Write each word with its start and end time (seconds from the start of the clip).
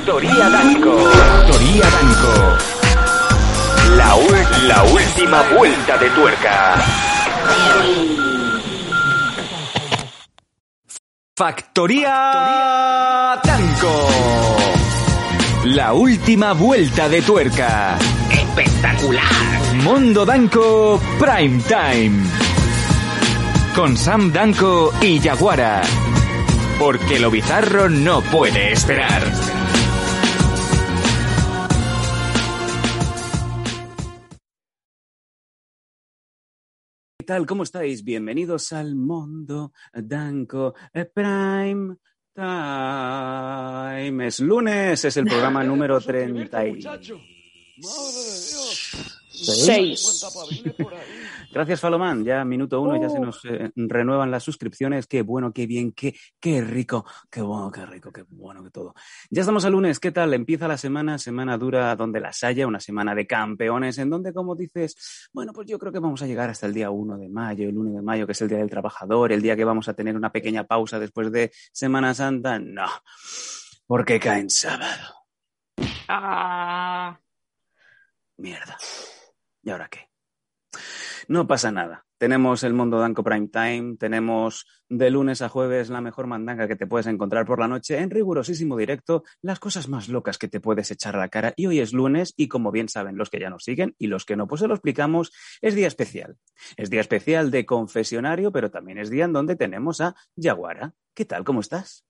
Factoría 0.00 0.48
Danco. 0.48 0.96
Factoría 0.96 1.84
Danco. 1.90 2.32
La, 3.96 4.16
la 4.66 4.82
última 4.84 5.42
vuelta 5.54 5.98
de 5.98 6.08
tuerca. 6.10 6.74
Factoría 11.36 12.14
Danco. 13.44 14.08
La 15.64 15.92
última 15.92 16.54
vuelta 16.54 17.06
de 17.10 17.20
tuerca. 17.20 17.98
Espectacular. 18.30 19.24
Mundo 19.84 20.24
Danco 20.24 20.98
Prime 21.18 21.62
Time. 21.64 22.24
Con 23.74 23.98
Sam 23.98 24.32
Danco 24.32 24.94
y 25.02 25.18
Yaguara. 25.20 25.82
Porque 26.78 27.20
lo 27.20 27.30
bizarro 27.30 27.90
no 27.90 28.22
puede 28.22 28.72
esperar. 28.72 29.49
Tal? 37.30 37.46
¿Cómo 37.46 37.62
estáis? 37.62 38.02
Bienvenidos 38.02 38.72
al 38.72 38.96
Mundo 38.96 39.72
Danco 39.92 40.74
Prime 41.14 41.94
Time. 42.34 44.26
Es 44.26 44.40
lunes, 44.40 45.04
es 45.04 45.16
el 45.16 45.26
programa 45.26 45.62
número 45.70 46.00
36. 46.00 46.84
Seis. 49.42 50.26
Gracias, 51.52 51.80
Falomán. 51.80 52.24
Ya 52.24 52.44
minuto 52.44 52.80
uno, 52.80 53.00
ya 53.00 53.08
se 53.08 53.18
nos 53.18 53.44
eh, 53.44 53.72
renuevan 53.74 54.30
las 54.30 54.44
suscripciones. 54.44 55.06
Qué 55.06 55.22
bueno, 55.22 55.52
qué 55.52 55.66
bien, 55.66 55.92
qué, 55.92 56.14
qué 56.38 56.60
rico, 56.60 57.04
qué 57.28 57.42
bueno, 57.42 57.70
qué 57.72 57.84
rico, 57.86 58.12
qué 58.12 58.24
bueno 58.28 58.62
que 58.62 58.70
todo. 58.70 58.94
Ya 59.30 59.40
estamos 59.40 59.64
al 59.64 59.72
lunes. 59.72 59.98
¿Qué 59.98 60.12
tal? 60.12 60.32
Empieza 60.34 60.68
la 60.68 60.76
semana, 60.76 61.18
semana 61.18 61.58
dura 61.58 61.96
donde 61.96 62.20
las 62.20 62.44
haya, 62.44 62.66
una 62.66 62.78
semana 62.80 63.14
de 63.14 63.26
campeones, 63.26 63.98
en 63.98 64.10
donde, 64.10 64.32
como 64.32 64.54
dices, 64.54 65.28
bueno, 65.32 65.52
pues 65.52 65.66
yo 65.66 65.78
creo 65.78 65.92
que 65.92 65.98
vamos 65.98 66.22
a 66.22 66.26
llegar 66.26 66.50
hasta 66.50 66.66
el 66.66 66.74
día 66.74 66.90
1 66.90 67.18
de 67.18 67.28
mayo, 67.28 67.68
el 67.68 67.76
1 67.76 67.92
de 67.96 68.02
mayo, 68.02 68.26
que 68.26 68.32
es 68.32 68.40
el 68.42 68.48
Día 68.48 68.58
del 68.58 68.70
Trabajador, 68.70 69.32
el 69.32 69.42
día 69.42 69.56
que 69.56 69.64
vamos 69.64 69.88
a 69.88 69.94
tener 69.94 70.16
una 70.16 70.30
pequeña 70.30 70.64
pausa 70.64 70.98
después 70.98 71.32
de 71.32 71.50
Semana 71.72 72.14
Santa. 72.14 72.58
No, 72.58 72.86
porque 73.86 74.20
cae 74.20 74.40
en 74.40 74.50
sábado. 74.50 75.14
Ah, 76.08 77.18
Mierda. 78.36 78.78
¿Y 79.62 79.70
ahora 79.70 79.88
qué? 79.88 80.08
No 81.28 81.46
pasa 81.46 81.70
nada. 81.70 82.06
Tenemos 82.18 82.64
el 82.64 82.74
Mundo 82.74 82.98
Danco 82.98 83.24
Prime 83.24 83.48
Time, 83.48 83.96
tenemos 83.96 84.66
de 84.90 85.10
lunes 85.10 85.40
a 85.40 85.48
jueves 85.48 85.88
la 85.88 86.02
mejor 86.02 86.26
mandanga 86.26 86.68
que 86.68 86.76
te 86.76 86.86
puedes 86.86 87.06
encontrar 87.06 87.46
por 87.46 87.60
la 87.60 87.68
noche 87.68 87.98
en 87.98 88.10
rigurosísimo 88.10 88.76
directo, 88.76 89.24
las 89.40 89.58
cosas 89.58 89.88
más 89.88 90.08
locas 90.08 90.36
que 90.36 90.48
te 90.48 90.60
puedes 90.60 90.90
echar 90.90 91.16
a 91.16 91.20
la 91.20 91.28
cara. 91.28 91.54
Y 91.56 91.66
hoy 91.66 91.80
es 91.80 91.94
lunes 91.94 92.34
y 92.36 92.48
como 92.48 92.72
bien 92.72 92.90
saben 92.90 93.16
los 93.16 93.30
que 93.30 93.40
ya 93.40 93.48
nos 93.48 93.64
siguen 93.64 93.94
y 93.98 94.08
los 94.08 94.26
que 94.26 94.36
no, 94.36 94.46
pues 94.46 94.60
se 94.60 94.68
lo 94.68 94.74
explicamos, 94.74 95.32
es 95.62 95.74
día 95.74 95.86
especial. 95.86 96.36
Es 96.76 96.90
día 96.90 97.00
especial 97.00 97.50
de 97.50 97.64
confesionario, 97.64 98.52
pero 98.52 98.70
también 98.70 98.98
es 98.98 99.08
día 99.08 99.24
en 99.24 99.32
donde 99.32 99.56
tenemos 99.56 100.02
a 100.02 100.14
Yaguara. 100.36 100.92
¿Qué 101.14 101.24
tal? 101.24 101.44
¿Cómo 101.44 101.60
estás? 101.60 102.04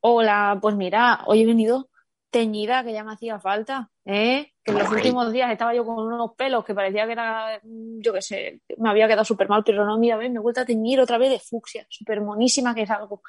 hola, 0.00 0.58
pues 0.60 0.74
mira, 0.74 1.20
hoy 1.26 1.42
he 1.42 1.46
venido 1.46 1.88
teñida, 2.32 2.82
que 2.82 2.92
ya 2.92 3.04
me 3.04 3.12
hacía 3.12 3.38
falta, 3.38 3.90
¿eh? 4.04 4.52
Que 4.64 4.72
en 4.72 4.78
los 4.78 4.90
últimos 4.90 5.30
días 5.32 5.52
estaba 5.52 5.74
yo 5.74 5.84
con 5.84 5.98
unos 6.12 6.32
pelos 6.36 6.64
que 6.64 6.74
parecía 6.74 7.06
que 7.06 7.12
era, 7.12 7.60
mm, 7.62 8.00
yo 8.00 8.12
qué 8.12 8.22
sé, 8.22 8.62
me 8.78 8.88
había 8.90 9.06
quedado 9.06 9.24
súper 9.24 9.48
mal, 9.48 9.62
pero 9.64 9.84
no, 9.84 9.98
mira, 9.98 10.16
ves, 10.16 10.30
me 10.30 10.36
he 10.38 10.40
vuelto 10.42 10.62
a 10.62 10.64
teñir 10.64 10.98
otra 10.98 11.18
vez 11.18 11.30
de 11.30 11.38
fucsia, 11.38 11.86
súper 11.88 12.20
monísima 12.22 12.74
que 12.74 12.82
es 12.82 12.90
algo. 12.90 13.22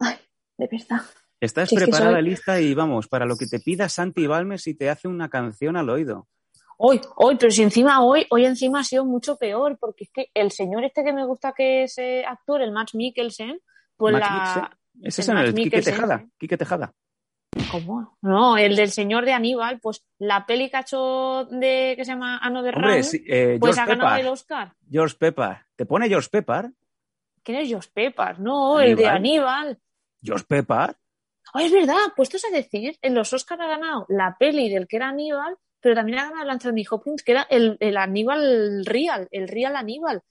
Ay, 0.00 0.16
de 0.56 0.68
verdad. 0.72 1.02
Estás 1.38 1.68
Si 1.68 1.74
es 1.76 1.80
que 1.82 1.86
preparada, 1.90 2.16
soy- 2.16 2.22
lista 2.22 2.60
y 2.60 2.72
vamos, 2.74 3.08
para 3.08 3.26
lo 3.26 3.36
que 3.36 3.46
te 3.46 3.60
pida 3.60 3.88
Santi 3.90 4.26
Balmes 4.26 4.66
y 4.66 4.74
te 4.74 4.88
hace 4.90 5.06
una 5.06 5.28
canción 5.28 5.76
al 5.76 5.90
oído. 5.90 6.26
Hoy, 6.78 7.00
hoy, 7.16 7.36
pero 7.36 7.50
si 7.50 7.62
encima 7.62 8.02
hoy, 8.02 8.26
hoy 8.30 8.46
encima 8.46 8.80
ha 8.80 8.84
sido 8.84 9.04
mucho 9.04 9.36
peor, 9.36 9.76
porque 9.78 10.04
es 10.04 10.10
que 10.12 10.30
el 10.34 10.50
señor 10.50 10.82
este 10.84 11.04
que 11.04 11.12
me 11.12 11.24
gusta 11.24 11.52
que 11.52 11.84
es 11.84 11.96
eh, 11.98 12.24
actor, 12.26 12.62
el 12.62 12.72
Max 12.72 12.94
Mikkelsen, 12.94 13.60
pues 13.96 14.12
Max 14.14 14.26
la... 14.28 14.78
Ese 15.02 15.20
es 15.22 15.28
el 15.28 15.34
en 15.34 15.38
el 15.38 15.44
Max 15.46 15.54
Quique 15.54 15.64
Mikkelsen, 15.64 15.94
Tejada. 15.94 16.14
¿eh? 16.16 16.28
Quique 16.38 16.56
Tejada. 16.56 16.92
¿Cómo? 17.70 18.16
No, 18.22 18.56
el 18.58 18.76
del 18.76 18.90
señor 18.90 19.24
de 19.24 19.32
Aníbal, 19.32 19.80
pues 19.80 20.04
la 20.18 20.46
peli 20.46 20.68
que 20.70 20.76
ha 20.76 20.80
hecho 20.80 21.46
de 21.50 21.94
que 21.96 22.04
se 22.04 22.12
llama 22.12 22.38
Another 22.38 22.74
Hombre, 22.74 22.90
Round, 22.92 23.04
sí, 23.04 23.24
eh, 23.26 23.56
pues 23.60 23.74
George 23.76 23.80
ha 23.92 23.94
ganado 23.96 24.16
el. 24.20 24.26
Oscar. 24.28 24.74
George 24.90 25.16
Pepper. 25.18 25.58
¿Te 25.74 25.86
pone 25.86 26.08
George 26.08 26.28
Pepper? 26.30 26.70
¿Quién 27.42 27.58
es 27.58 27.72
Josh 27.72 27.86
Pepper? 27.92 28.40
No, 28.40 28.80
el 28.80 28.96
de 28.96 29.06
Aníbal. 29.06 29.78
George 30.22 30.44
Pepper. 30.48 30.96
Oh, 31.54 31.60
es 31.60 31.70
verdad, 31.72 31.96
puestos 32.16 32.44
a 32.44 32.50
decir, 32.50 32.98
en 33.02 33.14
los 33.14 33.32
Oscars 33.32 33.60
ha 33.60 33.66
ganado 33.68 34.04
la 34.08 34.36
peli 34.38 34.68
del 34.68 34.88
que 34.88 34.96
era 34.96 35.08
Aníbal, 35.10 35.56
pero 35.80 35.94
también 35.94 36.18
ha 36.18 36.24
ganado 36.24 36.42
el 36.42 36.50
Anthony 36.50 36.82
Hopkins, 36.90 37.22
que 37.22 37.32
era 37.32 37.42
el, 37.48 37.76
el 37.78 37.96
Aníbal 37.96 38.84
real, 38.84 39.28
el 39.30 39.46
real 39.46 39.76
Aníbal. 39.76 40.22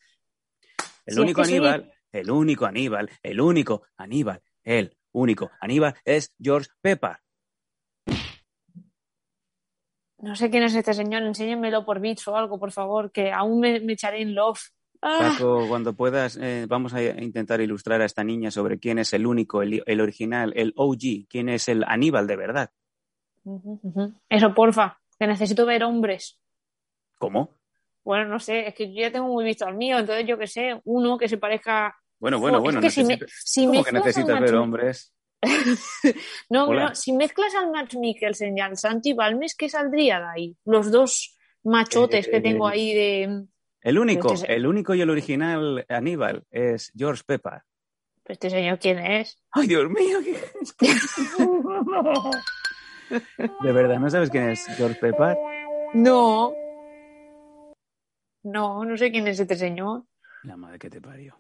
El 1.06 1.16
Sí, 1.16 1.20
único 1.22 1.46
sí. 1.46 1.54
Aníbal, 1.54 1.94
el 2.12 2.30
único 2.32 2.66
Aníbal, 2.66 3.10
el 3.24 3.40
único 3.40 3.84
Aníbal, 3.96 4.42
el 4.64 4.98
único 5.16 5.52
Aníbal 5.60 5.96
es 6.04 6.34
George 6.40 6.70
Pepper. 6.82 7.18
No 10.20 10.36
sé 10.36 10.50
quién 10.50 10.64
es 10.64 10.74
este 10.76 10.94
señor, 10.94 11.24
enséñenmelo 11.24 11.86
por 11.86 12.00
bits 12.00 12.28
o 12.28 12.36
algo, 12.36 12.58
por 12.60 12.72
favor, 12.72 13.12
que 13.12 13.32
aún 13.32 13.60
me, 13.60 13.80
me 13.80 13.94
echaré 13.94 14.22
en 14.22 14.34
love. 14.34 14.60
Ah, 15.02 15.20
Paco, 15.20 15.68
cuando 15.68 15.94
puedas, 15.94 16.38
eh, 16.38 16.66
vamos 16.68 16.94
a 16.94 17.04
intentar 17.04 17.62
ilustrar 17.62 18.02
a 18.02 18.06
esta 18.06 18.24
niña 18.24 18.50
sobre 18.50 18.80
quién 18.80 18.98
es 18.98 19.14
el 19.14 19.28
único, 19.28 19.62
el, 19.62 19.84
el 19.86 20.02
original, 20.02 20.54
el 20.56 20.74
OG, 20.76 21.28
quién 21.30 21.50
es 21.50 21.68
el 21.70 21.84
Aníbal 21.86 22.28
de 22.28 22.36
verdad. 22.38 22.72
ujú, 23.44 23.80
ujú. 23.84 24.14
Eso, 24.30 24.54
porfa, 24.54 25.00
que 25.20 25.28
necesito 25.28 25.66
ver 25.66 25.84
hombres. 25.84 26.40
¿Cómo? 27.20 27.58
Bueno, 28.04 28.26
no 28.26 28.40
sé, 28.40 28.68
es 28.68 28.76
que 28.76 28.94
yo 28.94 29.02
ya 29.02 29.12
tengo 29.12 29.28
muy 29.28 29.44
visto 29.44 29.66
al 29.66 29.76
mío, 29.76 30.00
entonces 30.00 30.26
yo 30.28 30.38
que 30.38 30.48
sé, 30.48 30.80
uno 30.86 31.18
que 31.18 31.28
se 31.28 31.38
parezca. 31.38 31.96
Bueno, 32.20 32.40
bueno, 32.40 32.62
bueno. 32.62 32.80
es 32.80 32.86
que 32.86 32.92
si 32.92 33.04
me- 33.04 33.20
si 33.28 33.66
¿Cómo 33.68 33.84
que 33.84 33.92
necesitas 33.92 34.40
ver 34.40 34.56
hombres? 34.56 35.14
No, 36.50 36.68
Hola. 36.70 36.90
no, 36.90 36.96
si 36.96 37.14
mezclas 37.14 37.54
al 37.56 37.72
Max 37.72 37.96
Mikkelsen 37.96 38.58
y 38.58 38.62
al 38.62 38.78
Santi 38.78 39.14
Balmes, 39.14 39.56
¿qué 39.56 39.70
saldría 39.70 40.20
de 40.20 40.26
ahí? 40.28 40.58
Los 40.66 40.92
dos 40.92 41.38
machotes 41.64 42.28
que 42.28 42.38
Eh, 42.38 42.42
tengo 42.42 42.68
ahí 42.68 42.94
de. 42.94 43.46
El 43.82 44.00
único, 44.00 44.34
Este 44.34 44.46
es- 44.46 44.50
el 44.58 44.66
único 44.66 44.96
y 44.96 45.02
el 45.02 45.10
original 45.10 45.86
Aníbal 45.90 46.46
es 46.50 46.92
George 46.96 47.24
Pepper. 47.26 47.62
¿Este 48.26 48.50
señor 48.50 48.80
quién 48.80 48.98
es? 49.00 49.38
¡Ay, 49.52 49.68
Dios 49.68 49.90
mío! 49.90 50.20
¿qué- 50.24 50.88
De 53.62 53.72
verdad, 53.72 54.00
¿no 54.00 54.10
sabes 54.10 54.30
quién 54.32 54.50
es 54.50 54.66
George 54.78 54.98
Pepper? 55.00 55.38
No. 55.94 56.54
No, 58.44 58.84
no 58.86 58.98
sé 58.98 59.12
quién 59.12 59.28
es 59.28 59.40
este 59.40 59.56
señor. 59.56 60.04
La 60.44 60.58
madre 60.58 60.80
que 60.80 60.90
te 60.90 61.02
parió. 61.02 61.38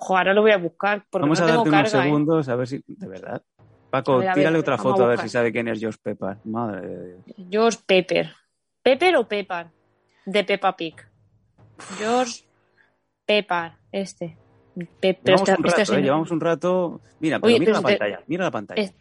Ojo, 0.00 0.16
ahora 0.16 0.32
lo 0.32 0.42
voy 0.42 0.52
a 0.52 0.58
buscar 0.58 1.04
porque 1.10 1.22
Vamos 1.24 1.40
no 1.40 1.44
a 1.44 1.48
darte 1.48 1.68
unos 1.68 1.82
carga. 1.82 1.98
¿eh? 1.98 2.02
segundos 2.08 2.48
a 2.48 2.56
ver 2.56 2.66
si. 2.68 2.82
De 2.86 3.08
verdad. 3.08 3.42
Paco, 3.90 4.12
A 4.14 4.16
ver, 4.18 4.28
a 4.28 4.30
ver, 4.34 4.40
tírale 4.42 4.58
otra 4.58 4.74
a 4.74 4.78
foto 4.78 5.04
a 5.04 5.08
ver 5.08 5.18
si 5.20 5.28
sabe 5.28 5.50
quién 5.50 5.66
es 5.68 5.80
George 5.80 5.98
Pepper. 6.02 6.36
Madre 6.44 6.86
de 6.86 7.06
Dios. 7.06 7.20
George 7.50 7.78
Pepper. 7.86 8.32
¿Pepper 8.82 9.16
o 9.16 9.26
Pepper? 9.28 9.66
De 10.26 10.44
Peppa 10.44 10.76
Pig. 10.76 10.94
George 11.98 12.44
Pepper, 13.26 13.72
este. 13.90 14.36
Pe- 15.00 15.18
pero 15.22 15.38
Llevamos 15.38 15.48
este- 15.48 15.60
un 15.60 15.66
este 15.66 15.80
rato, 15.80 15.94
¿eh? 15.94 16.02
Llevamos 16.02 16.30
un 16.30 16.40
rato. 16.40 17.00
Mira, 17.20 17.38
pero 17.40 17.46
Oye, 17.48 17.58
mira 17.60 17.72
pero 17.72 17.82
la 17.82 17.88
si 17.88 17.94
te- 17.94 17.98
pantalla. 17.98 18.24
Mira 18.26 18.44
la 18.44 18.50
pantalla. 18.50 18.82
Es- 18.82 18.94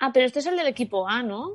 Ah, 0.00 0.10
pero 0.12 0.26
este 0.26 0.40
es 0.40 0.46
el 0.46 0.56
del 0.56 0.66
equipo 0.66 1.08
A, 1.08 1.22
¿no? 1.22 1.52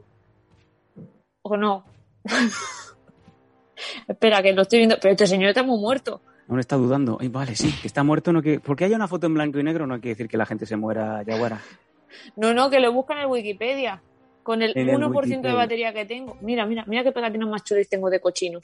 ¿O 1.42 1.58
no? 1.58 1.84
Espera, 4.08 4.42
que 4.42 4.54
lo 4.54 4.62
estoy 4.64 4.80
viendo. 4.80 4.98
Pero 5.02 5.12
este 5.14 5.28
señor 5.28 5.50
está 5.50 5.64
muy 5.64 5.80
muerto. 5.80 6.22
Aún 6.50 6.60
está 6.60 6.76
dudando. 6.76 7.18
Ay, 7.22 7.28
vale, 7.28 7.56
sí, 7.56 7.72
que 7.80 7.88
está 7.88 8.04
muerto. 8.04 8.34
No 8.34 8.42
que... 8.42 8.60
Porque 8.60 8.84
haya 8.86 8.96
una 8.96 9.08
foto 9.08 9.28
en 9.28 9.36
blanco 9.36 9.60
y 9.60 9.64
negro 9.64 9.86
no 9.86 9.96
quiere 10.00 10.10
decir 10.16 10.28
que 10.28 10.38
la 10.38 10.46
gente 10.48 10.66
se 10.66 10.76
muera, 10.76 11.22
Yaguara. 11.24 11.62
No, 12.36 12.54
no, 12.54 12.70
que 12.70 12.80
lo 12.80 12.92
buscan 12.92 13.20
en 13.20 13.30
Wikipedia. 13.30 14.02
Con 14.42 14.64
el 14.64 14.74
el 14.76 14.90
1% 14.90 15.42
de 15.42 15.54
batería 15.54 15.94
que 15.94 16.06
tengo. 16.06 16.36
Mira, 16.42 16.66
mira, 16.66 16.84
mira 16.88 17.04
qué 17.04 17.12
pegatinas 17.12 17.48
más 17.48 17.64
chulis 17.64 17.88
tengo 17.88 18.10
de 18.10 18.20
cochinos. 18.20 18.64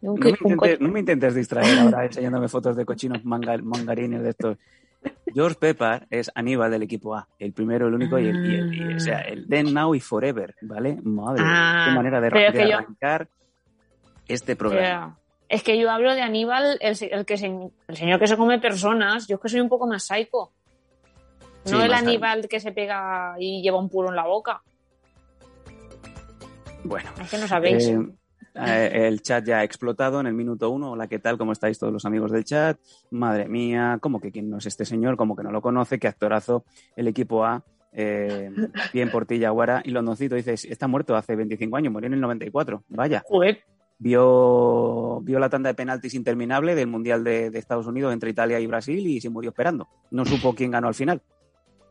No 0.00 0.14
me, 0.14 0.30
intentes, 0.30 0.78
co- 0.78 0.84
no 0.84 0.88
me 0.92 1.00
intentes 1.00 1.34
distraer 1.34 1.78
ahora 1.80 2.06
enseñándome 2.06 2.48
fotos 2.48 2.74
de 2.76 2.84
cochinos 2.86 3.22
manga- 3.24 3.58
mangarines 3.58 4.22
de 4.22 4.30
estos. 4.30 4.56
George 5.34 5.56
Pepper 5.60 6.06
es 6.08 6.30
Aníbal 6.34 6.70
del 6.70 6.84
equipo 6.84 7.14
A, 7.16 7.28
el 7.38 7.52
primero, 7.52 7.88
el 7.88 7.94
único 7.94 8.18
y 8.18 8.28
el, 8.28 8.46
y 8.46 8.54
el- 8.56 8.74
y- 8.92 8.94
o 8.94 9.00
sea, 9.00 9.20
el 9.22 9.46
then, 9.48 9.74
now 9.74 9.94
y 9.94 10.00
forever, 10.00 10.54
¿vale? 10.62 10.98
Madre, 11.02 11.42
Ah, 11.44 11.84
qué 11.88 11.94
manera 11.94 12.20
de, 12.20 12.30
yo- 12.30 12.76
arrancar 12.78 13.28
este 14.26 14.56
programa. 14.56 15.18
Es 15.48 15.62
que 15.62 15.78
yo 15.78 15.90
hablo 15.90 16.14
de 16.14 16.20
Aníbal, 16.20 16.76
el, 16.80 16.94
se- 16.96 17.06
el 17.12 17.24
que 17.24 17.36
se- 17.38 17.46
el 17.88 17.96
señor 17.96 18.18
que 18.20 18.26
se 18.26 18.36
come 18.36 18.58
personas. 18.58 19.26
Yo 19.26 19.36
es 19.36 19.40
que 19.42 19.48
soy 19.48 19.60
un 19.60 19.68
poco 19.68 19.86
más 19.86 20.04
psycho. 20.04 20.52
Sí, 21.64 21.72
No 21.74 21.84
el 21.84 21.92
Aníbal 21.94 22.48
que 22.48 22.60
se 22.60 22.72
pega 22.72 23.34
y 23.38 23.62
lleva 23.62 23.78
un 23.78 23.88
puro 23.88 24.10
en 24.10 24.16
la 24.16 24.26
boca. 24.26 24.62
Bueno, 26.84 27.10
Es 27.20 27.30
que 27.30 27.38
no 27.38 27.46
sabéis. 27.48 27.88
eh, 27.88 27.98
eh, 28.54 29.06
el 29.08 29.20
chat 29.22 29.44
ya 29.44 29.58
ha 29.58 29.64
explotado 29.64 30.20
en 30.20 30.26
el 30.26 30.34
minuto 30.34 30.70
uno. 30.70 30.92
Hola, 30.92 31.06
¿qué 31.08 31.18
tal? 31.18 31.36
¿Cómo 31.38 31.52
estáis 31.52 31.78
todos 31.78 31.92
los 31.92 32.04
amigos 32.04 32.30
del 32.30 32.44
chat? 32.44 32.78
Madre 33.10 33.48
mía, 33.48 33.98
¿cómo 34.00 34.20
que 34.20 34.30
quién 34.30 34.48
no 34.50 34.58
es 34.58 34.66
este 34.66 34.84
señor? 34.84 35.16
¿Cómo 35.16 35.34
que 35.36 35.42
no 35.42 35.50
lo 35.50 35.60
conoce? 35.62 35.98
¿Qué 35.98 36.08
actorazo? 36.08 36.64
El 36.96 37.08
equipo 37.08 37.44
A 37.44 37.62
Eh, 37.92 38.50
bien 38.92 39.10
por 39.10 39.24
ti, 39.24 39.38
Yaguara. 39.38 39.80
Y 39.84 39.90
Londoncito 39.92 40.34
dice, 40.34 40.52
está 40.54 40.86
muerto 40.86 41.16
hace 41.16 41.34
25 41.34 41.74
años, 41.76 41.90
murió 41.92 42.06
en 42.08 42.12
el 42.14 42.20
94. 42.20 42.84
Vaya. 42.88 43.22
Joder. 43.26 43.62
Vio, 44.00 45.20
vio 45.22 45.38
la 45.38 45.48
tanda 45.48 45.68
de 45.68 45.74
penaltis 45.74 46.14
interminable 46.14 46.74
del 46.74 46.86
Mundial 46.86 47.24
de, 47.24 47.50
de 47.50 47.58
Estados 47.58 47.86
Unidos 47.86 48.12
entre 48.12 48.30
Italia 48.30 48.60
y 48.60 48.66
Brasil 48.66 49.04
y 49.06 49.20
se 49.20 49.28
murió 49.28 49.50
esperando. 49.50 49.88
No 50.10 50.24
supo 50.24 50.54
quién 50.54 50.70
ganó 50.70 50.88
al 50.88 50.94
final. 50.94 51.20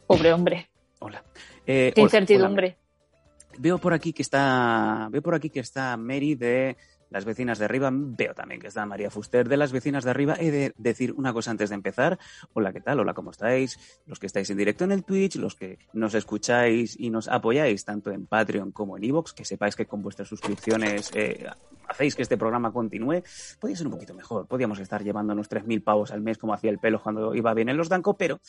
Pobre 0.07 0.31
hombre. 0.31 0.69
Hola. 0.99 1.23
Eh, 1.65 1.91
Qué 1.93 2.01
hola, 2.01 2.07
incertidumbre. 2.07 2.77
hola. 2.79 3.57
Veo 3.59 3.77
por 3.77 3.93
aquí 3.93 4.13
que 4.13 4.21
está. 4.21 5.09
Veo 5.11 5.21
por 5.21 5.35
aquí 5.35 5.49
que 5.49 5.59
está 5.59 5.97
Mary 5.97 6.35
de 6.35 6.77
las 7.09 7.25
vecinas 7.25 7.59
de 7.59 7.65
arriba. 7.65 7.89
Veo 7.91 8.33
también 8.33 8.61
que 8.61 8.67
está 8.67 8.85
María 8.85 9.09
Fuster 9.09 9.47
de 9.47 9.57
las 9.57 9.71
vecinas 9.71 10.03
de 10.03 10.11
arriba. 10.11 10.35
He 10.39 10.51
de 10.51 10.73
decir 10.77 11.13
una 11.13 11.33
cosa 11.33 11.51
antes 11.51 11.69
de 11.69 11.75
empezar. 11.75 12.19
Hola, 12.53 12.73
¿qué 12.73 12.81
tal? 12.81 12.99
Hola, 12.99 13.13
¿cómo 13.13 13.31
estáis? 13.31 13.79
Los 14.05 14.19
que 14.19 14.27
estáis 14.27 14.49
en 14.49 14.57
directo 14.57 14.83
en 14.83 14.91
el 14.91 15.03
Twitch, 15.03 15.35
los 15.35 15.55
que 15.55 15.79
nos 15.93 16.13
escucháis 16.13 16.99
y 16.99 17.09
nos 17.09 17.27
apoyáis 17.27 17.85
tanto 17.85 18.11
en 18.11 18.25
Patreon 18.25 18.71
como 18.71 18.97
en 18.97 19.03
Evox, 19.03 19.33
que 19.33 19.45
sepáis 19.45 19.75
que 19.75 19.85
con 19.85 20.01
vuestras 20.01 20.27
suscripciones 20.27 21.11
eh, 21.13 21.45
hacéis 21.87 22.15
que 22.15 22.21
este 22.21 22.37
programa 22.37 22.71
continúe. 22.71 23.23
Podría 23.59 23.77
ser 23.77 23.87
un 23.87 23.93
poquito 23.93 24.13
mejor. 24.13 24.47
Podríamos 24.47 24.79
estar 24.79 25.03
llevándonos 25.03 25.49
3.000 25.49 25.83
pavos 25.83 26.11
al 26.11 26.21
mes 26.21 26.37
como 26.37 26.53
hacía 26.53 26.69
el 26.69 26.79
pelo 26.79 27.01
cuando 27.01 27.33
iba 27.35 27.53
bien 27.53 27.69
en 27.69 27.77
los 27.77 27.89
Danco, 27.89 28.15
pero 28.15 28.39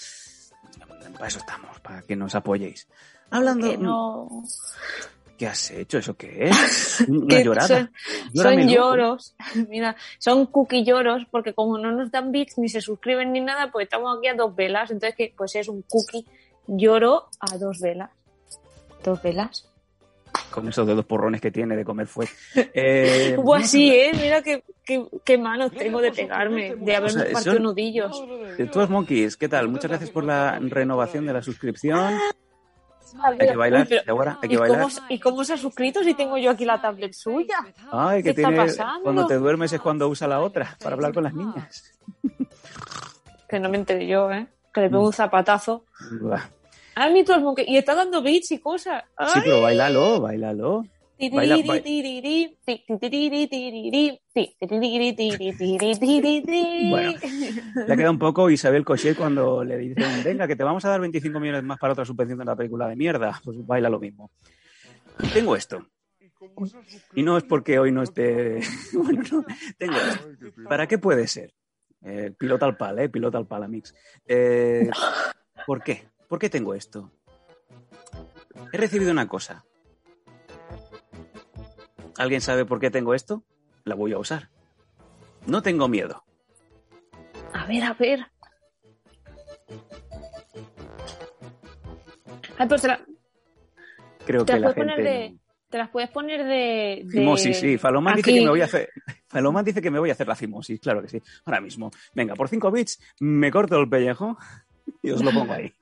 para 1.14 1.28
eso 1.28 1.38
estamos, 1.38 1.81
para 1.81 2.02
que 2.02 2.16
nos 2.16 2.34
apoyéis. 2.34 2.88
Hablando. 3.31 3.69
Que 3.69 3.76
no. 3.76 4.44
¿Qué 5.38 5.46
has 5.46 5.70
hecho? 5.70 5.99
¿Eso 5.99 6.17
qué 6.17 6.49
es? 6.49 7.05
Una 7.08 7.40
llorada. 7.40 7.67
Son, 7.69 7.90
son 8.35 8.69
lloros. 8.69 9.37
Mira, 9.69 9.94
son 10.19 10.46
cookie 10.46 10.85
lloros 10.85 11.23
porque 11.31 11.55
como 11.55 11.79
no 11.79 11.93
nos 11.93 12.11
dan 12.11 12.32
bits 12.32 12.58
ni 12.58 12.69
se 12.69 12.81
suscriben 12.81 13.32
ni 13.32 13.40
nada, 13.40 13.70
pues 13.70 13.85
estamos 13.85 14.19
aquí 14.19 14.26
a 14.26 14.35
dos 14.35 14.55
velas. 14.56 14.90
Entonces, 14.90 15.14
que 15.17 15.32
pues 15.37 15.55
es 15.55 15.69
un 15.69 15.82
cookie 15.82 16.26
lloro 16.67 17.29
a 17.38 17.56
dos 17.56 17.79
velas. 17.81 18.11
Dos 19.05 19.23
velas. 19.23 19.64
Con 20.50 20.69
esos 20.69 20.87
dedos 20.87 21.05
porrones 21.05 21.40
que 21.40 21.50
tiene 21.50 21.76
de 21.76 21.85
comer 21.85 22.06
fue. 22.08 22.26
Eh, 22.75 23.37
Pues 23.43 23.64
así, 23.64 23.90
¿eh? 23.94 24.11
Mira 24.20 24.43
qué, 24.43 24.64
qué, 24.85 25.06
qué 25.25 25.38
manos 25.38 25.70
tengo 25.73 26.00
de 26.00 26.11
pegarme, 26.11 26.75
de 26.75 26.96
haberme 26.96 27.20
O 27.20 27.25
sea, 27.25 27.32
partido 27.32 27.55
son- 27.55 27.62
nudillos. 27.62 28.25
de 28.58 28.67
todos 28.67 28.90
monkeys, 28.90 29.37
¿qué 29.37 29.49
tal? 29.49 29.69
Muchas 29.69 29.88
gracias 29.90 30.11
por 30.11 30.25
la 30.25 30.58
renovación 30.58 31.26
de 31.26 31.32
la 31.32 31.43
suscripción. 31.43 32.19
Hay 33.22 33.38
que 33.49 33.56
bailar, 33.56 33.81
Uy, 33.82 33.87
pero- 33.88 34.02
Yaguara, 34.05 34.38
hay 34.43 34.46
¿Y 34.46 34.50
que 34.50 34.56
bailar. 34.58 34.82
cómo, 34.82 34.94
¿Y 35.08 35.19
cómo 35.20 35.44
se 35.44 35.55
ha 35.55 35.56
suscrito 35.56 36.02
si 36.05 36.14
tengo 36.14 36.37
yo 36.38 36.50
aquí 36.50 36.64
la 36.64 36.81
tablet 36.81 37.12
suya? 37.12 37.56
Ay, 37.90 38.22
que 38.22 38.34
¿Qué 38.34 38.40
está 38.43 38.49
tiene. 38.49 38.64
pasando? 38.64 39.02
Cuando 39.02 39.26
te 39.26 39.34
duermes 39.34 39.72
es 39.72 39.81
cuando 39.81 40.08
usa 40.08 40.28
la 40.28 40.40
otra 40.40 40.76
para 40.82 40.94
hablar 40.94 41.12
con 41.14 41.25
las 41.25 41.34
niñas. 41.34 41.94
Que 43.49 43.58
no 43.58 43.69
me 43.69 43.78
enteré 43.78 44.06
yo, 44.06 44.31
¿eh? 44.31 44.46
Que 44.72 44.82
le 44.82 44.90
pego 44.90 45.06
un 45.06 45.12
zapatazo. 45.12 45.84
Buah. 46.20 46.43
Ah, 46.94 47.08
mi 47.10 47.25
y 47.66 47.76
está 47.76 47.94
dando 47.94 48.20
beats 48.22 48.50
y 48.50 48.58
cosas. 48.58 49.05
Sí, 49.32 49.40
pero 49.44 49.62
bailalo, 49.62 50.20
bailalo. 50.20 50.84
Baila, 51.19 51.56
baila. 51.67 51.82
Bueno. 56.91 57.12
Le 57.87 57.93
ha 57.93 57.97
quedado 57.97 58.12
un 58.12 58.19
poco 58.19 58.50
Isabel 58.50 58.85
Cochet 58.85 59.17
cuando 59.17 59.65
le 59.65 59.76
dicen, 59.79 60.23
venga, 60.25 60.47
que 60.47 60.56
te 60.56 60.65
vamos 60.65 60.85
a 60.85 60.91
dar 60.91 61.00
25 61.00 61.41
millones 61.41 61.65
más 61.65 61.79
para 61.79 61.93
otra 61.93 62.05
subvención 62.05 62.38
de 62.38 62.44
la 62.44 62.56
película 62.56 62.88
de 62.88 62.97
mierda. 62.97 63.41
Pues 63.44 63.67
baila 63.67 63.88
lo 63.88 63.99
mismo. 63.99 64.31
Tengo 65.32 65.56
esto. 65.56 65.87
Y 67.15 67.23
no 67.23 67.37
es 67.37 67.44
porque 67.44 67.79
hoy 67.79 67.91
no 67.93 68.03
esté... 68.03 68.61
Bueno, 68.93 69.23
no. 69.31 69.44
Tengo 69.76 69.97
esto. 69.97 70.29
¿Para 70.69 70.87
qué 70.87 70.99
puede 70.99 71.26
ser? 71.26 71.53
Eh, 72.03 72.32
pilota 72.38 72.67
al 72.67 72.76
pal, 72.76 72.99
¿eh? 73.00 73.09
Pilota 73.09 73.38
al 73.38 73.47
pal, 73.47 73.64
Amix. 73.64 73.94
Eh, 74.26 74.88
¿Por 75.67 75.82
qué? 75.82 76.09
¿Por 76.29 76.38
qué 76.38 76.49
tengo 76.49 76.75
esto? 76.75 77.11
He 78.73 78.76
recibido 78.76 79.11
una 79.11 79.26
cosa. 79.26 79.64
¿Alguien 82.19 82.41
sabe 82.41 82.65
por 82.65 82.81
qué 82.81 82.91
tengo 82.91 83.15
esto? 83.15 83.43
La 83.85 83.94
voy 83.94 84.12
a 84.12 84.19
usar. 84.19 84.50
No 85.47 85.62
tengo 85.62 85.88
miedo. 85.88 86.25
A 87.55 87.65
ver, 87.67 87.85
a 87.85 87.94
ver. 87.94 88.26
Ay, 92.59 92.69
pues 92.69 92.82
te, 92.82 92.88
la- 92.88 93.00
Creo 94.26 94.44
te 94.44 94.55
que 94.55 94.59
la 94.61 94.73
gente... 94.75 95.03
de. 95.03 95.37
Te 95.70 95.76
las 95.76 95.91
puedes 95.91 96.09
poner 96.11 96.44
de. 96.44 97.03
de- 97.05 97.06
Fimosis, 97.11 97.59
sí. 97.59 97.76
Falomán 97.76 98.17
dice 98.17 98.32
que 98.32 98.41
me 98.41 98.49
voy 98.49 98.62
a 98.62 98.64
hacer. 98.64 98.88
Falomán 99.29 99.64
dice 99.67 99.82
que 99.82 99.91
me 99.91 99.99
voy 99.99 100.09
a 100.09 100.12
hacer 100.14 100.26
la 100.26 100.35
fimosis, 100.35 100.81
claro 100.81 101.03
que 101.03 101.09
sí. 101.09 101.23
Ahora 101.44 101.61
mismo. 101.61 101.91
Venga, 102.14 102.35
por 102.35 102.49
5 102.49 102.71
bits 102.71 102.99
me 103.21 103.50
corto 103.50 103.79
el 103.79 103.88
pellejo 103.88 104.38
y 105.03 105.11
os 105.11 105.23
lo 105.23 105.31
pongo 105.31 105.53
ahí. 105.53 105.73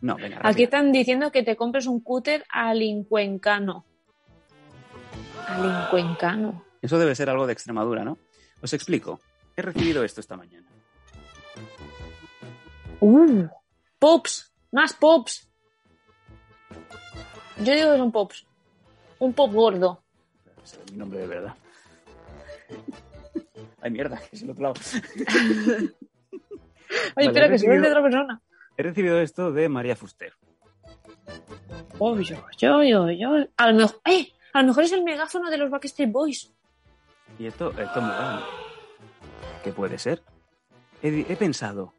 No, 0.00 0.14
venga. 0.16 0.38
Aquí 0.44 0.62
están 0.64 0.92
diciendo 0.92 1.32
que 1.32 1.42
te 1.42 1.56
compres 1.56 1.86
un 1.88 2.00
cúter 2.00 2.44
alincuencano. 2.50 3.84
Alincuencano. 5.46 6.64
Eso 6.82 6.98
debe 6.98 7.14
ser 7.14 7.30
algo 7.30 7.46
de 7.46 7.52
Extremadura, 7.52 8.04
¿no? 8.04 8.18
Os 8.60 8.72
explico. 8.72 9.20
He 9.56 9.62
recibido 9.62 10.04
esto 10.04 10.20
esta 10.20 10.36
mañana. 10.36 10.66
Uh, 13.00 13.48
pops. 13.98 14.52
Más 14.72 14.92
pops. 14.94 15.48
Yo 17.58 17.74
digo 17.74 17.92
que 17.92 17.98
son 17.98 18.12
pops. 18.12 18.46
Un 19.18 19.32
pop 19.32 19.52
gordo. 19.52 20.02
Ese 20.62 20.78
es 20.84 20.92
mi 20.92 20.98
nombre 20.98 21.20
de 21.20 21.26
verdad. 21.26 21.54
Ay, 23.80 23.90
mierda, 23.90 24.18
que 24.18 24.36
es 24.36 24.42
el 24.42 24.50
otro 24.50 24.62
lado. 24.62 24.74
Vale, 27.14 27.28
espera, 27.28 27.48
que 27.48 27.58
se 27.58 27.68
de 27.68 27.88
otra 27.88 28.02
persona. 28.02 28.40
He 28.76 28.82
recibido 28.82 29.20
esto 29.20 29.52
de 29.52 29.68
María 29.68 29.96
Fuster. 29.96 30.34
Oh, 31.98 32.18
yo, 32.20 32.36
yo, 32.58 32.82
yo, 32.82 33.10
yo. 33.10 33.46
A 33.56 33.70
lo 33.70 33.78
mejor, 33.78 34.00
¡eh! 34.04 34.32
A 34.56 34.62
lo 34.62 34.68
mejor 34.68 34.84
es 34.84 34.92
el 34.92 35.04
megáfono 35.04 35.50
de 35.50 35.58
los 35.58 35.68
Backstreet 35.68 36.10
Boys. 36.10 36.50
Y 37.38 37.44
esto, 37.44 37.72
esto 37.78 38.00
me 38.00 38.08
va. 38.08 38.42
¿Qué 39.62 39.70
puede 39.70 39.98
ser? 39.98 40.22
He, 41.02 41.26
he 41.28 41.36
pensado. 41.36 41.92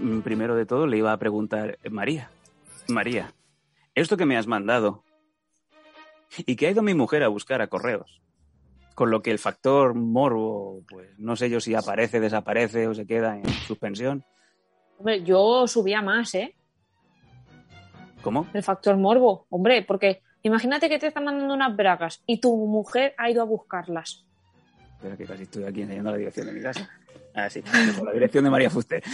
mm, 0.00 0.18
Primero 0.22 0.56
de 0.56 0.66
todo 0.66 0.88
le 0.88 0.96
iba 0.96 1.12
a 1.12 1.16
preguntar, 1.16 1.78
eh, 1.84 1.90
María, 1.90 2.28
María, 2.88 3.32
esto 3.94 4.16
que 4.16 4.26
me 4.26 4.36
has 4.36 4.48
mandado 4.48 5.04
y 6.38 6.56
que 6.56 6.66
ha 6.66 6.70
ido 6.72 6.82
mi 6.82 6.94
mujer 6.94 7.22
a 7.22 7.28
buscar 7.28 7.62
a 7.62 7.68
correos, 7.68 8.20
con 8.96 9.12
lo 9.12 9.22
que 9.22 9.30
el 9.30 9.38
factor 9.38 9.94
morbo, 9.94 10.82
pues 10.88 11.16
no 11.20 11.36
sé 11.36 11.50
yo 11.50 11.60
si 11.60 11.72
aparece, 11.72 12.18
desaparece 12.18 12.88
o 12.88 12.94
se 12.94 13.06
queda 13.06 13.36
en 13.36 13.48
suspensión. 13.48 14.24
Hombre, 14.98 15.22
yo 15.22 15.68
subía 15.68 16.02
más, 16.02 16.34
¿eh? 16.34 16.56
¿Cómo? 18.22 18.48
El 18.52 18.64
factor 18.64 18.96
morbo. 18.96 19.46
Hombre, 19.50 19.82
porque 19.86 20.22
imagínate 20.42 20.88
que 20.88 20.98
te 20.98 21.08
están 21.08 21.24
mandando 21.24 21.54
unas 21.54 21.74
bragas 21.76 22.22
y 22.26 22.40
tu 22.40 22.56
mujer 22.56 23.14
ha 23.18 23.30
ido 23.30 23.42
a 23.42 23.44
buscarlas. 23.44 24.24
Espera 24.96 25.16
que 25.16 25.26
casi 25.26 25.42
estoy 25.44 25.64
aquí 25.64 25.82
enseñando 25.82 26.10
la 26.10 26.16
dirección 26.16 26.46
de 26.46 26.52
mi 26.52 26.60
casa. 26.60 26.88
Ah, 27.34 27.48
sí, 27.48 27.62
la 28.04 28.12
dirección 28.12 28.44
de 28.44 28.50
María 28.50 28.70
Fuster. 28.70 29.02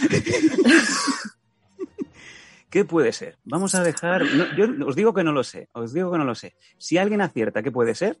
¿Qué 2.69 2.83
puede 2.83 3.13
ser? 3.13 3.37
Vamos 3.43 3.75
a 3.75 3.83
dejar. 3.83 4.23
no, 4.23 4.55
yo 4.55 4.87
os 4.87 4.95
digo 4.95 5.13
que 5.13 5.23
no 5.23 5.31
lo 5.31 5.43
sé. 5.43 5.69
Os 5.73 5.93
digo 5.93 6.11
que 6.11 6.17
no 6.17 6.25
lo 6.25 6.35
sé. 6.35 6.55
Si 6.77 6.97
alguien 6.97 7.21
acierta 7.21 7.63
qué 7.63 7.71
puede 7.71 7.95
ser, 7.95 8.17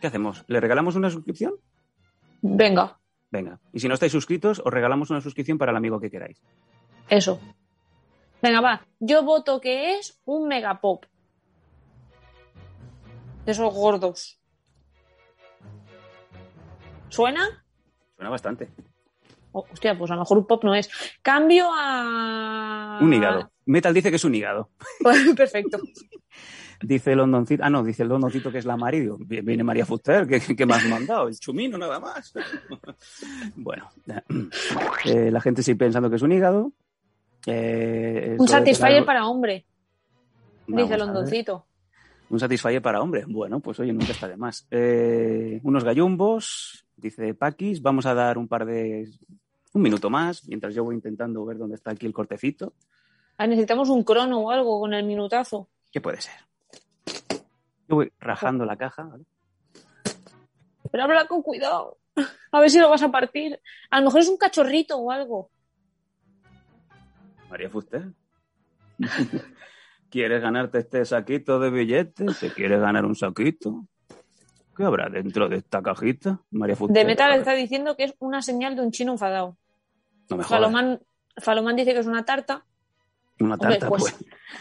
¿qué 0.00 0.08
hacemos? 0.08 0.44
¿Le 0.48 0.60
regalamos 0.60 0.96
una 0.96 1.08
suscripción? 1.10 1.54
Venga, 2.42 2.98
Venga. 3.30 3.58
Y 3.72 3.80
si 3.80 3.88
no 3.88 3.94
estáis 3.94 4.12
suscritos, 4.12 4.60
os 4.64 4.72
regalamos 4.72 5.10
una 5.10 5.20
suscripción 5.20 5.58
para 5.58 5.70
el 5.70 5.76
amigo 5.76 6.00
que 6.00 6.10
queráis. 6.10 6.40
eso. 7.08 7.40
Venga, 8.42 8.60
va. 8.60 8.86
Yo 9.00 9.22
voto 9.22 9.60
que 9.60 9.98
es 9.98 10.20
un 10.24 10.48
megapop. 10.48 11.04
De 13.46 13.52
esos 13.52 13.72
gordos. 13.72 14.38
¿Suena? 17.08 17.64
Suena 18.16 18.30
bastante. 18.30 18.68
Oh, 19.52 19.64
hostia, 19.72 19.96
pues 19.96 20.10
a 20.10 20.14
lo 20.14 20.20
mejor 20.20 20.38
un 20.38 20.46
pop 20.46 20.62
no 20.64 20.74
es. 20.74 20.90
Cambio 21.22 21.68
a. 21.72 22.98
Un 23.00 23.12
hígado. 23.14 23.50
Metal 23.64 23.94
dice 23.94 24.10
que 24.10 24.16
es 24.16 24.24
un 24.24 24.34
hígado. 24.34 24.70
Perfecto. 25.36 25.78
Dice 26.82 27.12
el 27.12 27.18
Londoncito. 27.18 27.64
Ah, 27.64 27.70
no, 27.70 27.82
dice 27.82 28.02
el 28.02 28.10
Londoncito 28.10 28.52
que 28.52 28.58
es 28.58 28.66
la 28.66 28.76
Mari. 28.76 29.00
Digo, 29.00 29.16
"Bien, 29.18 29.44
Viene 29.44 29.64
María 29.64 29.86
Fuster. 29.86 30.26
¿Qué, 30.26 30.40
qué 30.54 30.66
me 30.66 30.74
has 30.74 30.84
mandado? 30.84 31.28
El 31.28 31.38
chumino, 31.38 31.78
nada 31.78 31.98
más. 31.98 32.34
bueno, 33.56 33.88
eh, 35.06 35.30
la 35.30 35.40
gente 35.40 35.62
sigue 35.62 35.76
pensando 35.78 36.10
que 36.10 36.16
es 36.16 36.22
un 36.22 36.32
hígado. 36.32 36.72
Eh, 37.46 38.36
Un 38.38 38.48
satisfier 38.48 39.04
para 39.06 39.26
hombre, 39.26 39.64
Vamos 40.66 40.82
dice. 40.90 40.98
Londoncito. 40.98 41.66
Un 42.28 42.40
satisfier 42.40 42.82
para 42.82 43.00
hombre. 43.00 43.24
Bueno, 43.26 43.60
pues 43.60 43.78
oye, 43.80 43.92
nunca 43.92 44.12
está 44.12 44.28
de 44.28 44.36
más. 44.36 44.66
Eh, 44.70 45.60
unos 45.62 45.84
gallumbos, 45.84 46.86
dice 46.96 47.34
Paquis. 47.34 47.80
Vamos 47.80 48.06
a 48.06 48.14
dar 48.14 48.38
un 48.38 48.48
par 48.48 48.66
de. 48.66 49.08
Un 49.72 49.82
minuto 49.82 50.08
más, 50.08 50.48
mientras 50.48 50.74
yo 50.74 50.84
voy 50.84 50.94
intentando 50.94 51.44
ver 51.44 51.58
dónde 51.58 51.74
está 51.74 51.90
aquí 51.90 52.06
el 52.06 52.12
cortecito. 52.12 52.72
Ah, 53.36 53.46
necesitamos 53.46 53.90
un 53.90 54.02
crono 54.02 54.40
o 54.40 54.50
algo 54.50 54.80
con 54.80 54.94
el 54.94 55.04
minutazo. 55.04 55.68
¿Qué 55.92 56.00
puede 56.00 56.20
ser? 56.20 56.34
Yo 57.88 57.96
voy 57.96 58.12
rajando 58.18 58.64
la 58.64 58.76
caja, 58.76 59.04
¿vale? 59.04 59.24
Pero 60.90 61.04
habla 61.04 61.26
con 61.26 61.42
cuidado. 61.42 61.98
A 62.50 62.60
ver 62.60 62.70
si 62.70 62.78
lo 62.78 62.88
vas 62.88 63.02
a 63.02 63.10
partir. 63.10 63.60
A 63.90 64.00
lo 64.00 64.06
mejor 64.06 64.20
es 64.20 64.28
un 64.28 64.38
cachorrito 64.38 64.96
o 64.96 65.10
algo. 65.10 65.50
María 67.50 67.68
Fuster. 67.68 68.12
¿Quieres 70.16 70.40
ganarte 70.40 70.78
este 70.78 71.04
saquito 71.04 71.60
de 71.60 71.68
billetes? 71.68 72.38
¿Te 72.40 72.50
quieres 72.50 72.80
ganar 72.80 73.04
un 73.04 73.14
saquito? 73.14 73.84
¿Qué 74.74 74.82
habrá 74.82 75.10
dentro 75.10 75.46
de 75.46 75.56
esta 75.56 75.82
cajita? 75.82 76.40
María 76.52 76.74
Fuster. 76.74 76.96
De 76.96 77.04
Metal 77.04 77.38
está 77.38 77.52
diciendo 77.52 77.98
que 77.98 78.04
es 78.04 78.14
una 78.18 78.40
señal 78.40 78.76
de 78.76 78.80
un 78.80 78.92
chino 78.92 79.12
enfadado. 79.12 79.58
No 80.30 80.38
me. 80.38 80.44
Falomán, 80.44 81.02
Falomán 81.36 81.76
dice 81.76 81.92
que 81.92 82.00
es 82.00 82.06
una 82.06 82.24
tarta. 82.24 82.64
Una 83.40 83.56
Hombre, 83.56 83.76
tarta, 83.76 83.88
pues, 83.90 84.16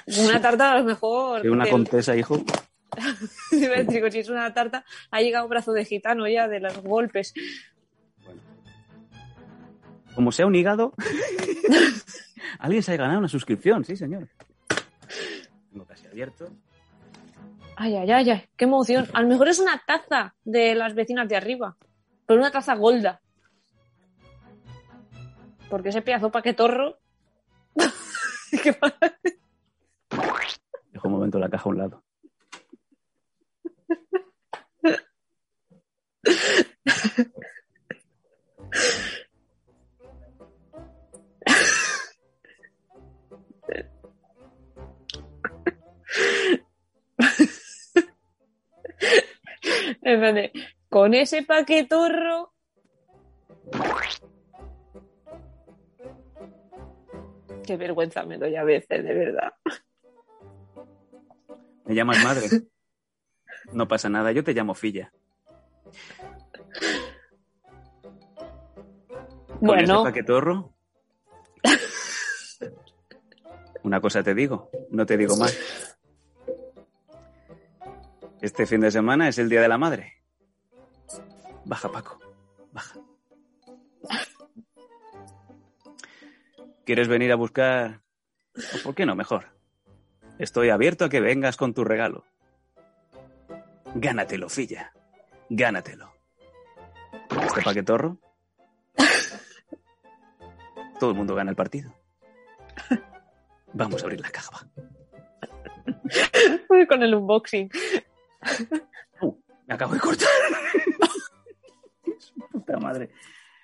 pues. 0.05 0.17
Una 0.27 0.41
tarta 0.41 0.73
a 0.73 0.79
lo 0.79 0.83
mejor. 0.83 1.41
De 1.41 1.49
una 1.49 1.69
contesa, 1.69 2.17
hijo. 2.17 2.43
Digo, 3.87 4.11
si 4.11 4.19
es 4.19 4.27
una 4.27 4.53
tarta, 4.53 4.83
ha 5.09 5.21
llegado 5.21 5.47
brazo 5.47 5.71
de 5.71 5.85
gitano 5.85 6.27
ya 6.27 6.49
de 6.49 6.59
los 6.59 6.83
golpes. 6.83 7.33
Como 10.15 10.33
sea 10.33 10.47
un 10.47 10.55
hígado, 10.55 10.93
alguien 12.59 12.83
se 12.83 12.91
ha 12.91 12.97
ganado 12.97 13.19
una 13.19 13.29
suscripción, 13.29 13.85
sí, 13.85 13.95
señor. 13.95 14.27
Abierto. 16.15 16.47
Ay, 17.75 17.97
ay, 17.97 18.09
ay, 18.09 18.29
ay, 18.29 18.45
qué 18.55 18.63
emoción. 18.63 19.05
A 19.11 19.21
lo 19.21 19.27
mejor 19.27 19.49
es 19.49 19.59
una 19.59 19.83
taza 19.85 20.33
de 20.45 20.73
las 20.73 20.95
vecinas 20.95 21.27
de 21.27 21.35
arriba, 21.35 21.75
pero 22.25 22.39
una 22.39 22.51
taza 22.51 22.73
golda. 22.75 23.19
Porque 25.69 25.89
ese 25.89 26.01
pedazo 26.01 26.31
paquetorro. 26.31 26.99
Qué. 28.63 28.77
Dejo 30.93 31.07
un 31.09 31.11
momento 31.11 31.37
la 31.37 31.49
caja 31.49 31.65
a 31.65 31.69
un 31.69 31.77
lado. 31.79 32.01
Con 50.89 51.13
ese 51.13 51.43
paquetorro. 51.43 52.53
Qué 57.65 57.77
vergüenza 57.77 58.23
me 58.23 58.37
doy 58.37 58.55
a 58.55 58.63
veces, 58.63 59.03
de 59.03 59.13
verdad. 59.13 59.53
¿Me 61.85 61.95
llamas 61.95 62.23
madre? 62.23 62.47
No 63.71 63.87
pasa 63.87 64.09
nada, 64.09 64.31
yo 64.31 64.43
te 64.43 64.53
llamo 64.53 64.73
filla. 64.73 65.11
Con 69.59 69.79
ese 69.79 69.93
paquetorro. 69.93 70.73
Una 73.83 74.01
cosa 74.01 74.23
te 74.23 74.33
digo, 74.33 74.69
no 74.89 75.05
te 75.05 75.17
digo 75.17 75.35
más. 75.37 75.84
Este 78.45 78.67
fin 78.67 78.79
de 78.79 78.91
semana 78.91 79.27
es 79.27 79.39
el 79.39 79.49
Día 79.49 79.59
de 79.59 79.67
la 79.67 79.79
Madre. 79.79 80.21
Baja, 81.65 81.91
Paco, 81.91 82.19
baja. 82.71 82.99
¿Quieres 86.85 87.07
venir 87.07 87.31
a 87.31 87.37
buscar? 87.37 88.01
¿O 88.55 88.83
¿Por 88.83 88.93
qué 88.93 89.07
no? 89.07 89.15
Mejor. 89.15 89.47
Estoy 90.37 90.69
abierto 90.69 91.05
a 91.05 91.09
que 91.09 91.21
vengas 91.21 91.57
con 91.57 91.73
tu 91.73 91.83
regalo. 91.83 92.23
Gánatelo, 93.95 94.47
filla. 94.47 94.93
Gánatelo. 95.49 96.13
Este 97.47 97.63
paquetorro. 97.63 98.19
Todo 100.99 101.09
el 101.09 101.15
mundo 101.15 101.33
gana 101.33 101.49
el 101.49 101.55
partido. 101.55 101.95
Vamos 103.73 104.03
a 104.03 104.05
abrir 104.05 104.21
la 104.21 104.29
caja. 104.29 104.51
va. 104.51 104.69
con 106.87 107.03
el 107.03 107.15
unboxing. 107.15 107.69
Uh, 109.21 109.33
me 109.67 109.73
acabo 109.73 109.93
de 109.93 109.99
cortar. 109.99 110.27
Su 112.17 112.33
puta 112.51 112.77
madre. 112.77 113.09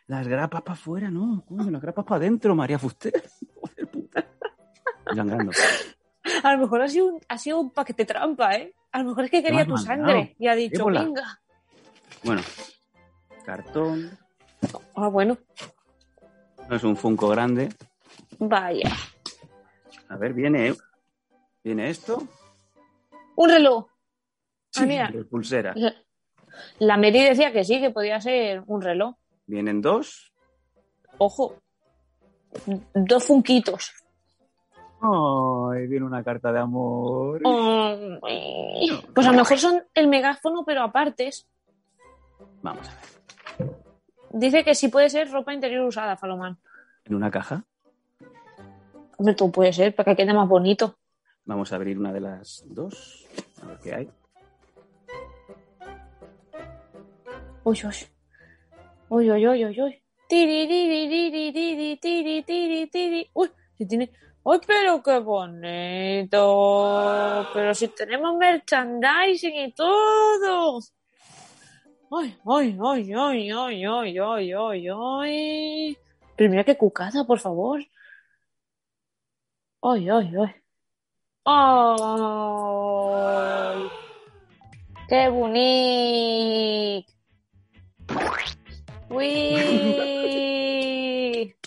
Las 0.08 0.28
grapas 0.28 0.62
para 0.62 0.74
afuera, 0.74 1.10
no. 1.10 1.44
Coño, 1.48 1.70
las 1.72 1.82
grapas 1.82 2.06
para 2.06 2.18
adentro, 2.18 2.56
María 2.56 2.78
Fuster. 2.80 3.14
Joder, 3.62 3.88
puta. 3.90 4.26
Sangrando. 5.16 5.52
A 6.44 6.54
lo 6.54 6.60
mejor 6.60 6.82
ha 6.82 6.88
sido, 6.88 7.06
un, 7.08 7.22
ha 7.28 7.38
sido 7.38 7.60
un 7.60 7.72
paquete 7.72 8.06
trampa, 8.06 8.56
¿eh? 8.56 8.74
A 8.92 9.00
lo 9.00 9.10
mejor 9.10 9.26
es 9.26 9.32
que 9.32 9.42
quería 9.44 9.66
tu 9.66 9.74
mandado? 9.74 9.96
sangre 10.06 10.36
y 10.38 10.48
ha 10.48 10.56
dicho, 10.56 10.82
Ébola. 10.82 11.04
venga. 11.04 11.42
Bueno, 12.24 12.42
cartón. 13.46 14.18
Ah, 14.96 15.08
bueno, 15.08 15.38
No 16.70 16.76
es 16.76 16.84
un 16.84 16.96
Funko 16.98 17.30
grande. 17.30 17.70
vaya. 18.40 18.92
A 20.10 20.18
ver, 20.18 20.34
viene. 20.34 20.76
Viene 21.64 21.90
esto. 21.90 22.28
Un 23.36 23.50
reloj. 23.50 23.86
Sí, 24.72 24.84
Ah, 24.84 24.86
mira. 24.86 25.12
pulsera. 25.30 25.76
La, 26.80 26.98
Mary 26.98 27.24
decía 27.24 27.52
que 27.52 27.64
sí, 27.64 27.80
que 27.80 27.92
podía 27.92 28.20
ser 28.22 28.64
un 28.68 28.82
reloj. 28.82 29.16
Vienen 29.46 29.82
dos. 29.82 30.34
Ojo. 31.18 31.56
Dos 32.94 33.26
funquitos. 33.26 33.92
Ay, 35.02 35.88
viene 35.88 36.06
una 36.06 36.24
carta 36.24 36.52
de 36.52 36.60
amor. 36.60 37.42
Ay, 37.46 38.90
Pues 39.14 39.28
a 39.28 39.32
lo 39.32 39.38
mejor 39.38 39.58
son 39.58 39.84
el 39.94 40.08
megáfono, 40.08 40.64
pero 40.66 40.84
apartes. 40.84 41.48
Vamos 42.62 42.88
a 42.88 42.94
ver. 42.94 43.72
Dice 44.34 44.64
que 44.64 44.76
sí 44.76 44.88
puede 44.90 45.10
ser 45.10 45.30
ropa 45.32 45.54
interior 45.54 45.86
usada, 45.86 46.16
Falomán. 46.18 46.58
En 47.06 47.16
una 47.16 47.32
caja. 47.32 47.64
Hombre, 49.18 49.36
tú 49.36 49.52
puede 49.52 49.74
ser, 49.74 49.94
para 49.96 50.12
que 50.16 50.24
quede 50.24 50.34
más 50.34 50.48
bonito. 50.48 50.96
Vamos 51.46 51.72
a 51.74 51.76
abrir 51.76 51.98
una 52.00 52.14
de 52.14 52.22
las 52.22 52.64
dos. 52.68 53.28
A 53.62 53.66
ver 53.68 53.80
qué 53.80 53.94
hay. 53.96 54.10
Uy, 57.64 57.80
uy. 57.84 57.96
Uy, 59.10 59.32
uy, 59.32 59.48
uy, 59.48 59.66
uy, 59.66 59.82
uy. 59.82 60.04
Tiri, 60.28 60.68
tiri, 60.68 61.10
tiri, 61.10 61.52
tiri, 62.02 62.44
tiri, 62.44 62.88
tiri. 62.88 63.30
Uy, 63.34 63.52
si 63.78 63.86
tiene. 63.86 64.10
¡Ay, 64.44 64.60
pero 64.66 65.04
qué 65.04 65.20
bonito! 65.20 66.40
Pero 67.54 67.76
si 67.76 67.88
tenemos 67.90 68.36
merchandising 68.38 69.56
y 69.56 69.72
todo. 69.74 70.80
¡Ay, 72.10 72.36
ay, 72.46 72.80
ay, 72.84 73.14
ay, 73.14 73.52
ay, 73.52 73.86
ay, 73.86 74.18
ay, 74.20 74.54
ay, 74.54 74.88
ay! 74.90 75.98
Pero 76.36 76.50
mira 76.50 76.64
qué 76.64 76.76
cucada, 76.76 77.24
por 77.24 77.40
favor. 77.40 77.80
¡Ay, 79.84 80.10
ay, 80.10 80.34
ay! 80.36 80.56
¡Ay! 81.46 82.32
¡Qué 85.08 85.30
bonito! 85.30 87.21
¡Uy! 89.10 89.56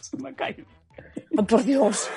Me 0.18 0.30
ha 0.30 0.34
caído. 0.34 0.64
¡Ay, 1.36 1.44
por 1.44 1.62
Dios! 1.64 2.08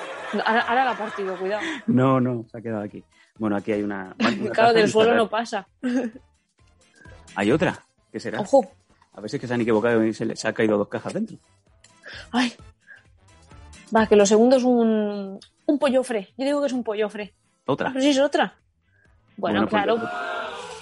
Ahora, 0.44 0.60
ahora 0.62 0.84
la 0.84 0.90
ha 0.92 0.98
partido, 0.98 1.36
cuidado. 1.38 1.62
No, 1.86 2.20
no, 2.20 2.44
se 2.50 2.58
ha 2.58 2.60
quedado 2.60 2.82
aquí. 2.82 3.02
Bueno, 3.38 3.56
aquí 3.56 3.72
hay 3.72 3.82
una. 3.82 4.14
una 4.40 4.50
Claro, 4.50 4.72
del 4.74 4.88
suelo 4.90 5.14
no 5.14 5.28
pasa. 5.28 5.66
Hay 7.34 7.50
otra. 7.52 7.84
¿Qué 8.12 8.20
será? 8.20 8.40
Ojo. 8.40 8.70
A 9.14 9.20
ver 9.20 9.30
si 9.30 9.36
es 9.36 9.40
que 9.40 9.48
se 9.48 9.54
han 9.54 9.60
equivocado 9.60 10.04
y 10.04 10.14
se 10.14 10.24
les 10.26 10.44
ha 10.44 10.52
caído 10.52 10.78
dos 10.78 10.88
cajas 10.88 11.12
dentro. 11.14 11.36
¡Ay! 12.32 12.52
Va, 13.94 14.06
que 14.06 14.16
lo 14.16 14.26
segundo 14.26 14.56
es 14.56 14.64
un, 14.64 15.38
un 15.66 15.78
pollofre. 15.78 16.28
Yo 16.36 16.44
digo 16.44 16.60
que 16.60 16.66
es 16.68 16.72
un 16.72 16.84
pollofre. 16.84 17.34
Otra. 17.66 17.88
Pero 17.90 18.00
si 18.02 18.10
es 18.10 18.18
otra. 18.18 18.54
Bueno, 19.36 19.66
Bueno, 19.66 19.68
pues 19.68 19.82
claro. 19.82 19.98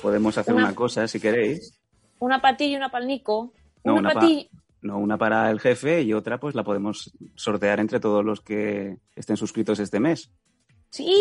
Podemos 0.02 0.36
hacer 0.36 0.54
Una- 0.54 0.64
una 0.66 0.74
cosa, 0.74 1.06
si 1.08 1.18
queréis. 1.20 1.78
Una 2.18 2.40
patilla 2.40 2.72
y 2.72 2.76
una 2.76 2.90
palnico. 2.90 3.52
No, 3.84 3.92
una 3.92 4.00
una 4.00 4.08
pa- 4.14 4.20
patilla. 4.20 4.48
No, 4.82 4.98
una 4.98 5.18
para 5.18 5.50
el 5.50 5.58
jefe 5.60 6.02
y 6.02 6.12
otra 6.12 6.38
pues 6.38 6.54
la 6.54 6.62
podemos 6.62 7.12
sortear 7.34 7.80
entre 7.80 7.98
todos 7.98 8.24
los 8.24 8.40
que 8.40 8.98
estén 9.16 9.36
suscritos 9.36 9.78
este 9.80 9.98
mes. 10.00 10.30
¡Sí! 10.90 11.12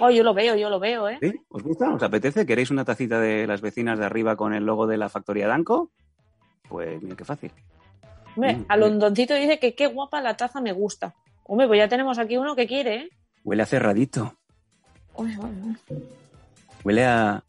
Oh, 0.00 0.10
yo 0.10 0.22
lo 0.24 0.34
veo, 0.34 0.56
yo 0.56 0.68
lo 0.70 0.80
veo, 0.80 1.08
¿eh? 1.08 1.18
¿Sí? 1.20 1.32
¿Os 1.48 1.62
gusta? 1.62 1.92
¿Os 1.94 2.02
apetece? 2.02 2.46
¿Queréis 2.46 2.70
una 2.70 2.84
tacita 2.84 3.20
de 3.20 3.46
las 3.46 3.60
vecinas 3.60 3.98
de 3.98 4.06
arriba 4.06 4.34
con 4.36 4.54
el 4.54 4.64
logo 4.64 4.86
de 4.86 4.96
la 4.96 5.08
factoría 5.08 5.46
Danco? 5.46 5.90
Pues 6.68 7.00
mira 7.02 7.16
qué 7.16 7.24
fácil. 7.24 7.52
Hombre, 8.36 8.56
Mm, 8.56 8.64
a 8.68 8.76
Londoncito 8.76 9.34
dice 9.34 9.58
que 9.58 9.74
qué 9.74 9.86
guapa 9.88 10.20
la 10.20 10.36
taza 10.36 10.60
me 10.60 10.72
gusta. 10.72 11.14
Hombre, 11.44 11.66
pues 11.68 11.78
ya 11.78 11.88
tenemos 11.88 12.18
aquí 12.18 12.36
uno 12.36 12.56
que 12.56 12.66
quiere, 12.66 12.94
¿eh? 12.96 13.08
Huele 13.44 13.62
a 13.62 13.66
cerradito. 13.66 14.34
Uy, 15.14 15.36
uy, 15.36 15.76
uy. 15.90 16.02
Huele 16.84 17.04
a, 17.04 17.44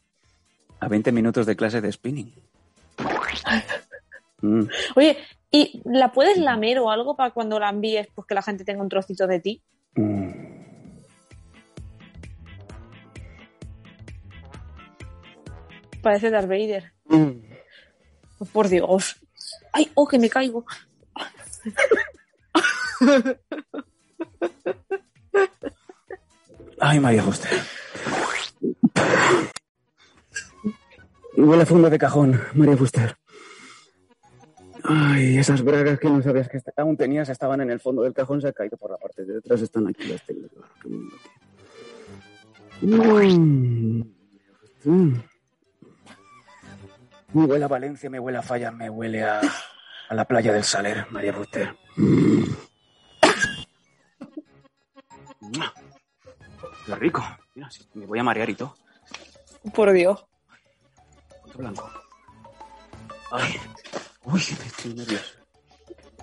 a 0.81 0.87
20 0.87 1.11
minutos 1.11 1.45
de 1.45 1.55
clase 1.55 1.79
de 1.81 1.91
spinning. 1.91 2.33
Mm, 4.43 4.63
Oye, 4.95 5.19
¿y 5.51 5.83
la 5.85 6.11
puedes 6.11 6.39
lamer 6.39 6.79
o 6.79 6.89
algo 6.89 7.15
para 7.15 7.29
cuando 7.29 7.59
la 7.59 7.69
envíes, 7.69 8.07
pues 8.15 8.25
que 8.25 8.33
la 8.33 8.41
gente 8.41 8.65
tenga 8.65 8.81
un 8.81 8.89
trocito 8.89 9.27
de 9.27 9.39
ti? 9.39 9.61
mm. 9.93 10.31
Parece 16.01 16.31
Darth 16.31 16.47
Vader. 16.47 16.91
Mm. 17.05 17.31
Por 18.51 18.67
Dios. 18.67 19.17
¡Ay, 19.71 19.91
oh, 19.93 20.07
que 20.07 20.17
me 20.17 20.27
caigo! 20.29 20.65
Ay, 26.79 26.99
María 26.99 27.23
Fuster. 27.23 27.61
Huele 31.37 31.63
a 31.63 31.65
fondo 31.65 31.89
de 31.89 31.97
cajón, 31.97 32.39
María 32.53 32.77
Fuster. 32.77 33.15
Ay, 34.83 35.37
esas 35.37 35.61
bragas 35.61 35.99
que 35.99 36.09
no 36.09 36.21
sabías 36.21 36.49
que 36.49 36.59
aún 36.77 36.97
tenías 36.97 37.29
estaban 37.29 37.61
en 37.61 37.69
el 37.69 37.79
fondo 37.79 38.01
del 38.01 38.13
cajón, 38.13 38.41
se 38.41 38.47
ha 38.47 38.53
caído 38.53 38.77
por 38.77 38.91
la 38.91 38.97
parte 38.97 39.23
de 39.23 39.35
detrás, 39.35 39.61
están 39.61 39.87
aquí 39.87 40.07
las 40.07 40.25
tengo. 40.25 40.47
Mm. 42.81 44.01
Me 47.33 47.45
huele 47.45 47.65
a 47.65 47.67
Valencia, 47.67 48.09
me 48.09 48.19
huele 48.19 48.39
a 48.39 48.41
Falla, 48.41 48.71
me 48.71 48.89
huele 48.89 49.23
a, 49.23 49.39
a 50.09 50.15
la 50.15 50.25
playa 50.25 50.51
del 50.51 50.63
Saler, 50.63 51.05
María 51.11 51.33
Fuster. 51.33 51.75
Mm. 51.95 52.43
Qué 56.85 56.95
rico. 56.95 57.23
Me 57.93 58.05
voy 58.05 58.19
a 58.19 58.23
marear 58.23 58.49
y 58.49 58.55
todo. 58.55 58.75
Por 59.73 59.91
Dios. 59.91 60.25
Blanco. 61.57 61.89
Ay. 63.31 63.53
Uy, 64.25 64.39
estoy 64.39 64.93
nervioso. 64.93 65.37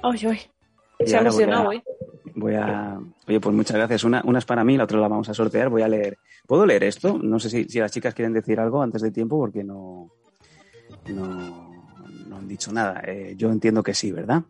Ay, 0.03 0.21
ay. 0.27 0.41
Y 1.01 1.07
Se 1.07 1.17
ha 1.17 1.21
emocionado, 1.21 1.71
a- 1.71 1.75
¿eh? 1.75 1.83
Voy 2.35 2.55
a. 2.55 3.01
Oye, 3.27 3.41
pues 3.41 3.55
muchas 3.55 3.77
gracias. 3.77 4.05
Una, 4.05 4.23
una 4.25 4.39
es 4.39 4.45
para 4.45 4.63
mí, 4.65 4.77
la 4.77 4.85
otra 4.85 4.99
la 5.01 5.09
vamos 5.09 5.29
a 5.29 5.35
sortear. 5.35 5.69
Voy 5.69 5.83
a 5.83 5.89
leer. 5.89 6.19
¿Puedo 6.47 6.65
leer 6.67 6.85
esto? 6.85 7.19
No 7.21 7.39
sé 7.41 7.51
si, 7.51 7.65
si 7.65 7.79
las 7.81 7.91
chicas 7.93 8.15
quieren 8.15 8.33
decir 8.33 8.61
algo 8.61 8.81
antes 8.83 9.03
de 9.03 9.11
tiempo 9.11 9.39
porque 9.39 9.65
no. 9.65 10.11
No, 11.09 11.25
no 12.27 12.37
han 12.37 12.49
dicho 12.49 12.73
nada. 12.73 13.01
Eh, 13.05 13.35
yo 13.37 13.51
entiendo 13.51 13.83
que 13.83 13.95
sí, 13.95 14.13
¿verdad? 14.13 14.43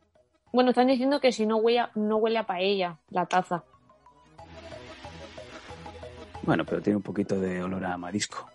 Bueno, 0.52 0.70
están 0.70 0.87
diciendo 0.87 1.20
que 1.20 1.32
si 1.32 1.47
no 1.47 1.56
huele, 1.58 1.80
a, 1.80 1.90
no 1.94 2.16
huele 2.16 2.38
a 2.38 2.47
paella, 2.47 2.99
la 3.11 3.26
taza. 3.26 3.64
Bueno, 6.42 6.64
pero 6.64 6.80
tiene 6.80 6.97
un 6.97 7.02
poquito 7.02 7.38
de 7.38 7.62
olor 7.62 7.85
a 7.85 7.97
marisco. 7.99 8.49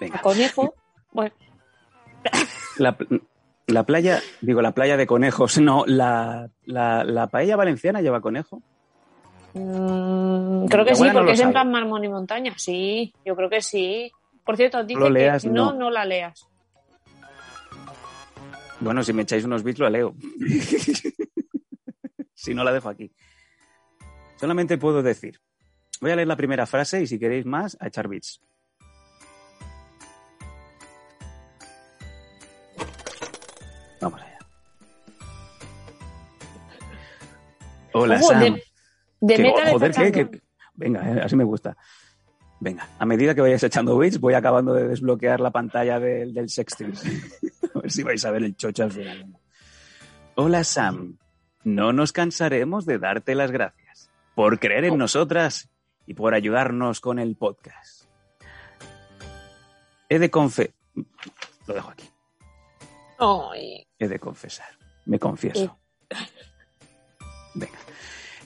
Venga. 0.00 0.18
A 0.18 0.22
conejo. 0.22 0.74
Bueno, 1.12 1.32
La, 2.78 2.96
la 3.66 3.82
playa, 3.84 4.20
digo, 4.40 4.62
la 4.62 4.72
playa 4.72 4.96
de 4.96 5.06
conejos. 5.06 5.58
No, 5.58 5.84
la, 5.86 6.50
la, 6.64 7.04
la 7.04 7.26
paella 7.28 7.56
valenciana 7.56 8.00
lleva 8.02 8.20
conejo. 8.20 8.62
mm, 9.54 10.66
creo 10.66 10.84
que 10.84 10.94
sí, 10.94 11.04
no 11.04 11.12
porque 11.12 11.26
lo 11.26 11.32
es 11.32 11.38
en 11.40 11.44
sabe. 11.44 11.52
plan 11.52 11.70
mármol 11.70 12.04
y 12.04 12.08
montaña. 12.08 12.54
Sí, 12.56 13.12
yo 13.24 13.34
creo 13.36 13.48
que 13.50 13.60
sí. 13.62 14.10
Por 14.44 14.56
cierto, 14.56 14.82
dice 14.84 15.10
leas, 15.10 15.42
que 15.42 15.50
no, 15.50 15.72
no. 15.72 15.78
no 15.78 15.90
la 15.90 16.04
leas. 16.04 16.46
Bueno, 18.80 19.02
si 19.02 19.12
me 19.12 19.22
echáis 19.22 19.44
unos 19.44 19.62
bits, 19.64 19.80
lo 19.80 19.90
leo. 19.90 20.14
si 22.34 22.54
no, 22.54 22.62
la 22.64 22.72
dejo 22.72 22.88
aquí. 22.88 23.10
Solamente 24.36 24.78
puedo 24.78 25.02
decir. 25.02 25.40
Voy 26.00 26.12
a 26.12 26.16
leer 26.16 26.28
la 26.28 26.36
primera 26.36 26.64
frase 26.64 27.02
y 27.02 27.06
si 27.08 27.18
queréis 27.18 27.44
más, 27.44 27.76
a 27.80 27.88
echar 27.88 28.06
bits. 28.08 28.40
Hola, 37.92 38.20
Sam. 38.22 38.58
de, 39.20 39.34
Que- 39.36 39.52
joder, 39.72 39.92
¿qué? 39.92 40.12
¿Qué? 40.12 40.40
Venga, 40.74 41.10
eh, 41.10 41.20
así 41.22 41.34
me 41.36 41.44
gusta. 41.44 41.76
Venga, 42.60 42.88
a 42.98 43.06
medida 43.06 43.34
que 43.34 43.40
vayáis 43.40 43.62
echando 43.62 43.96
bits, 43.98 44.18
voy 44.18 44.34
acabando 44.34 44.72
de 44.74 44.88
desbloquear 44.88 45.40
la 45.40 45.50
pantalla 45.50 46.00
del, 46.00 46.34
del 46.34 46.48
sexting. 46.48 46.92
a 47.74 47.80
ver 47.80 47.90
si 47.90 48.02
vais 48.02 48.24
a 48.24 48.30
ver 48.30 48.42
el 48.44 48.56
chocho 48.56 48.84
al 48.84 48.92
final. 48.92 49.26
Hola, 50.34 50.64
Sam. 50.64 51.18
No 51.64 51.92
nos 51.92 52.12
cansaremos 52.12 52.86
de 52.86 52.98
darte 52.98 53.34
las 53.34 53.50
gracias 53.50 54.10
por 54.34 54.58
creer 54.58 54.84
en 54.84 54.96
nosotras 54.98 55.68
y 56.06 56.14
por 56.14 56.34
ayudarnos 56.34 57.00
con 57.00 57.18
el 57.18 57.36
podcast. 57.36 58.04
He 60.08 60.18
de 60.18 60.30
confe... 60.30 60.72
Lo 61.66 61.74
dejo 61.74 61.90
aquí. 61.90 62.08
He 63.98 64.08
de 64.08 64.18
confesar. 64.18 64.68
Me 65.06 65.18
confieso. 65.18 65.78
Venga. 67.58 67.78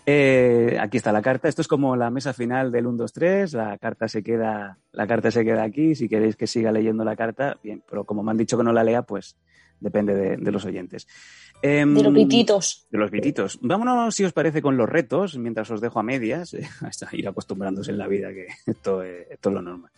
Eh, 0.04 0.76
aquí 0.80 0.96
está 0.96 1.12
la 1.12 1.22
carta. 1.22 1.48
Esto 1.48 1.62
es 1.62 1.68
como 1.68 1.94
la 1.96 2.10
mesa 2.10 2.32
final 2.32 2.72
del 2.72 2.86
1, 2.86 2.96
2, 2.98 3.12
3. 3.12 3.52
La 3.54 3.78
carta 3.78 4.08
se 4.08 4.22
queda, 4.22 4.78
la 4.92 5.06
carta 5.06 5.30
se 5.30 5.44
queda 5.44 5.62
aquí. 5.62 5.94
Si 5.94 6.08
queréis 6.08 6.36
que 6.36 6.46
siga 6.46 6.72
leyendo 6.72 7.04
la 7.04 7.14
carta, 7.14 7.56
bien. 7.62 7.82
Pero 7.88 8.04
como 8.04 8.22
me 8.22 8.30
han 8.32 8.36
dicho 8.38 8.58
que 8.58 8.64
no 8.64 8.72
la 8.72 8.82
lea, 8.84 9.02
pues 9.02 9.36
depende 9.78 10.14
de, 10.14 10.36
de 10.36 10.50
los 10.52 10.64
oyentes. 10.64 11.06
Em, 11.64 11.94
de 11.94 12.02
los 12.02 12.12
pititos. 12.12 12.88
de 12.90 12.98
los 12.98 13.10
grititos. 13.12 13.58
Vámonos, 13.62 14.14
si 14.16 14.24
os 14.24 14.32
parece, 14.32 14.60
con 14.60 14.76
los 14.76 14.88
retos, 14.88 15.38
mientras 15.38 15.70
os 15.70 15.80
dejo 15.80 16.00
a 16.00 16.02
medias, 16.02 16.54
eh, 16.54 16.68
hasta 16.80 17.08
ir 17.12 17.28
acostumbrándose 17.28 17.92
en 17.92 17.98
la 17.98 18.08
vida, 18.08 18.30
que 18.32 18.46
esto, 18.66 19.02
es- 19.04 19.28
esto 19.30 19.48
es 19.50 19.54
lo 19.54 19.62
normal. 19.62 19.92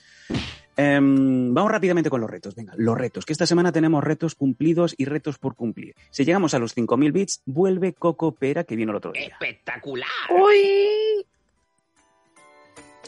Em, 0.77 1.55
vamos 1.55 1.71
rápidamente 1.71 2.11
con 2.11 2.21
los 2.21 2.31
retos. 2.31 2.55
Venga, 2.55 2.75
los 2.77 2.97
retos. 2.97 3.25
Que 3.25 3.33
esta 3.33 3.47
semana 3.47 3.73
tenemos 3.73 4.03
retos 4.03 4.35
cumplidos 4.35 4.95
y 4.99 5.05
retos 5.05 5.39
por 5.39 5.55
cumplir. 5.55 5.95
Si 6.11 6.25
llegamos 6.25 6.55
a 6.55 6.59
los 6.59 6.77
5.000 6.77 7.13
bits, 7.13 7.43
vuelve 7.47 7.93
Coco 7.93 8.33
Pera, 8.33 8.65
que 8.65 8.77
vino 8.77 8.91
el 8.91 8.97
otro 8.97 9.13
día. 9.13 9.27
¡Espectacular! 9.27 10.09
¡Uy! 10.31 11.27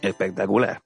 Espectacular. 0.03 0.83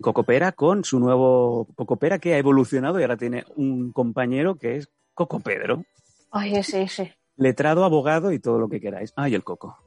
Coco 0.00 0.24
Pera 0.24 0.52
con 0.52 0.84
su 0.84 1.00
nuevo 1.00 1.66
Coco 1.74 1.96
Pera 1.96 2.18
que 2.18 2.34
ha 2.34 2.38
evolucionado 2.38 2.98
y 2.98 3.02
ahora 3.02 3.16
tiene 3.16 3.44
un 3.56 3.92
compañero 3.92 4.56
que 4.56 4.76
es 4.76 4.88
Coco 5.14 5.40
Pedro. 5.40 5.84
Ay, 6.30 6.56
ese, 6.56 6.82
ese. 6.82 7.16
Letrado, 7.36 7.84
abogado 7.84 8.32
y 8.32 8.38
todo 8.38 8.58
lo 8.58 8.68
que 8.68 8.80
queráis. 8.80 9.12
Ay, 9.16 9.34
el 9.34 9.44
coco. 9.44 9.78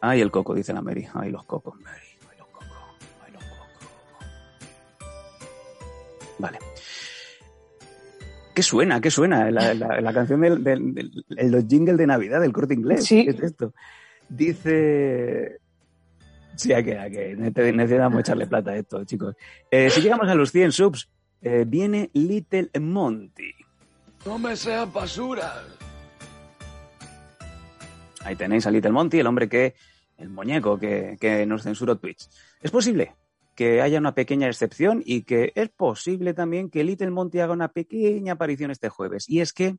Ay, 0.00 0.20
el 0.20 0.30
coco, 0.30 0.54
dice 0.54 0.72
la 0.72 0.82
Mary. 0.82 1.08
Ay, 1.14 1.30
los 1.30 1.44
cocos, 1.44 1.74
Mary. 1.80 2.06
Vale. 6.38 6.58
¿Qué 8.54 8.62
suena? 8.62 9.00
¿Qué 9.00 9.10
suena? 9.10 9.50
La, 9.50 9.72
la- 9.74 10.00
la 10.00 10.12
canción 10.12 10.40
del, 10.40 10.62
del, 10.64 10.94
del- 10.94 11.24
el- 11.36 11.50
los 11.52 11.66
jingles 11.68 11.96
de 11.96 12.06
Navidad 12.06 12.40
del 12.40 12.52
corte 12.52 12.74
inglés. 12.74 13.04
Sí. 13.04 13.24
¿Qué 13.24 13.30
es 13.30 13.40
esto? 13.40 13.72
Dice. 14.28 15.58
Sí, 16.56 16.72
a 16.72 16.82
que, 16.82 16.98
a 16.98 17.08
que 17.08 17.36
nece- 17.36 17.72
necesitamos 17.74 18.20
echarle 18.20 18.46
plata 18.48 18.72
a 18.72 18.76
esto, 18.76 19.04
chicos. 19.04 19.36
Eh, 19.70 19.90
si 19.90 20.00
llegamos 20.00 20.28
a 20.28 20.34
los 20.34 20.50
100 20.50 20.72
subs, 20.72 21.08
eh, 21.40 21.64
viene 21.66 22.10
Little 22.14 22.70
Monty. 22.80 23.52
No 24.26 24.38
me 24.40 24.56
seas 24.56 24.92
basura. 24.92 25.62
Ahí 28.24 28.34
tenéis 28.34 28.66
a 28.66 28.70
Little 28.72 28.90
Monty, 28.90 29.20
el 29.20 29.26
hombre 29.28 29.48
que, 29.48 29.74
el 30.16 30.28
muñeco 30.30 30.78
que, 30.78 31.16
que 31.20 31.46
nos 31.46 31.62
censuró 31.62 31.96
Twitch. 31.96 32.28
Es 32.60 32.72
posible 32.72 33.14
que 33.58 33.82
haya 33.82 33.98
una 33.98 34.14
pequeña 34.14 34.46
excepción 34.46 35.02
y 35.04 35.22
que 35.22 35.50
es 35.56 35.68
posible 35.70 36.32
también 36.32 36.70
que 36.70 36.84
Little 36.84 37.10
Monty 37.10 37.40
haga 37.40 37.52
una 37.52 37.66
pequeña 37.66 38.34
aparición 38.34 38.70
este 38.70 38.88
jueves. 38.88 39.28
Y 39.28 39.40
es 39.40 39.52
que 39.52 39.74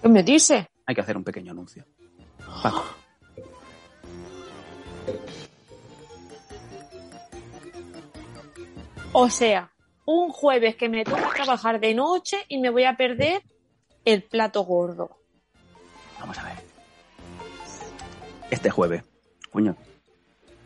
¿Qué 0.00 0.08
me 0.08 0.22
dice? 0.22 0.70
hay 0.86 0.94
que 0.94 1.00
hacer 1.00 1.16
un 1.16 1.24
pequeño 1.24 1.50
anuncio. 1.50 1.84
Paco. 2.62 2.84
O 9.10 9.30
sea, 9.30 9.72
un 10.04 10.30
jueves 10.30 10.76
que 10.76 10.88
me 10.88 11.02
toca 11.02 11.28
trabajar 11.34 11.80
de 11.80 11.92
noche 11.92 12.36
y 12.46 12.58
me 12.58 12.70
voy 12.70 12.84
a 12.84 12.96
perder 12.96 13.42
el 14.04 14.22
plato 14.22 14.62
gordo. 14.62 15.10
Vamos 16.20 16.38
a 16.38 16.44
ver. 16.44 16.54
Este 18.48 18.70
jueves. 18.70 19.02
Coño. 19.50 19.74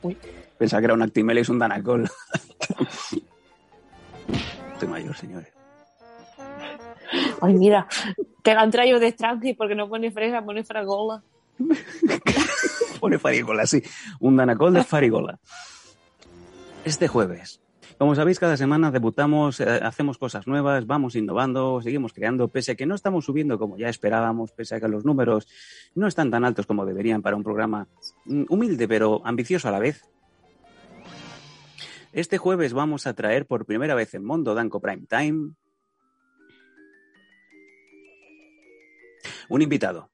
Uy. 0.02 0.18
Pensaba 0.61 0.83
que 0.83 0.85
era 0.85 0.94
un 0.94 1.01
Actimel 1.01 1.38
y 1.38 1.51
un 1.51 1.59
Danacol. 1.59 2.05
Estoy 4.75 4.88
mayor, 4.88 5.16
señores. 5.16 5.49
Ay, 7.40 7.55
mira, 7.55 7.88
te 8.42 8.53
la 8.53 8.61
han 8.61 8.70
traído 8.70 9.01
de 9.01 9.07
extranjero 9.09 9.57
porque 9.57 9.75
no 9.75 9.88
pone 9.88 10.11
fresa, 10.11 10.42
pone 10.42 10.62
fragola. 10.62 11.23
Pone 13.01 13.18
farigola, 13.18 13.64
sí. 13.66 13.83
Un 14.18 14.37
danacol 14.37 14.75
de 14.75 14.85
farigola. 14.85 15.38
Este 16.85 17.09
jueves. 17.09 17.62
Como 17.96 18.14
sabéis, 18.14 18.38
cada 18.38 18.59
semana 18.59 18.90
debutamos, 18.90 19.61
eh, 19.61 19.81
hacemos 19.83 20.18
cosas 20.18 20.46
nuevas, 20.46 20.87
vamos 20.87 21.16
innovando, 21.16 21.81
seguimos 21.81 22.12
creando, 22.12 22.49
pese 22.49 22.73
a 22.73 22.75
que 22.75 22.85
no 22.85 22.94
estamos 22.94 23.25
subiendo 23.25 23.59
como 23.59 23.79
ya 23.79 23.88
esperábamos, 23.88 24.53
pese 24.53 24.75
a 24.75 24.81
que 24.81 24.88
los 24.88 25.07
números 25.07 25.49
no 25.94 26.07
están 26.07 26.31
tan 26.31 26.44
altos 26.44 26.66
como 26.66 26.85
deberían 26.85 27.23
para 27.23 27.37
un 27.37 27.42
programa 27.42 27.88
mm, 28.27 28.44
humilde 28.51 28.87
pero 28.87 29.23
ambicioso 29.25 29.68
a 29.68 29.70
la 29.70 29.79
vez. 29.79 30.05
Este 32.12 32.38
jueves 32.38 32.73
vamos 32.73 33.07
a 33.07 33.14
traer 33.14 33.46
por 33.46 33.66
primera 33.66 33.94
vez 33.94 34.14
en 34.14 34.25
Mondo 34.25 34.55
Danco 34.55 34.81
Prime 34.81 35.07
Time 35.07 35.53
un 39.49 39.62
invitado. 39.62 40.11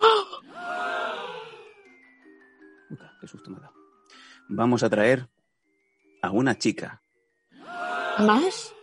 Puta, 2.88 3.16
qué 3.20 3.26
susto 3.26 3.50
me 3.50 3.58
ha 3.58 3.60
dado. 3.60 3.74
Vamos 4.48 4.82
a 4.82 4.90
traer 4.90 5.28
a 6.22 6.30
una 6.30 6.56
chica. 6.56 7.02
¿Más? 8.18 8.74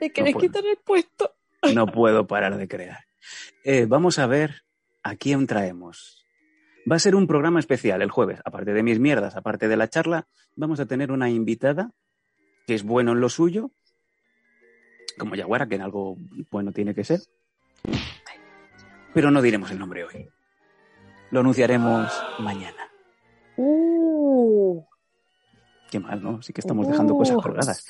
¿Te 0.00 0.12
quieres 0.12 0.34
puedo. 0.34 0.46
quitar 0.46 0.66
el 0.66 0.76
puesto? 0.78 1.34
No 1.74 1.86
puedo 1.86 2.26
parar 2.26 2.56
de 2.56 2.68
crear. 2.68 3.04
Eh, 3.64 3.86
vamos 3.86 4.18
a 4.18 4.26
ver 4.26 4.62
a 5.02 5.16
quién 5.16 5.46
traemos. 5.46 6.15
Va 6.90 6.96
a 6.96 7.00
ser 7.00 7.14
un 7.14 7.26
programa 7.26 7.58
especial 7.60 8.00
el 8.02 8.10
jueves. 8.10 8.40
Aparte 8.44 8.72
de 8.72 8.82
mis 8.82 8.98
mierdas, 9.00 9.36
aparte 9.36 9.66
de 9.68 9.76
la 9.76 9.88
charla, 9.88 10.26
vamos 10.54 10.78
a 10.80 10.86
tener 10.86 11.10
una 11.10 11.28
invitada 11.28 11.90
que 12.66 12.74
es 12.74 12.82
bueno 12.84 13.12
en 13.12 13.20
lo 13.20 13.28
suyo, 13.28 13.70
como 15.18 15.34
Yaguara, 15.34 15.66
que 15.66 15.76
en 15.76 15.82
algo 15.82 16.16
bueno 16.50 16.72
tiene 16.72 16.94
que 16.94 17.04
ser. 17.04 17.20
Pero 19.14 19.30
no 19.30 19.40
diremos 19.42 19.70
el 19.70 19.78
nombre 19.78 20.04
hoy. 20.04 20.28
Lo 21.30 21.40
anunciaremos 21.40 22.12
mañana. 22.38 22.90
Uh, 23.56 24.82
Qué 25.90 25.98
mal, 26.00 26.22
¿no? 26.22 26.42
Sí 26.42 26.52
que 26.52 26.60
estamos 26.60 26.86
dejando 26.88 27.14
cosas 27.14 27.36
Uh. 27.36 27.40
colgadas. 27.42 27.86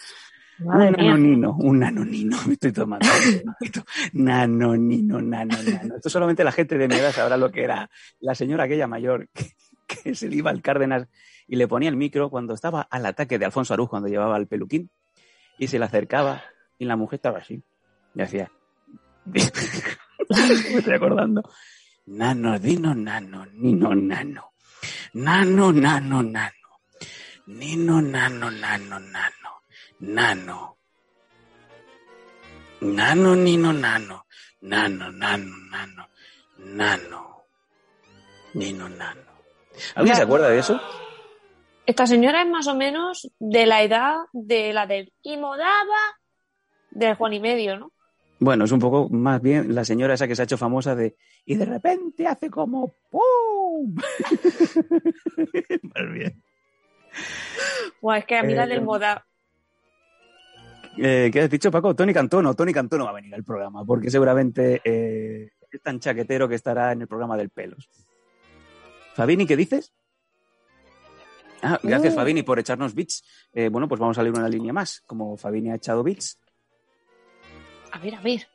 Madre 0.59 0.89
un 0.89 0.97
mía. 0.97 1.11
nanonino, 1.11 1.57
un 1.59 1.79
nanonino, 1.79 2.37
me 2.47 2.53
estoy 2.55 2.73
tomando. 2.73 3.07
nanonino, 4.13 5.21
nanonino. 5.21 5.97
Esto 5.97 6.11
solamente 6.11 6.45
la 6.45 6.53
gente 6.53 6.79
de 6.79 6.89
mi 6.89 6.95
edad 6.95 7.13
sabrá 7.13 7.37
lo 7.37 7.51
que 7.51 7.65
era 7.65 7.91
la 8.21 8.35
señora 8.35 8.65
aquella 8.65 8.87
mayor 8.87 9.29
que, 9.33 9.53
que 9.87 10.15
se 10.15 10.29
le 10.29 10.37
iba 10.37 10.51
al 10.51 10.63
Cárdenas 10.63 11.09
y 11.47 11.57
le 11.57 11.69
ponía 11.69 11.89
el 11.89 11.97
micro 11.97 12.31
cuando 12.31 12.55
estaba 12.55 12.83
al 12.83 13.07
ataque 13.07 13.39
de 13.39 13.45
Alfonso 13.45 13.75
Arús 13.75 13.89
cuando 13.89 14.09
llevaba 14.09 14.37
el 14.37 14.47
peluquín 14.47 14.91
y 15.59 15.69
se 15.69 15.79
le 15.79 15.85
acercaba 15.85 16.43
y 16.79 16.85
la 16.85 16.97
mujer 16.97 17.19
estaba 17.19 17.39
así. 17.39 17.63
Y 18.15 18.23
hacía... 18.23 18.51
me 19.27 19.41
estoy 19.41 20.95
acordando. 20.95 21.43
Nano, 22.07 22.59
dino, 22.59 22.95
nano, 22.95 23.47
nino, 23.47 23.95
nano. 23.95 24.53
Nano, 25.15 25.73
nano, 25.73 26.23
nano. 26.23 26.53
Nino, 27.47 28.01
nano, 28.01 28.51
nano, 28.51 28.99
nano. 29.01 29.36
Nano. 30.01 30.77
Nano, 32.81 33.35
nino, 33.35 33.73
nano. 33.73 34.27
Nano, 34.63 35.11
nano, 35.11 35.57
nano. 35.71 36.09
Nano. 36.59 37.45
Nino, 38.55 38.89
nano. 38.89 39.23
¿Alguien 39.95 40.13
Ya. 40.15 40.17
se 40.17 40.23
acuerda 40.23 40.49
de 40.49 40.59
eso? 40.59 40.81
Esta 41.87 42.07
señora 42.07 42.43
es 42.43 42.49
más 42.49 42.67
o 42.67 42.75
menos 42.75 43.31
de 43.39 43.67
la 43.67 43.83
edad 43.83 44.17
de 44.33 44.73
la 44.73 44.87
del 44.87 45.13
Imodaba 45.23 46.19
del 46.91 47.15
Juan 47.15 47.33
y 47.35 47.41
Medio, 47.41 47.79
¿no? 47.79 47.93
Bueno, 48.39 48.65
es 48.65 48.73
un 48.73 48.81
poco 48.81 49.09
más 49.09 49.41
bien 49.41 49.75
la 49.75 49.85
señora 49.85 50.15
esa 50.15 50.27
que 50.29 50.35
se 50.37 50.43
ha 50.43 50.45
hecho 50.45 50.59
famosa 50.59 50.95
de 50.95 51.17
y 51.47 51.55
de 51.55 51.65
repente 51.65 52.27
hace 52.27 52.51
como 52.51 52.95
¡pum! 53.11 53.95
más 55.95 56.13
bien. 56.13 56.43
Buah, 58.03 58.19
es 58.19 58.25
que 58.27 58.37
a 58.37 58.43
mí 58.43 58.55
la 58.55 58.65
Eh, 58.65 58.69
del 58.69 58.83
Moda. 58.83 59.27
Eh, 60.99 61.31
¿Qué 61.33 61.41
has 61.43 61.51
dicho, 61.51 61.71
Paco? 61.71 61.95
Tony 61.95 62.13
Cantón. 62.15 62.55
Tony 62.57 62.73
Cantón 62.73 63.01
no 63.01 63.05
va 63.05 63.11
a 63.11 63.15
venir 63.15 63.35
al 63.35 63.45
programa 63.45 63.85
porque 63.85 64.11
seguramente 64.11 64.81
eh, 64.85 65.51
es 65.71 65.83
tan 65.83 66.01
chaquetero 66.01 66.49
que 66.49 66.55
estará 66.55 66.93
en 66.93 67.03
el 67.03 67.09
programa 67.09 67.37
del 67.37 67.51
pelos. 67.51 67.89
Fabini, 69.15 69.47
¿qué 69.47 69.57
dices? 69.57 69.93
Ah, 71.63 71.81
gracias, 71.83 72.13
Uh. 72.15 72.17
Fabini, 72.17 72.43
por 72.43 72.59
echarnos 72.59 72.95
bits. 72.95 73.25
Eh, 73.53 73.69
bueno, 73.69 73.89
pues 73.89 73.99
vamos 74.01 74.19
a 74.19 74.23
leer 74.23 74.35
una 74.35 74.49
línea 74.49 74.73
más. 74.73 75.01
Como 75.07 75.37
Fabini 75.37 75.71
ha 75.71 75.77
echado 75.77 76.03
bits, 76.03 76.39
A 77.93 77.99
ver, 77.99 78.15
a 78.15 78.21
ver. 78.21 78.47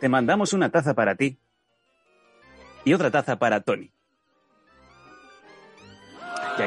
te 0.00 0.08
mandamos 0.08 0.52
una 0.52 0.70
taza 0.70 0.94
para 0.94 1.14
ti 1.14 1.38
y 2.84 2.94
otra 2.94 3.10
taza 3.10 3.38
para 3.38 3.60
Tony. 3.60 3.92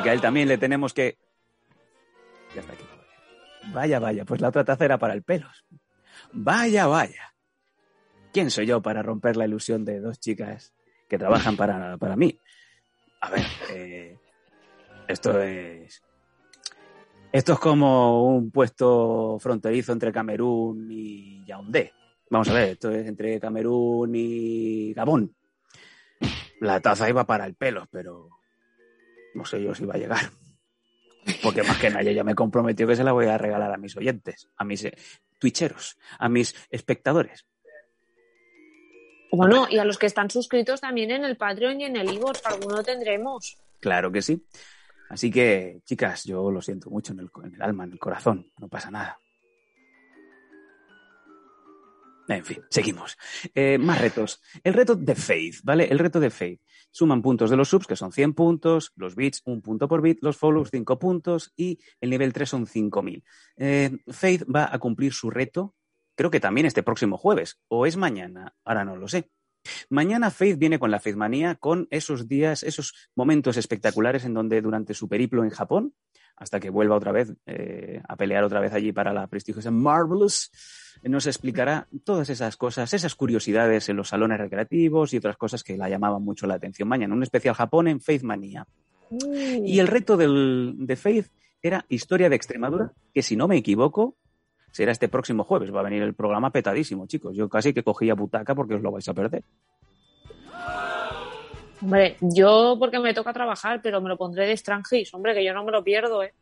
Que 0.02 0.10
a 0.10 0.14
él 0.14 0.22
también 0.22 0.48
le 0.48 0.58
tenemos 0.58 0.94
que... 0.94 1.18
Ya 2.56 2.62
está 2.62 2.74
aquí. 2.74 2.84
Vaya, 3.72 4.00
vaya, 4.00 4.26
pues 4.26 4.42
la 4.42 4.50
otra 4.50 4.64
taza 4.64 4.86
era 4.86 4.98
para 4.98 5.14
el 5.14 5.24
pelos. 5.24 5.66
Vaya, 6.32 6.88
vaya. 6.88 7.34
¿Quién 8.32 8.52
soy 8.52 8.66
yo 8.66 8.82
para 8.82 9.04
romper 9.04 9.38
la 9.38 9.46
ilusión 9.46 9.86
de 9.86 10.00
dos 10.00 10.20
chicas 10.20 10.74
que 11.08 11.18
trabajan 11.18 11.56
para, 11.56 11.98
para 11.98 12.16
mí? 12.16 12.38
A 13.22 13.30
ver, 13.30 13.46
eh, 13.72 14.18
esto 15.08 15.42
es... 15.42 16.02
Esto 17.32 17.54
es 17.54 17.60
como 17.60 18.28
un 18.28 18.52
puesto 18.52 19.38
fronterizo 19.40 19.92
entre 19.92 20.12
Camerún 20.12 20.88
y 20.92 21.44
Yaoundé. 21.46 21.92
Vamos 22.30 22.50
a 22.50 22.54
ver, 22.54 22.70
esto 22.70 22.92
es 22.92 23.08
entre 23.08 23.40
Camerún 23.40 24.12
y 24.14 24.94
Gabón. 24.94 25.36
La 26.60 26.80
taza 26.80 27.10
iba 27.10 27.26
para 27.26 27.46
el 27.46 27.56
pelo, 27.56 27.88
pero 27.92 28.30
no 29.34 29.46
sé 29.46 29.62
yo 29.62 29.74
si 29.74 29.86
va 29.86 29.96
a 29.96 29.98
llegar. 29.98 30.30
Porque 31.42 31.64
más 31.64 31.78
que 31.78 31.90
nadie 31.90 32.14
ya 32.14 32.24
me 32.24 32.36
comprometió 32.36 32.86
que 32.86 32.96
se 32.96 33.04
la 33.04 33.14
voy 33.14 33.28
a 33.28 33.38
regalar 33.38 33.72
a 33.72 33.78
mis 33.78 33.96
oyentes, 33.96 34.50
a 34.58 34.64
mis 34.64 34.84
eh, 34.86 34.94
twitcheros, 35.40 35.98
a 36.20 36.28
mis 36.30 36.54
espectadores. 36.70 37.46
Bueno, 39.32 39.68
y 39.70 39.80
a 39.80 39.86
los 39.86 39.98
que 39.98 40.06
están 40.06 40.30
suscritos 40.30 40.82
también 40.82 41.12
en 41.12 41.26
el 41.26 41.38
Patreon 41.38 41.82
y 41.82 41.86
en 41.86 41.96
el 41.96 42.14
iVoox, 42.14 42.46
alguno 42.46 42.84
tendremos. 42.84 43.58
Claro 43.80 44.12
que 44.12 44.22
sí. 44.22 44.46
Así 45.10 45.32
que, 45.32 45.82
chicas, 45.86 46.24
yo 46.24 46.52
lo 46.52 46.62
siento 46.62 46.90
mucho 46.90 47.14
en 47.14 47.20
el, 47.20 47.30
en 47.44 47.56
el 47.56 47.62
alma, 47.62 47.86
en 47.86 47.94
el 47.94 48.00
corazón. 48.00 48.52
No 48.60 48.68
pasa 48.68 48.92
nada. 48.92 49.20
En 52.28 52.46
fin, 52.46 52.64
seguimos. 52.70 53.18
Eh, 53.54 53.78
más 53.78 54.00
retos. 54.00 54.42
El 54.64 54.74
reto 54.74 54.96
de 54.96 55.16
Faith, 55.16 55.58
¿vale? 55.64 55.86
El 55.86 56.00
reto 56.00 56.20
de 56.20 56.30
Faith. 56.30 56.62
Suman 56.92 57.22
puntos 57.22 57.50
de 57.50 57.58
los 57.58 57.70
subs, 57.70 57.88
que 57.88 57.96
son 57.96 58.12
100 58.12 58.34
puntos, 58.34 58.94
los 58.96 59.16
bits, 59.16 59.42
un 59.46 59.62
punto 59.62 59.88
por 59.88 60.02
bit, 60.02 60.20
los 60.22 60.38
follows, 60.38 60.70
5 60.72 61.00
puntos 61.00 61.52
y 61.56 61.80
el 62.00 62.12
nivel 62.12 62.32
3 62.32 62.48
son 62.48 62.68
5000. 62.68 63.24
Eh, 63.58 63.98
Faith 64.08 64.44
va 64.44 64.70
a 64.72 64.80
cumplir 64.80 65.12
su 65.14 65.30
reto, 65.30 65.76
creo 66.16 66.32
que 66.32 66.40
también 66.40 66.68
este 66.68 66.84
próximo 66.84 67.18
jueves, 67.18 67.60
o 67.68 67.86
es 67.86 67.98
mañana, 67.98 68.56
ahora 68.64 68.86
no 68.86 68.96
lo 68.96 69.08
sé. 69.08 69.32
Mañana 69.90 70.30
Faith 70.30 70.58
viene 70.58 70.78
con 70.78 70.92
la 70.92 71.00
Faith 71.00 71.16
Manía, 71.16 71.56
con 71.56 71.88
esos 71.90 72.28
días, 72.28 72.64
esos 72.64 72.94
momentos 73.16 73.58
espectaculares 73.58 74.26
en 74.26 74.34
donde 74.34 74.62
durante 74.62 74.94
su 74.94 75.08
periplo 75.08 75.44
en 75.44 75.50
Japón, 75.50 75.94
hasta 76.44 76.60
que 76.60 76.70
vuelva 76.70 76.96
otra 76.96 77.14
vez 77.14 77.34
eh, 77.46 78.02
a 78.08 78.16
pelear 78.18 78.44
otra 78.44 78.60
vez 78.60 78.74
allí 78.74 78.92
para 78.92 79.14
la 79.14 79.28
prestigiosa 79.28 79.72
Marvelous, 79.72 80.52
nos 81.04 81.26
explicará 81.26 81.88
todas 82.04 82.30
esas 82.30 82.58
cosas, 82.58 82.94
esas 82.94 83.16
curiosidades 83.16 83.88
en 83.88 83.96
los 83.96 84.10
salones 84.10 84.38
recreativos 84.38 85.14
y 85.14 85.18
otras 85.18 85.38
cosas 85.38 85.64
que 85.64 85.78
la 85.78 85.90
llamaban 85.90 86.22
mucho 86.22 86.46
la 86.46 86.56
atención. 86.56 86.90
Mañana 86.90 87.16
un 87.16 87.24
especial 87.24 87.56
Japón 87.56 87.88
en 87.88 88.02
Faith 88.02 88.24
Manía. 88.24 88.68
Y 89.64 89.80
el 89.80 89.88
reto 89.88 90.18
del, 90.18 90.76
de 90.78 90.96
Faith 90.98 91.28
era 91.62 91.86
Historia 91.88 92.30
de 92.30 92.36
Extremadura, 92.36 92.92
que 93.14 93.24
si 93.24 93.38
no 93.38 93.48
me 93.48 93.56
equivoco, 93.56 94.18
será 94.72 94.92
este 94.92 95.08
próximo 95.08 95.46
jueves. 95.46 95.74
Va 95.74 95.80
a 95.80 95.84
venir 95.84 96.04
el 96.04 96.14
programa 96.14 96.52
petadísimo, 96.52 97.08
chicos. 97.08 97.36
Yo 97.38 97.48
casi 97.48 97.74
que 97.74 97.84
cogía 97.84 98.16
butaca 98.16 98.54
porque 98.54 98.76
os 98.76 98.82
lo 98.82 98.92
vais 98.92 99.08
a 99.08 99.14
perder. 99.14 99.44
Hombre, 101.84 102.16
yo 102.22 102.78
porque 102.80 102.98
me 102.98 103.14
toca 103.14 103.34
trabajar, 103.34 103.82
pero 103.84 104.00
me 104.00 104.08
lo 104.08 104.18
pondré 104.18 104.46
de 104.46 104.54
extranjis. 104.54 105.14
Hombre, 105.14 105.34
que 105.34 105.44
yo 105.44 105.54
no 105.54 105.66
me 105.66 105.72
lo 105.74 105.84
pierdo, 105.84 106.24
¿eh? 106.24 106.34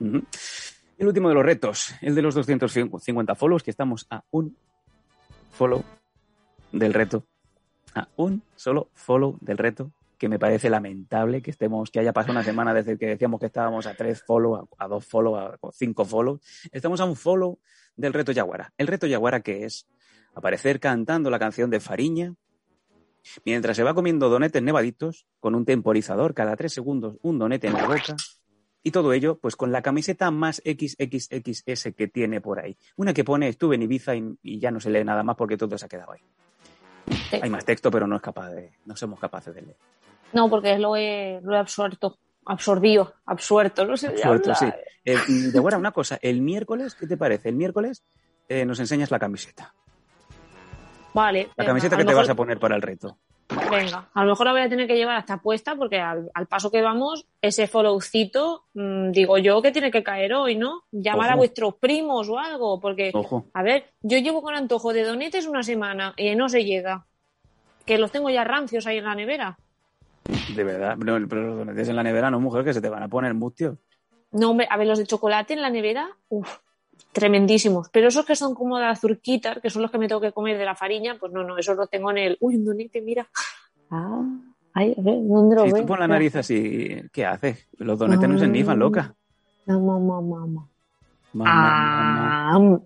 El 0.00 1.06
último 1.06 1.28
de 1.28 1.34
los 1.34 1.44
retos, 1.44 1.94
el 2.00 2.14
de 2.14 2.22
los 2.22 2.34
250 2.34 3.34
follows, 3.34 3.62
que 3.62 3.70
estamos 3.70 4.06
a 4.08 4.24
un 4.30 4.56
follow 5.50 5.84
del 6.72 6.94
reto. 6.94 7.26
A 7.94 8.08
un 8.16 8.42
solo 8.56 8.88
follow 8.94 9.36
del 9.42 9.58
reto, 9.58 9.92
que 10.16 10.30
me 10.30 10.38
parece 10.38 10.70
lamentable 10.70 11.42
que 11.42 11.50
estemos, 11.50 11.90
que 11.90 12.00
haya 12.00 12.14
pasado 12.14 12.32
una 12.32 12.42
semana 12.42 12.72
desde 12.72 12.96
que 12.96 13.08
decíamos 13.08 13.40
que 13.40 13.46
estábamos 13.46 13.86
a 13.86 13.94
tres 13.94 14.22
follow, 14.22 14.68
a, 14.78 14.88
dos 14.88 15.04
follow, 15.04 15.36
a, 15.36 15.58
cinco 15.72 16.06
follow. 16.06 16.40
Estamos 16.72 16.98
a 17.02 17.04
un 17.04 17.14
follow 17.14 17.58
del 17.94 18.14
reto 18.14 18.32
Yaguara. 18.32 18.72
El 18.78 18.86
reto 18.86 19.06
Yaguara 19.06 19.40
que 19.40 19.66
es 19.66 19.86
aparecer 20.34 20.80
cantando 20.80 21.28
la 21.28 21.38
canción 21.38 21.68
de 21.68 21.80
Fariña, 21.80 22.34
mientras 23.44 23.76
se 23.76 23.82
va 23.82 23.94
comiendo 23.94 24.28
donetes 24.28 24.62
nevaditos, 24.62 25.26
con 25.40 25.54
un 25.54 25.64
temporizador 25.64 26.34
cada 26.34 26.56
tres 26.56 26.72
segundos, 26.72 27.16
un 27.22 27.38
donete 27.38 27.66
en 27.66 27.74
la 27.74 27.86
boca, 27.86 28.16
y 28.82 28.90
todo 28.90 29.12
ello, 29.12 29.38
pues 29.38 29.56
con 29.56 29.72
la 29.72 29.82
camiseta 29.82 30.30
más 30.30 30.62
XXXS 30.64 31.94
que 31.96 32.08
tiene 32.08 32.40
por 32.40 32.60
ahí. 32.60 32.76
Una 32.96 33.12
que 33.12 33.24
pone 33.24 33.48
estuve 33.48 33.74
en 33.74 33.82
Ibiza 33.82 34.14
y, 34.14 34.38
y 34.42 34.58
ya 34.58 34.70
no 34.70 34.80
se 34.80 34.90
lee 34.90 35.04
nada 35.04 35.22
más 35.22 35.36
porque 35.36 35.56
todo 35.56 35.76
se 35.76 35.84
ha 35.84 35.88
quedado 35.88 36.12
ahí. 36.12 36.20
Sí. 37.30 37.38
Hay 37.42 37.50
más 37.50 37.64
texto, 37.64 37.90
pero 37.90 38.06
no 38.06 38.16
es 38.16 38.22
capaz 38.22 38.50
de, 38.50 38.72
no 38.84 38.96
somos 38.96 39.18
capaces 39.18 39.54
de 39.54 39.62
leer. 39.62 39.76
No, 40.32 40.48
porque 40.48 40.78
lo 40.78 40.96
he, 40.96 41.40
lo 41.42 41.54
he 41.54 41.58
absuelto. 41.58 42.18
Absorbido, 42.46 43.14
absuelto, 43.26 43.84
no 43.84 43.96
sé. 43.96 44.14
Sí. 44.16 44.66
Eh, 45.04 45.52
una 45.54 45.92
cosa, 45.92 46.18
el 46.22 46.40
miércoles, 46.40 46.94
¿qué 46.94 47.06
te 47.06 47.18
parece? 47.18 47.50
El 47.50 47.56
miércoles 47.56 48.02
eh, 48.48 48.64
nos 48.64 48.80
enseñas 48.80 49.10
la 49.10 49.18
camiseta. 49.18 49.74
Vale. 51.14 51.44
La 51.56 51.64
venga, 51.64 51.70
camiseta 51.70 51.96
que 51.96 52.02
te 52.02 52.08
mejor- 52.08 52.22
vas 52.22 52.30
a 52.30 52.34
poner 52.34 52.58
para 52.58 52.76
el 52.76 52.82
reto. 52.82 53.16
Venga, 53.70 54.10
a 54.12 54.24
lo 54.24 54.30
mejor 54.32 54.44
la 54.46 54.52
voy 54.52 54.60
a 54.60 54.68
tener 54.68 54.86
que 54.86 54.94
llevar 54.96 55.16
hasta 55.16 55.38
puesta 55.38 55.74
porque 55.74 55.98
al, 55.98 56.30
al 56.34 56.46
paso 56.46 56.70
que 56.70 56.82
vamos, 56.82 57.26
ese 57.40 57.66
followcito, 57.66 58.64
mm, 58.74 59.10
digo 59.10 59.38
yo 59.38 59.62
que 59.62 59.72
tiene 59.72 59.90
que 59.90 60.02
caer 60.02 60.34
hoy, 60.34 60.54
¿no? 60.54 60.82
Llamar 60.92 61.30
a 61.30 61.36
vuestros 61.36 61.74
primos 61.76 62.28
o 62.28 62.38
algo, 62.38 62.78
porque, 62.78 63.10
Ojo. 63.14 63.46
a 63.54 63.62
ver, 63.62 63.86
yo 64.02 64.18
llevo 64.18 64.42
con 64.42 64.54
antojo 64.54 64.92
de 64.92 65.02
donetes 65.02 65.46
una 65.46 65.62
semana 65.62 66.12
y 66.18 66.34
no 66.34 66.50
se 66.50 66.64
llega. 66.66 67.06
Que 67.86 67.96
los 67.96 68.10
tengo 68.12 68.28
ya 68.28 68.44
rancios 68.44 68.86
ahí 68.86 68.98
en 68.98 69.04
la 69.04 69.14
nevera. 69.14 69.58
De 70.54 70.62
verdad. 70.62 70.96
No, 70.98 71.18
pero 71.26 71.42
los 71.48 71.56
donetes 71.58 71.88
en 71.88 71.96
la 71.96 72.02
nevera, 72.02 72.30
no, 72.30 72.38
mujer, 72.40 72.64
que 72.64 72.74
se 72.74 72.82
te 72.82 72.90
van 72.90 73.02
a 73.02 73.08
poner 73.08 73.32
mustios. 73.32 73.78
No, 74.30 74.50
hombre, 74.50 74.66
a 74.68 74.76
ver, 74.76 74.86
los 74.86 74.98
de 74.98 75.06
chocolate 75.06 75.54
en 75.54 75.62
la 75.62 75.70
nevera, 75.70 76.10
uff, 76.28 76.58
tremendísimos. 77.12 77.88
Pero 77.90 78.08
esos 78.08 78.24
que 78.24 78.36
son 78.36 78.54
como 78.54 78.78
de 78.78 78.86
azurquitas, 78.86 79.58
que 79.60 79.70
son 79.70 79.82
los 79.82 79.90
que 79.90 79.98
me 79.98 80.08
tengo 80.08 80.20
que 80.20 80.32
comer 80.32 80.58
de 80.58 80.64
la 80.64 80.74
fariña, 80.74 81.16
pues 81.18 81.32
no, 81.32 81.42
no, 81.44 81.58
esos 81.58 81.76
los 81.76 81.88
tengo 81.90 82.10
en 82.10 82.18
el. 82.18 82.36
Uy, 82.40 82.56
un 82.56 82.64
donete, 82.64 83.00
mira. 83.00 83.28
Ah, 83.90 84.22
ay, 84.74 84.94
a 84.96 85.00
ver, 85.02 85.18
¿dónde 85.22 85.56
lo 85.56 85.64
Si 85.64 85.72
ves? 85.72 85.80
tú 85.82 85.86
pon 85.86 86.00
la 86.00 86.08
nariz 86.08 86.36
así, 86.36 87.02
¿qué 87.12 87.26
haces? 87.26 87.66
Los 87.78 87.98
donetes 87.98 88.28
no 88.28 88.38
se 88.38 88.48
nifan, 88.48 88.78
loca. 88.78 89.14
Mamá, 89.66 89.98
mamá, 89.98 90.20
mamá. 90.20 90.68
Mamá, 91.32 91.54
mamá. 91.54 92.50
Ah, 92.54 92.58
mm. 92.58 92.80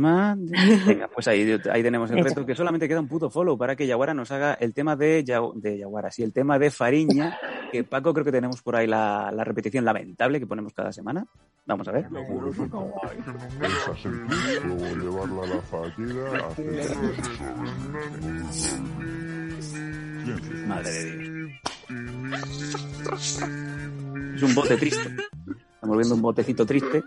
Venga, 0.86 1.08
pues 1.08 1.28
ahí, 1.28 1.58
ahí 1.70 1.82
tenemos 1.82 2.10
el 2.10 2.24
reto, 2.24 2.44
que 2.46 2.54
solamente 2.54 2.88
queda 2.88 3.00
un 3.00 3.08
puto 3.08 3.28
follow 3.30 3.56
para 3.58 3.76
que 3.76 3.86
Yaguara 3.86 4.14
nos 4.14 4.30
haga 4.30 4.54
el 4.54 4.72
tema 4.74 4.96
de, 4.96 5.24
Yagu- 5.24 5.54
de 5.54 5.78
Yaguara, 5.78 6.10
sí, 6.10 6.22
el 6.22 6.32
tema 6.32 6.58
de 6.58 6.70
Fariña, 6.70 7.38
que 7.72 7.84
Paco 7.84 8.12
creo 8.12 8.24
que 8.24 8.32
tenemos 8.32 8.62
por 8.62 8.76
ahí 8.76 8.86
la, 8.86 9.30
la 9.32 9.44
repetición 9.44 9.84
lamentable 9.84 10.40
que 10.40 10.46
ponemos 10.46 10.72
cada 10.72 10.92
semana. 10.92 11.26
Vamos 11.66 11.86
a 11.88 11.92
ver. 11.92 12.06
Esa 13.62 13.96
sentir, 13.96 14.64
luego 14.64 14.86
llevarla 14.96 15.42
a 15.42 15.46
la 15.46 15.62
fallida, 15.62 16.46
hacer 16.48 16.96
Madre 20.66 20.90
de 20.90 21.14
Dios. 21.16 21.50
Es 24.34 24.42
un 24.42 24.54
bote 24.54 24.76
triste. 24.76 25.16
Estamos 25.74 25.96
viendo 25.96 26.14
un 26.14 26.22
botecito 26.22 26.64
triste. 26.66 27.02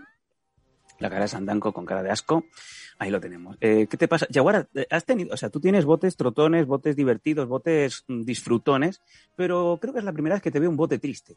La 1.00 1.08
cara 1.10 1.22
de 1.22 1.28
Sandanco 1.28 1.72
con 1.72 1.84
cara 1.84 2.02
de 2.02 2.10
asco. 2.10 2.44
Ahí 2.98 3.10
lo 3.10 3.20
tenemos. 3.20 3.56
Eh, 3.60 3.86
¿Qué 3.90 3.96
te 3.96 4.08
pasa? 4.08 4.26
Yaguara, 4.30 4.68
eh, 4.74 4.86
has 4.90 5.04
tenido, 5.04 5.34
o 5.34 5.36
sea, 5.36 5.50
tú 5.50 5.60
tienes 5.60 5.84
botes 5.84 6.16
trotones, 6.16 6.66
botes 6.66 6.94
divertidos, 6.94 7.48
botes 7.48 8.04
mm, 8.06 8.22
disfrutones, 8.22 9.02
pero 9.36 9.78
creo 9.80 9.92
que 9.92 9.98
es 9.98 10.04
la 10.04 10.12
primera 10.12 10.36
vez 10.36 10.42
que 10.42 10.50
te 10.50 10.60
veo 10.60 10.70
un 10.70 10.76
bote 10.76 10.98
triste. 10.98 11.36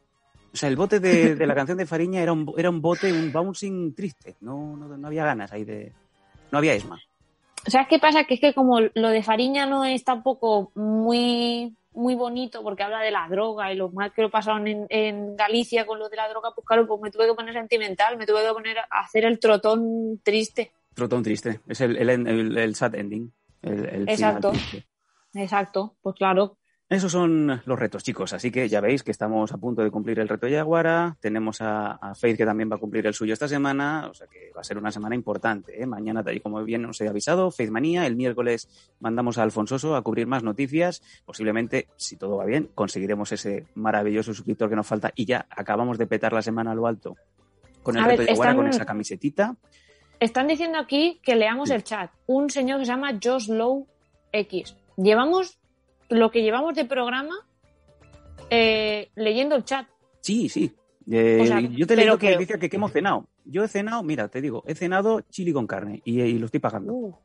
O 0.54 0.56
sea, 0.56 0.70
el 0.70 0.76
bote 0.76 1.00
de, 1.00 1.36
de 1.36 1.48
la 1.48 1.56
canción 1.56 1.78
de 1.78 1.86
Fariña 1.86 2.22
era 2.22 2.34
un, 2.34 2.54
era 2.58 2.70
un 2.70 2.82
bote, 2.82 3.12
un 3.12 3.32
bouncing 3.32 3.94
triste. 3.96 4.36
No, 4.42 4.78
no, 4.78 4.98
no 4.98 5.08
había 5.08 5.26
ganas 5.26 5.52
ahí 5.52 5.64
de. 5.64 5.92
No 6.52 6.60
había 6.60 6.74
esma. 6.74 7.00
¿Sabes 7.66 7.88
qué 7.90 8.00
pasa? 8.00 8.24
Que 8.24 8.36
es 8.36 8.40
que 8.40 8.54
como 8.54 8.80
lo 8.80 9.10
de 9.10 9.24
Fariña 9.24 9.66
no 9.66 9.84
es 9.84 10.04
tampoco 10.06 10.72
muy, 10.76 11.76
muy 11.94 12.16
bonito 12.16 12.64
porque 12.64 12.84
habla 12.84 13.02
de 13.02 13.12
la 13.12 13.28
droga 13.28 13.74
y 13.74 13.76
lo 13.76 13.90
mal 13.90 14.14
que 14.14 14.22
lo 14.22 14.30
pasaron 14.30 14.68
en, 14.68 14.86
en 14.90 15.36
Galicia 15.36 15.86
con 15.86 16.00
lo 16.00 16.08
de 16.08 16.16
la 16.16 16.30
droga, 16.30 16.52
pues 16.56 16.66
claro, 16.66 16.88
pues 16.88 17.02
me 17.02 17.12
tuve 17.12 17.28
que 17.28 17.34
poner 17.34 17.54
sentimental, 17.54 18.18
me 18.18 18.26
tuve 18.26 18.46
que 18.46 18.54
poner 18.54 18.78
a 18.80 19.02
hacer 19.02 19.26
el 19.26 19.40
trotón 19.40 20.22
triste. 20.24 20.72
Trotón 20.98 21.22
triste. 21.22 21.62
Es 21.68 21.80
el, 21.82 21.96
el, 21.96 22.10
el- 22.28 22.58
el 22.58 22.76
sad 22.76 22.96
ending. 22.96 23.32
El, 23.62 24.10
Exacto. 24.10 24.52
Exacto, 25.36 25.96
pues 26.02 26.16
claro. 26.16 26.58
Esos 26.90 27.12
son 27.12 27.62
los 27.66 27.78
retos, 27.78 28.02
chicos. 28.02 28.32
Así 28.34 28.50
que 28.50 28.68
ya 28.70 28.80
veis 28.82 29.04
que 29.04 29.12
estamos 29.12 29.52
a 29.52 29.58
punto 29.58 29.84
de 29.84 29.92
cumplir 29.92 30.20
el 30.20 30.28
reto 30.30 30.48
Yaguara. 30.48 31.18
Tenemos 31.20 31.62
a, 31.62 31.92
a 31.92 32.16
Faith 32.16 32.38
que 32.38 32.46
también 32.46 32.72
va 32.72 32.78
a 32.78 32.80
cumplir 32.80 33.06
el 33.06 33.14
suyo 33.14 33.34
esta 33.34 33.48
semana. 33.48 34.08
O 34.10 34.14
sea 34.16 34.26
que 34.26 34.52
va 34.56 34.62
a 34.62 34.64
ser 34.64 34.78
una 34.80 34.90
semana 34.92 35.14
importante. 35.14 35.80
¿eh? 35.80 35.86
Mañana, 35.86 36.24
tal 36.24 36.36
y 36.38 36.40
como 36.40 36.64
bien 36.64 36.86
os 36.86 37.00
he 37.02 37.08
avisado, 37.10 37.52
Faith 37.52 37.70
Manía. 37.70 38.08
El 38.08 38.16
miércoles 38.16 38.70
mandamos 39.02 39.38
a 39.38 39.44
Alfonsoso 39.44 39.96
a 39.98 40.02
cubrir 40.02 40.26
más 40.26 40.42
noticias. 40.44 41.04
Posiblemente, 41.26 41.90
si 41.98 42.16
todo 42.16 42.38
va 42.38 42.46
bien, 42.46 42.70
conseguiremos 42.74 43.32
ese 43.34 43.68
maravilloso 43.76 44.34
suscriptor 44.34 44.70
que 44.70 44.78
nos 44.78 44.88
falta. 44.88 45.12
Y 45.14 45.26
ya 45.26 45.46
acabamos 45.50 45.98
de 46.00 46.08
petar 46.08 46.34
la 46.34 46.42
semana 46.42 46.72
a 46.72 46.76
lo 46.76 46.88
alto 46.88 47.16
con 47.84 47.98
el 47.98 48.04
A 48.04 48.08
reto 48.08 48.20
ver, 48.20 48.30
Yaguara, 48.30 48.52
están- 48.52 48.64
con 48.66 48.68
esa 48.74 48.86
camisetita. 48.86 49.56
Están 50.20 50.48
diciendo 50.48 50.80
aquí 50.80 51.20
que 51.24 51.36
leamos 51.36 51.70
Sí. 51.70 51.76
el 51.76 51.84
chat. 51.84 52.12
Un 52.26 52.50
señor 52.50 52.80
que 52.80 52.86
se 52.86 52.92
llama 52.92 53.12
Josh 53.24 53.50
Low 53.50 53.88
X. 54.32 54.76
Llevamos 54.98 55.60
lo 56.10 56.32
que 56.32 56.42
llevamos 56.42 56.74
de 56.76 56.86
programa 56.86 57.36
eh, 58.50 59.10
leyendo 59.16 59.56
el 59.56 59.64
chat. 59.66 59.88
Sí, 60.22 60.50
sí. 60.50 60.74
Eh, 61.10 61.40
O 61.42 61.46
sea, 61.46 61.60
yo 61.62 61.86
te 61.88 61.96
leo 61.96 62.18
que 62.18 62.38
dice 62.38 62.58
que, 62.60 62.70
que 62.70 62.76
hemos 62.76 62.92
cenado. 62.92 63.28
Yo 63.46 63.64
he 63.64 63.68
cenado, 63.68 64.04
mira, 64.04 64.28
te 64.28 64.42
digo, 64.42 64.64
he 64.68 64.76
cenado 64.76 65.22
chili 65.22 65.54
con 65.54 65.68
carne 65.68 66.02
y, 66.04 66.22
y 66.22 66.38
lo 66.40 66.46
estoy 66.48 66.60
pagando. 66.60 66.94
Uh, 66.94 67.16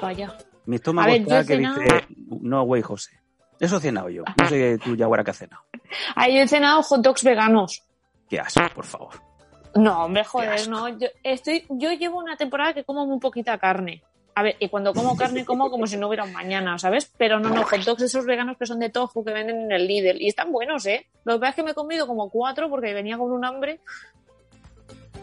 vaya. 0.00 0.36
Mi 0.66 0.76
estómago 0.76 1.10
ver, 1.12 1.20
está 1.22 1.40
que 1.44 1.56
cenado- 1.56 1.80
dice, 1.80 2.06
no, 2.40 2.64
güey, 2.64 2.82
José. 2.82 3.20
Eso 3.60 3.76
he 3.76 3.80
cenado 3.80 4.08
yo. 4.08 4.22
No 4.36 4.48
sé 4.48 4.78
tú, 4.82 4.96
Yaguara, 4.96 5.22
que 5.24 5.30
has 5.30 5.38
cenado. 5.38 5.62
Ah, 6.14 6.28
yo 6.28 6.36
he 6.42 6.48
cenado 6.48 6.82
hot 6.82 7.00
dogs 7.00 7.24
veganos. 7.24 7.82
Qué 8.28 8.38
asco, 8.38 8.60
por 8.74 8.84
favor. 8.84 9.14
No, 9.78 10.04
hombre, 10.04 10.22
Qué 10.22 10.28
joder, 10.28 10.68
no. 10.68 10.88
Yo, 10.88 11.06
estoy, 11.22 11.64
yo 11.68 11.92
llevo 11.92 12.18
una 12.18 12.36
temporada 12.36 12.74
que 12.74 12.82
como 12.82 13.06
muy 13.06 13.20
poquita 13.20 13.56
carne. 13.58 14.02
A 14.34 14.42
ver, 14.42 14.56
y 14.58 14.68
cuando 14.68 14.92
como 14.92 15.16
carne, 15.16 15.44
como 15.44 15.70
como 15.70 15.86
si 15.86 15.96
no 15.96 16.08
hubiera 16.08 16.24
un 16.24 16.32
mañana, 16.32 16.78
¿sabes? 16.78 17.12
Pero 17.16 17.38
no, 17.38 17.48
no, 17.48 17.64
hot 17.64 17.84
dogs 17.84 18.02
esos 18.02 18.24
veganos 18.24 18.56
que 18.56 18.66
son 18.66 18.80
de 18.80 18.88
tofu 18.88 19.24
que 19.24 19.32
venden 19.32 19.62
en 19.62 19.72
el 19.72 19.86
Lidl. 19.86 20.20
Y 20.20 20.28
están 20.28 20.50
buenos, 20.50 20.84
¿eh? 20.86 21.06
Lo 21.24 21.34
que 21.34 21.40
pasa 21.40 21.50
es 21.50 21.56
que 21.56 21.62
me 21.62 21.70
he 21.70 21.74
comido 21.74 22.06
como 22.06 22.28
cuatro 22.28 22.68
porque 22.68 22.92
venía 22.92 23.16
con 23.18 23.30
un 23.30 23.44
hambre. 23.44 23.80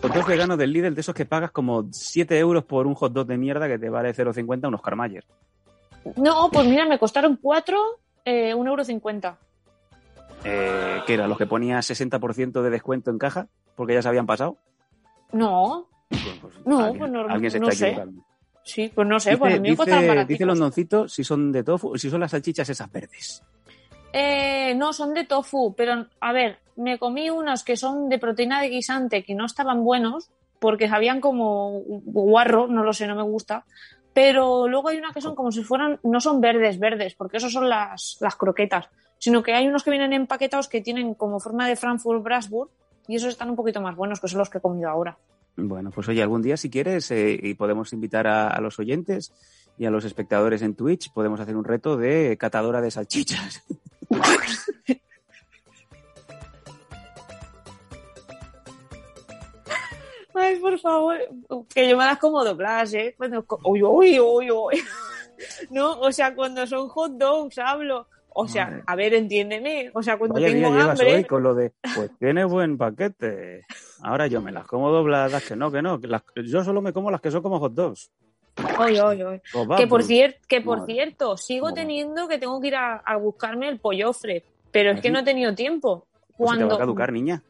Hot 0.01 0.13
dogs 0.13 0.27
veganos 0.27 0.57
del 0.57 0.71
Lidl, 0.71 0.95
de 0.95 1.01
esos 1.01 1.15
que 1.15 1.25
pagas 1.25 1.51
como 1.51 1.85
7 1.91 2.37
euros 2.37 2.63
por 2.63 2.87
un 2.87 2.95
hot 2.95 3.11
dog 3.11 3.27
de 3.27 3.37
mierda 3.37 3.67
que 3.67 3.77
te 3.77 3.89
vale 3.89 4.13
0,50 4.13 4.67
unos 4.67 4.81
Carmayer. 4.81 5.25
No, 6.15 6.49
pues 6.51 6.65
mira, 6.65 6.85
me 6.85 6.99
costaron 6.99 7.39
cuatro, 7.41 7.99
eh, 8.23 8.53
un 8.53 8.67
euro 8.67 8.85
cincuenta. 8.85 9.37
Eh, 10.43 11.01
que 11.07 11.13
era 11.13 11.27
los 11.27 11.37
que 11.37 11.45
ponía 11.45 11.79
60% 11.79 12.61
de 12.61 12.69
descuento 12.69 13.11
en 13.11 13.17
caja 13.17 13.47
porque 13.75 13.93
ya 13.93 14.01
se 14.01 14.07
habían 14.09 14.25
pasado. 14.25 14.57
No, 15.31 15.87
Pues, 16.09 16.19
pues, 16.41 16.53
No, 16.65 16.79
alguien, 16.79 16.99
pues 16.99 17.11
no- 17.11 17.27
alguien 17.27 17.51
se 17.51 17.59
no 17.59 17.67
está 17.69 17.77
sé. 17.87 18.05
sí, 18.63 18.91
pues 18.93 19.07
no 19.07 19.19
sé, 19.19 19.37
pues 19.37 19.53
a 19.53 19.57
mí 19.57 19.61
me 19.61 19.69
dice, 19.75 19.91
dice, 19.91 20.25
dice 20.25 20.45
Londoncito 20.45 21.07
si 21.07 21.23
son 21.23 21.51
de 21.51 21.63
tofu, 21.63 21.97
si 21.97 22.09
son 22.09 22.19
las 22.21 22.31
salchichas 22.31 22.69
esas 22.69 22.91
verdes. 22.91 23.43
Eh, 24.13 24.73
no, 24.75 24.93
son 24.93 25.13
de 25.13 25.25
tofu, 25.25 25.73
pero 25.75 26.07
a 26.21 26.31
ver, 26.31 26.59
me 26.77 26.97
comí 26.97 27.29
unos 27.29 27.63
que 27.63 27.75
son 27.75 28.07
de 28.07 28.17
proteína 28.17 28.61
de 28.61 28.69
guisante 28.69 29.23
que 29.23 29.35
no 29.35 29.45
estaban 29.45 29.83
buenos 29.83 30.29
porque 30.59 30.87
sabían 30.87 31.19
como 31.19 31.81
guarro, 31.85 32.67
no 32.67 32.83
lo 32.83 32.93
sé, 32.93 33.07
no 33.07 33.15
me 33.15 33.23
gusta. 33.23 33.65
Pero 34.13 34.69
luego 34.69 34.87
hay 34.87 34.97
una 34.97 35.11
que 35.11 35.19
son 35.19 35.35
como 35.35 35.51
si 35.51 35.61
fueran, 35.63 35.99
no 36.03 36.21
son 36.21 36.39
verdes, 36.39 36.79
verdes, 36.79 37.15
porque 37.15 37.37
esos 37.37 37.51
son 37.51 37.67
las, 37.67 38.15
las 38.21 38.37
croquetas, 38.37 38.89
sino 39.17 39.43
que 39.43 39.53
hay 39.53 39.67
unos 39.67 39.83
que 39.83 39.91
vienen 39.91 40.13
empaquetados 40.13 40.69
que 40.69 40.79
tienen 40.79 41.13
como 41.15 41.41
forma 41.41 41.67
de 41.67 41.75
Frankfurt 41.75 42.23
Brasburg 42.23 42.69
y 43.07 43.15
esos 43.15 43.29
están 43.29 43.49
un 43.49 43.55
poquito 43.55 43.81
más 43.81 43.95
buenos, 43.95 44.19
que 44.19 44.27
son 44.27 44.39
los 44.39 44.49
que 44.49 44.57
he 44.57 44.61
comido 44.61 44.89
ahora. 44.89 45.17
Bueno, 45.57 45.91
pues 45.91 46.07
oye, 46.09 46.21
algún 46.21 46.41
día 46.41 46.57
si 46.57 46.69
quieres 46.69 47.09
eh, 47.11 47.39
y 47.41 47.53
podemos 47.53 47.93
invitar 47.93 48.27
a, 48.27 48.49
a 48.49 48.59
los 48.59 48.77
oyentes 48.79 49.31
y 49.77 49.85
a 49.85 49.91
los 49.91 50.05
espectadores 50.05 50.61
en 50.61 50.75
Twitch, 50.75 51.11
podemos 51.13 51.39
hacer 51.39 51.55
un 51.55 51.63
reto 51.63 51.97
de 51.97 52.37
catadora 52.37 52.81
de 52.81 52.91
salchichas. 52.91 53.63
Ay, 60.37 60.59
por 60.59 60.77
favor, 60.79 61.17
que 61.73 61.89
yo 61.89 61.97
me 61.97 62.03
las 62.03 62.19
como 62.19 62.43
dobladas, 62.43 62.93
¿eh? 62.93 63.15
Cuando, 63.17 63.45
uy, 63.63 63.81
uy, 63.81 64.19
uy, 64.19 64.51
uy. 64.51 64.83
No, 65.69 65.99
o 65.99 66.13
sea, 66.13 66.33
cuando 66.33 66.65
son 66.65 66.87
hot 66.87 67.11
dogs 67.13 67.57
hablo. 67.57 68.07
O 68.37 68.49
sea, 68.49 68.65
Madre. 68.65 68.83
a 68.85 68.95
ver, 68.97 69.13
entiéndeme. 69.13 69.91
O 69.93 70.03
sea, 70.03 70.17
cuando 70.17 70.33
Vaya 70.33 70.47
día 70.47 70.55
tengo 70.57 70.69
llevas 70.77 70.99
hambre. 70.99 71.15
hoy 71.15 71.23
con 71.23 71.41
lo 71.41 71.55
de, 71.55 71.71
pues 71.95 72.11
tiene 72.19 72.43
buen 72.43 72.77
paquete. 72.77 73.65
Ahora 74.01 74.27
yo 74.27 74.41
me 74.41 74.51
las 74.51 74.67
como 74.67 74.91
dobladas, 74.91 75.41
que 75.45 75.55
no, 75.55 75.71
que 75.71 75.81
no. 75.81 76.01
que 76.01 76.07
las- 76.07 76.23
yo 76.45 76.61
solo 76.63 76.81
me 76.81 76.91
como 76.91 77.09
las 77.11 77.21
que 77.21 77.31
son 77.31 77.41
como 77.41 77.59
hot 77.59 77.73
dogs. 77.73 78.11
Ay, 78.77 78.97
ay, 78.97 79.21
ay. 79.21 79.41
O 79.53 79.75
Que 79.77 79.87
por, 79.87 80.03
cier- 80.03 80.35
que 80.49 80.59
por 80.59 80.79
Madre. 80.79 80.93
cierto, 80.93 81.37
sigo 81.37 81.67
Madre. 81.67 81.81
teniendo 81.83 82.27
que 82.27 82.37
tengo 82.37 82.59
que 82.59 82.67
ir 82.67 82.75
a, 82.75 82.97
a 82.97 83.15
buscarme 83.17 83.69
el 83.69 83.79
pollofre. 83.79 84.43
Pero 84.71 84.91
es 84.91 84.97
¿Ah, 84.97 85.01
que 85.01 85.07
sí? 85.07 85.13
no 85.13 85.19
he 85.19 85.23
tenido 85.23 85.55
tiempo. 85.55 86.05
Pues 86.37 86.51
se 86.51 86.57
te 86.57 86.63
va 86.63 86.67
Cuando... 86.69 86.75
a 86.75 86.79
caducar, 86.79 87.13
niña. 87.13 87.41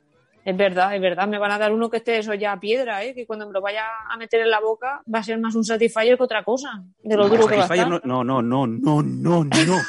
Es 0.45 0.55
verdad, 0.55 0.95
es 0.95 1.01
verdad. 1.01 1.27
Me 1.27 1.39
van 1.39 1.51
a 1.51 1.58
dar 1.58 1.73
uno 1.73 1.89
que 1.89 1.97
esté 1.97 2.19
eso 2.19 2.36
ya 2.36 2.51
a 2.51 2.60
piedra, 2.60 3.03
¿eh? 3.03 3.15
que 3.15 3.25
cuando 3.25 3.47
me 3.47 3.51
lo 3.51 3.62
vaya 3.62 3.84
a 4.08 4.15
meter 4.15 4.41
en 4.41 4.51
la 4.51 4.60
boca 4.60 5.01
va 5.12 5.19
a 5.19 5.23
ser 5.23 5.39
más 5.39 5.55
un 5.55 5.65
Satisfyer 5.65 6.17
que 6.17 6.23
otra 6.23 6.43
cosa. 6.43 6.84
De 7.01 7.17
lo 7.17 7.23
no, 7.23 7.29
duro 7.29 7.47
que 7.47 7.55
va 7.55 7.62
a 7.62 7.65
estar. 7.65 7.89
No, 7.89 7.99
no, 8.03 8.23
no, 8.23 8.43
no, 8.43 8.67
no, 8.67 9.01
no, 9.01 9.43
no, 9.43 9.43
no. 9.43 9.81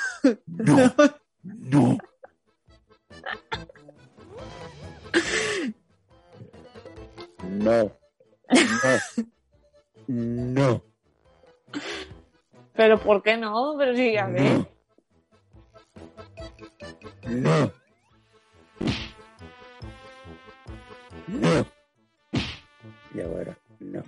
No. 1.45 1.99
No. 7.49 7.91
No. 10.09 10.83
Pero 12.75 12.99
¿por 12.99 13.23
qué 13.23 13.37
no? 13.37 13.77
Pero 13.79 13.95
sí, 13.95 14.17
a 14.17 14.27
ver. 14.27 14.67
No. 17.25 17.61
no. 17.61 17.73
Y 23.15 23.21
ahora, 23.21 23.57
no. 23.81 24.03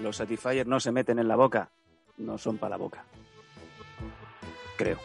Los 0.00 0.16
Satisfyer 0.16 0.66
no 0.66 0.80
se 0.80 0.92
meten 0.92 1.18
en 1.18 1.28
la 1.28 1.36
boca. 1.36 1.70
No 2.16 2.38
son 2.38 2.58
para 2.58 2.70
la 2.70 2.76
boca. 2.76 3.04
Creo. 4.76 4.98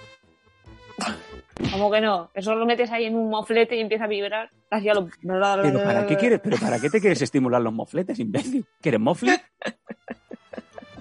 ¿Cómo 1.72 1.92
que 1.92 2.02
no? 2.02 2.32
Eso 2.34 2.56
lo 2.56 2.66
metes 2.66 2.92
ahí 2.92 3.06
en 3.06 3.16
un 3.16 3.30
moflete 3.30 3.76
y 3.76 3.82
empieza 3.82 4.06
a 4.06 4.08
vibrar. 4.08 4.52
Así 4.70 4.90
a 4.90 4.94
lo... 4.94 5.08
¿Pero 5.22 5.84
para 5.84 6.06
qué 6.08 6.18
quieres? 6.18 6.40
¿Pero 6.40 6.58
para 6.58 6.80
qué 6.80 6.90
te 6.90 7.00
quieres 7.00 7.22
estimular 7.22 7.62
los 7.62 7.74
mofletes, 7.74 8.20
imbécil? 8.20 8.66
¿Que 8.82 8.90
eres 8.90 9.02
mofli? 9.02 9.32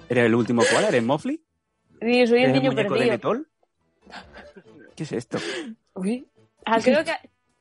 ¿Eres 0.09 0.25
el 0.25 0.35
último 0.35 0.63
cual? 0.69 0.85
¿Eres 0.85 1.03
mofli? 1.03 1.43
Sí, 2.01 2.27
soy 2.27 2.43
el 2.43 2.49
¿Eres 2.49 2.61
niño 2.61 2.71
de. 2.71 2.83
Netol? 2.83 3.47
¿Qué 4.95 5.03
es 5.03 5.11
esto? 5.11 5.39
Uy. 5.93 6.27
Ah, 6.65 6.79
creo 6.83 7.03
que 7.05 7.11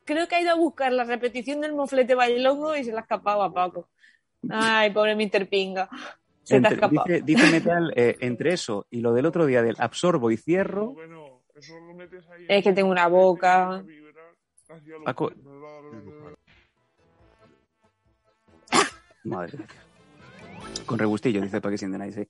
creo 0.05 0.27
que 0.29 0.35
ha 0.37 0.41
ido 0.41 0.51
a 0.51 0.57
buscar 0.57 0.93
la 0.93 1.05
repetición 1.05 1.61
del 1.61 1.75
moflete 1.75 2.15
bailongo 2.15 2.77
y 2.77 2.85
se 2.85 2.93
la 2.93 2.99
ha 2.99 3.03
escapado 3.03 3.43
a 3.43 3.53
Paco. 3.53 3.89
Ay, 4.51 4.91
pobre 4.91 5.15
Mr. 5.15 5.49
Pinga. 5.49 5.89
Se 6.43 6.55
te 6.61 6.67
ha 6.67 6.71
Entre- 6.71 6.75
escapado. 6.75 7.05
dice, 7.07 7.23
dice 7.23 7.51
Metal, 7.53 7.93
eh, 7.95 8.17
entre 8.21 8.53
eso 8.55 8.87
y 8.91 9.01
lo 9.01 9.13
del 9.13 9.27
otro 9.27 9.47
día 9.47 9.63
del 9.63 9.77
absorbo 9.79 10.31
y 10.33 10.37
cierro, 10.37 10.93
Bueno, 10.93 11.43
eso 11.55 11.75
lo 11.79 11.95
metes 11.95 12.29
ahí. 12.31 12.47
Es 12.49 12.65
que 12.65 12.73
tengo 12.73 12.91
una 12.91 13.07
boca. 13.07 13.85
Paco- 15.05 15.33
Madre 19.25 19.59
mía. 19.59 19.67
Con 20.87 20.99
regustillo, 20.99 21.41
dice 21.41 21.61
Paquisín 21.61 21.93
de 21.93 21.99
Nice. 21.99 22.29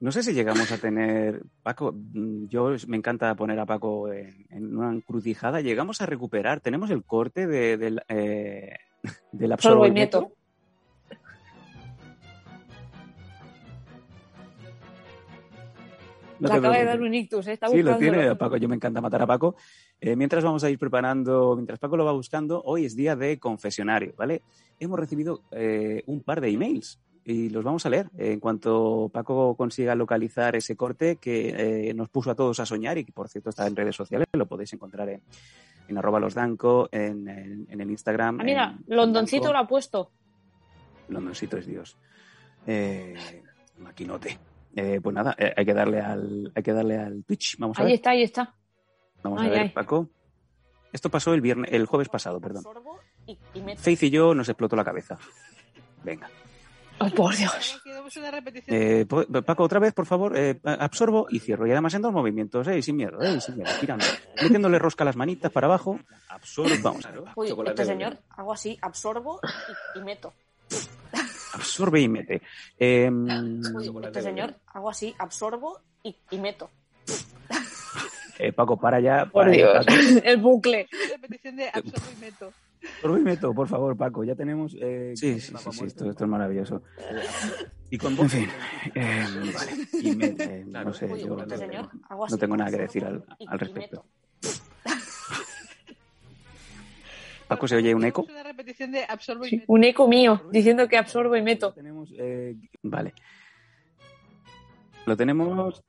No 0.00 0.12
sé 0.12 0.22
si 0.22 0.34
llegamos 0.34 0.70
a 0.70 0.78
tener. 0.78 1.42
Paco, 1.62 1.92
mm, 1.92 2.46
yo 2.48 2.74
me 2.88 2.96
encanta 2.96 3.34
poner 3.34 3.58
a 3.58 3.66
Paco 3.66 4.12
en, 4.12 4.46
en 4.50 4.76
una 4.76 4.92
encrucijada. 4.92 5.60
Llegamos 5.60 6.00
a 6.00 6.06
recuperar. 6.06 6.60
Tenemos 6.60 6.90
el 6.90 7.04
corte 7.04 7.46
de, 7.46 7.76
del, 7.76 8.02
eh, 8.08 8.76
del 9.32 9.54
Sorbo 9.58 9.86
y 9.86 9.92
meto. 9.92 10.32
No 16.40 16.50
te 16.50 16.56
acaba 16.56 16.76
de 16.76 16.84
dar 16.84 17.00
un 17.00 17.14
ictus, 17.14 17.46
¿eh? 17.46 17.52
está 17.52 17.68
Sí, 17.68 17.82
lo 17.82 17.96
tiene 17.96 18.34
Paco. 18.36 18.56
Yo 18.56 18.68
me 18.68 18.74
encanta 18.74 19.00
matar 19.00 19.22
a 19.22 19.26
Paco. 19.26 19.56
Eh, 20.00 20.16
mientras 20.16 20.44
vamos 20.44 20.62
a 20.64 20.70
ir 20.70 20.78
preparando, 20.78 21.54
mientras 21.54 21.78
Paco 21.78 21.96
lo 21.96 22.04
va 22.04 22.12
buscando, 22.12 22.60
hoy 22.64 22.84
es 22.84 22.96
día 22.96 23.16
de 23.16 23.38
confesionario, 23.38 24.12
¿vale? 24.16 24.42
Hemos 24.78 24.98
recibido 24.98 25.42
eh, 25.52 26.02
un 26.06 26.22
par 26.22 26.40
de 26.40 26.50
emails 26.50 27.00
y 27.24 27.48
los 27.50 27.64
vamos 27.64 27.84
a 27.86 27.90
leer. 27.90 28.10
En 28.18 28.38
cuanto 28.40 29.10
Paco 29.12 29.56
consiga 29.56 29.94
localizar 29.94 30.56
ese 30.56 30.76
corte 30.76 31.16
que 31.16 31.88
eh, 31.90 31.94
nos 31.94 32.08
puso 32.08 32.30
a 32.30 32.34
todos 32.34 32.60
a 32.60 32.66
soñar 32.66 32.98
y 32.98 33.04
que, 33.04 33.12
por 33.12 33.28
cierto, 33.28 33.50
está 33.50 33.66
en 33.66 33.74
redes 33.76 33.96
sociales, 33.96 34.28
lo 34.32 34.46
podéis 34.46 34.72
encontrar 34.74 35.08
en, 35.08 35.22
en 35.88 35.98
arroba 35.98 36.20
losdanco, 36.20 36.88
en, 36.92 37.28
en- 37.28 37.66
en 37.70 37.80
el 37.80 37.90
Instagram. 37.90 38.40
Ah, 38.40 38.44
mira, 38.44 38.78
en 38.88 38.96
Londoncito 38.96 39.46
lo 39.46 39.52
Danco. 39.54 39.64
ha 39.64 39.68
puesto. 39.68 40.10
Londoncito 41.08 41.56
es 41.56 41.66
Dios. 41.66 41.96
Eh, 42.66 43.14
maquinote. 43.78 44.38
Eh, 44.76 45.00
pues 45.02 45.14
nada, 45.14 45.34
eh, 45.38 45.52
hay 45.56 45.64
que 45.64 45.74
darle 45.74 46.00
al, 46.00 46.52
hay 46.54 46.62
que 46.62 46.72
darle 46.72 46.98
al 46.98 47.24
Twitch. 47.24 47.56
Vamos 47.58 47.78
a 47.78 47.82
Ahí 47.82 47.86
ver. 47.88 47.94
está, 47.94 48.10
ahí 48.10 48.22
está. 48.22 48.54
Vamos 49.22 49.40
Ay, 49.40 49.46
a 49.48 49.50
ver, 49.50 49.60
ay. 49.60 49.68
Paco. 49.70 50.08
Esto 50.92 51.10
pasó 51.10 51.32
el 51.34 51.40
viernes, 51.40 51.70
el 51.72 51.86
jueves 51.86 52.08
pasado, 52.08 52.40
perdón. 52.40 52.64
Y. 53.26 53.38
Faith 53.76 54.02
y 54.04 54.10
yo 54.10 54.34
nos 54.34 54.48
explotó 54.48 54.76
la 54.76 54.84
cabeza. 54.84 55.18
Venga. 56.04 56.28
Ay, 57.00 57.10
por 57.10 57.36
Dios. 57.36 57.80
Eh, 58.68 59.04
po- 59.08 59.24
Paco, 59.44 59.64
otra 59.64 59.78
vez, 59.80 59.92
por 59.92 60.06
favor, 60.06 60.36
eh, 60.36 60.58
absorbo 60.64 61.26
y 61.28 61.40
cierro. 61.40 61.66
Y 61.66 61.72
además 61.72 61.92
en 61.94 62.02
dos 62.02 62.12
movimientos, 62.12 62.66
eh, 62.68 62.80
sin 62.82 62.96
miedo, 62.96 63.20
eh, 63.20 63.40
sin 63.40 63.56
miedo, 63.56 63.70
tirando. 63.80 64.04
Metiéndole 64.40 64.78
rosca 64.78 65.02
a 65.04 65.06
las 65.06 65.16
manitas 65.16 65.50
para 65.52 65.66
abajo. 65.66 65.98
Absorbo. 66.28 66.70
Vamos 66.82 67.04
a 67.06 67.10
ver. 67.10 67.22
Uy, 67.36 67.52
este 67.66 67.84
señor, 67.84 68.18
hago 68.30 68.52
así, 68.52 68.78
absorbo 68.80 69.40
y, 69.94 69.98
y 69.98 70.02
meto. 70.02 70.32
Absorbe 71.52 72.00
y 72.00 72.08
mete. 72.08 72.42
Eh, 72.78 73.10
Uy, 73.10 73.90
este 74.04 74.22
señor, 74.22 74.54
hago 74.66 74.90
así, 74.90 75.14
absorbo 75.18 75.80
y, 76.02 76.16
y 76.30 76.38
meto. 76.38 76.70
eh, 78.38 78.52
Paco, 78.52 78.76
para 78.78 79.00
ya. 79.00 79.24
Por 79.26 79.44
para 79.44 79.56
ya, 79.56 79.80
Dios. 79.80 79.86
Paco. 79.86 80.20
El 80.28 80.36
bucle. 80.38 80.88
repetición 81.12 81.56
de 81.56 81.68
absorbo 81.68 82.06
y 82.16 82.20
meto. 82.20 82.52
Absorbe 82.96 83.20
y 83.20 83.24
meto, 83.24 83.54
por 83.54 83.68
favor, 83.68 83.96
Paco. 83.96 84.24
Ya 84.24 84.34
tenemos. 84.34 84.76
eh, 84.80 85.12
sí, 85.16 85.40
sí, 85.40 85.54
sí, 85.56 85.72
sí, 85.72 85.84
esto, 85.86 86.10
esto 86.10 86.24
es 86.24 86.30
maravilloso. 86.30 86.82
Y 87.90 87.98
con 87.98 88.18
En 88.18 88.28
fin. 88.28 88.48
eh, 88.94 89.24
vale. 89.54 89.72
Y 90.00 90.16
me- 90.16 90.26
eh, 90.38 90.64
no 90.66 90.92
sé, 90.92 91.06
Uy, 91.06 91.20
yo 91.20 91.38
señor, 91.48 91.88
no 92.30 92.38
tengo 92.38 92.56
nada 92.56 92.70
que 92.70 92.78
decir 92.78 93.04
al, 93.04 93.24
respecto. 93.58 94.04
Paco, 97.48 97.68
¿se 97.68 97.76
oye 97.76 97.94
un 97.94 98.04
eco? 98.04 98.22
Queremos 98.22 98.40
Una 98.42 98.50
repetición 98.50 98.90
de 98.90 99.04
absorbo 99.04 99.44
y 99.44 99.50
Sí, 99.50 99.56
meto. 99.58 99.72
un 99.72 99.84
eco 99.84 100.08
mío 100.08 100.48
diciendo 100.50 100.88
que 100.88 100.96
absorbo 100.96 101.36
y 101.36 101.42
meto. 101.42 101.72
Tenemos, 101.74 102.10
eh, 102.16 102.56
vale. 102.82 103.12
Lo 105.06 105.16
tenemos. 105.16 105.82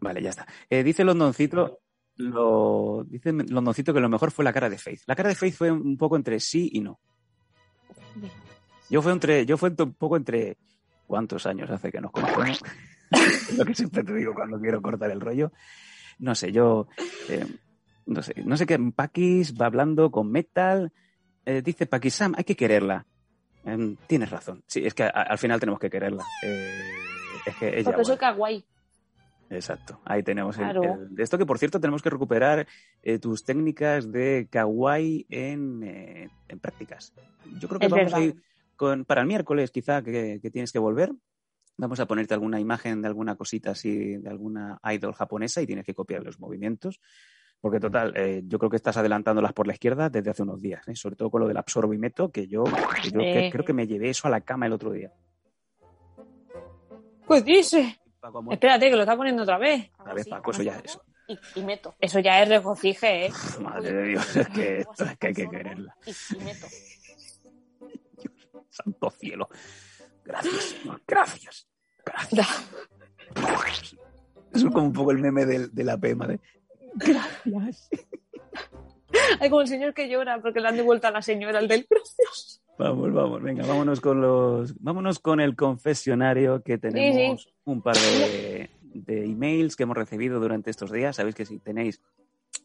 Vale, 0.00 0.22
ya 0.22 0.30
está. 0.30 0.46
Eh, 0.70 0.82
dice 0.82 1.04
Londoncito, 1.04 1.80
lo, 2.20 3.04
dice 3.08 3.32
Londoncito 3.32 3.92
que 3.94 4.00
lo 4.00 4.08
mejor 4.08 4.30
fue 4.30 4.44
la 4.44 4.52
cara 4.52 4.68
de 4.70 4.78
Faith. 4.78 5.00
La 5.06 5.16
cara 5.16 5.28
de 5.30 5.34
Faith 5.34 5.54
fue 5.54 5.70
un 5.70 5.96
poco 5.96 6.16
entre 6.16 6.38
sí 6.40 6.70
y 6.72 6.80
no. 6.80 6.98
Yo 8.88 9.02
fue 9.02 9.12
entre, 9.12 9.46
yo 9.46 9.56
fue 9.56 9.70
un 9.78 9.94
poco 9.94 10.16
entre 10.16 10.56
cuántos 11.06 11.46
años 11.46 11.70
hace 11.70 11.90
que 11.92 12.00
nos 12.00 12.10
conocemos. 12.10 12.60
Lo 13.56 13.64
que 13.64 13.74
siempre 13.74 14.04
te 14.04 14.14
digo 14.14 14.34
cuando 14.34 14.60
quiero 14.60 14.80
cortar 14.82 15.10
el 15.10 15.20
rollo. 15.20 15.52
No 16.18 16.34
sé, 16.34 16.52
yo 16.52 16.86
eh, 17.28 17.46
no 18.06 18.22
sé, 18.22 18.34
no 18.44 18.56
sé 18.56 18.66
qué. 18.66 18.78
Paquis 18.94 19.54
va 19.60 19.66
hablando 19.66 20.10
con 20.10 20.30
Metal. 20.30 20.92
Eh, 21.46 21.62
dice 21.62 21.86
Paquis 21.86 22.14
Sam, 22.14 22.34
hay 22.36 22.44
que 22.44 22.56
quererla. 22.56 23.06
Em, 23.64 23.96
tienes 24.06 24.30
razón. 24.30 24.62
Sí, 24.66 24.84
es 24.84 24.94
que 24.94 25.04
a- 25.04 25.08
al 25.08 25.38
final 25.38 25.58
tenemos 25.60 25.78
que 25.80 25.90
quererla. 25.90 26.24
Eh, 26.42 26.80
es 27.46 27.56
que 27.56 27.78
ella. 27.80 27.84
Porque 27.90 28.04
soy 28.04 28.16
kawaii. 28.16 28.64
Exacto. 29.50 30.00
Ahí 30.04 30.22
tenemos 30.22 30.56
el, 30.58 30.62
Claro. 30.62 30.82
el- 30.84 31.14
de 31.14 31.22
esto 31.22 31.36
que 31.36 31.44
por 31.44 31.58
cierto 31.58 31.80
tenemos 31.80 32.02
que 32.02 32.10
recuperar 32.10 32.66
eh, 33.02 33.18
tus 33.18 33.44
técnicas 33.44 34.10
de 34.10 34.46
kawaii 34.48 35.26
en, 35.28 35.82
eh, 35.82 36.28
en 36.48 36.60
prácticas. 36.60 37.12
Yo 37.58 37.68
creo 37.68 37.80
que 37.80 37.86
Es 37.86 37.92
vamos 37.92 38.14
a 38.14 38.20
ir 38.20 38.36
con 38.76 39.04
para 39.04 39.20
el 39.22 39.26
miércoles 39.26 39.70
quizá 39.72 40.02
que, 40.02 40.38
que 40.40 40.50
tienes 40.50 40.70
que 40.72 40.78
volver. 40.78 41.10
Vamos 41.76 41.98
a 41.98 42.06
ponerte 42.06 42.32
alguna 42.34 42.60
imagen 42.60 43.02
de 43.02 43.08
alguna 43.08 43.34
cosita 43.36 43.72
así, 43.72 44.16
de 44.18 44.28
alguna 44.30 44.78
idol 44.84 45.14
japonesa 45.14 45.60
y 45.62 45.66
tienes 45.66 45.84
que 45.84 45.94
copiar 45.94 46.22
los 46.22 46.38
movimientos. 46.38 47.00
Porque 47.60 47.80
total, 47.80 48.12
eh, 48.16 48.42
yo 48.46 48.58
creo 48.58 48.70
que 48.70 48.76
estás 48.76 48.96
adelantándolas 48.96 49.52
por 49.52 49.66
la 49.66 49.74
izquierda 49.74 50.08
desde 50.08 50.30
hace 50.30 50.42
unos 50.44 50.62
días, 50.62 50.82
sobre 50.94 51.16
todo 51.16 51.28
con 51.30 51.42
lo 51.42 51.48
del 51.48 51.56
absorbo 51.58 51.92
y 51.92 51.98
meto, 51.98 52.30
que 52.30 52.46
yo, 52.46 52.64
que 52.64 53.10
yo 53.10 53.18
que- 53.20 53.50
creo 53.52 53.64
que 53.66 53.72
me 53.74 53.86
llevé 53.86 54.08
eso 54.10 54.28
a 54.28 54.30
la 54.30 54.40
cama 54.42 54.64
el 54.66 54.72
otro 54.72 54.92
día. 54.92 55.12
Pues 57.26 57.44
dice. 57.44 57.99
Paco, 58.20 58.44
Espérate, 58.50 58.90
que 58.90 58.96
lo 58.96 59.02
está 59.02 59.16
poniendo 59.16 59.42
otra 59.42 59.58
vez. 59.58 59.90
A 59.98 60.14
ver, 60.14 60.26
Paco, 60.28 60.50
eso 60.50 60.62
ya 60.62 60.78
es. 60.78 60.98
Y, 61.26 61.60
y 61.60 61.62
meto. 61.62 61.94
Eso 61.98 62.18
ya 62.18 62.42
es 62.42 62.48
regocije, 62.48 63.26
¿eh? 63.26 63.32
Madre 63.60 63.92
de 63.92 64.02
Dios, 64.08 64.36
es 64.36 64.48
que 64.48 64.78
esto 64.78 65.04
es 65.04 65.18
que 65.18 65.26
hay 65.28 65.34
que 65.34 65.48
quererla. 65.48 65.96
Y, 66.06 66.10
y 66.10 66.44
meto. 66.44 66.66
Santo 68.70 69.10
cielo. 69.10 69.48
Gracias, 70.24 70.64
Señor. 70.64 71.02
Gracias. 71.06 71.68
Gracias. 72.04 72.70
Gracias. 73.34 73.96
Es 74.52 74.64
como 74.64 74.82
un 74.82 74.92
poco 74.92 75.12
el 75.12 75.18
meme 75.18 75.46
de, 75.46 75.84
la 75.84 75.96
PEMA 75.96 76.26
de 76.26 76.40
Gracias. 76.94 77.88
Hay 79.40 79.50
como 79.50 79.62
el 79.62 79.68
señor 79.68 79.94
que 79.94 80.08
llora 80.08 80.40
porque 80.40 80.60
le 80.60 80.68
han 80.68 80.76
devuelto 80.76 81.08
a 81.08 81.10
la 81.10 81.22
señora 81.22 81.58
el 81.58 81.68
del 81.68 81.86
gracias. 81.88 82.62
Vamos, 82.80 83.12
vamos, 83.12 83.42
venga, 83.42 83.66
vámonos 83.66 84.00
con 84.00 84.22
los. 84.22 84.74
Vámonos 84.82 85.18
con 85.18 85.38
el 85.38 85.54
confesionario 85.54 86.62
que 86.62 86.78
tenemos 86.78 87.52
un 87.64 87.82
par 87.82 87.94
de, 87.94 88.70
de 88.94 89.24
emails 89.26 89.76
que 89.76 89.82
hemos 89.82 89.98
recibido 89.98 90.40
durante 90.40 90.70
estos 90.70 90.90
días. 90.90 91.16
Sabéis 91.16 91.34
que 91.34 91.44
si 91.44 91.58
tenéis 91.58 92.00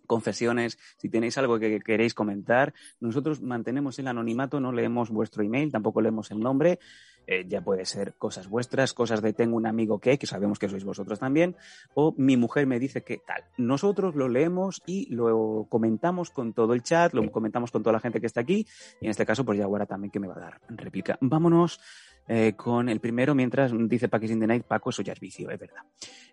confesiones, 0.05 0.77
si 0.97 1.09
tenéis 1.09 1.37
algo 1.37 1.59
que 1.59 1.79
queréis 1.79 2.13
comentar, 2.13 2.73
nosotros 2.99 3.41
mantenemos 3.41 3.99
el 3.99 4.07
anonimato, 4.07 4.59
no 4.59 4.71
leemos 4.71 5.09
vuestro 5.09 5.43
email, 5.43 5.71
tampoco 5.71 6.01
leemos 6.01 6.31
el 6.31 6.39
nombre. 6.39 6.79
Eh, 7.27 7.45
ya 7.47 7.61
puede 7.61 7.85
ser 7.85 8.13
cosas 8.13 8.47
vuestras, 8.47 8.93
cosas 8.93 9.21
de 9.21 9.33
tengo 9.33 9.57
un 9.57 9.65
amigo 9.65 9.99
que, 9.99 10.17
que 10.19 10.27
sabemos 10.27 10.59
que 10.59 10.69
sois 10.69 10.83
vosotros 10.83 11.17
también, 11.17 11.55
o 11.95 12.13
mi 12.17 12.37
mujer 12.37 12.67
me 12.67 12.79
dice 12.79 13.03
que 13.03 13.17
tal. 13.17 13.43
Nosotros 13.57 14.15
lo 14.15 14.29
leemos 14.29 14.83
y 14.85 15.11
lo 15.13 15.65
comentamos 15.67 16.29
con 16.29 16.53
todo 16.53 16.73
el 16.73 16.83
chat, 16.83 17.13
lo 17.13 17.31
comentamos 17.31 17.71
con 17.71 17.81
toda 17.81 17.93
la 17.93 17.99
gente 17.99 18.21
que 18.21 18.27
está 18.27 18.41
aquí, 18.41 18.67
y 19.01 19.05
en 19.05 19.11
este 19.11 19.25
caso, 19.25 19.43
pues 19.43 19.57
ya 19.57 19.65
ahora 19.65 19.87
también 19.87 20.11
que 20.11 20.19
me 20.19 20.27
va 20.27 20.35
a 20.35 20.39
dar 20.39 20.61
réplica. 20.69 21.17
Vámonos 21.19 21.79
eh, 22.27 22.53
con 22.55 22.89
el 22.89 22.99
primero, 22.99 23.35
mientras 23.35 23.71
dice 23.87 24.09
Paquis 24.09 24.31
in 24.31 24.39
Night, 24.39 24.63
Paco, 24.63 24.89
eso 24.89 25.01
ya 25.01 25.13
es 25.13 25.19
vicio, 25.19 25.49
es 25.49 25.59
verdad. 25.59 25.83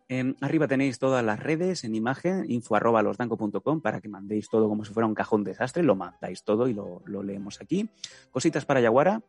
Eh, 0.08 0.34
arriba 0.40 0.66
tenéis 0.66 0.98
todas 0.98 1.24
las 1.24 1.38
redes 1.38 1.84
en 1.84 1.94
imagen, 1.94 2.50
info 2.50 2.76
arroba 2.76 3.02
losdanco.com, 3.02 3.80
para 3.80 4.00
que 4.00 4.08
mandéis 4.08 4.48
todo 4.48 4.68
como 4.68 4.84
si 4.84 4.92
fuera 4.92 5.06
un 5.06 5.14
cajón 5.14 5.44
desastre, 5.44 5.82
lo 5.82 5.94
mandáis 5.94 6.44
todo 6.44 6.66
y 6.68 6.74
lo, 6.74 7.02
lo 7.06 7.22
leemos 7.22 7.60
aquí. 7.60 7.90
Cositas 8.30 8.64
para 8.64 8.80
Yaguara, 8.80 9.22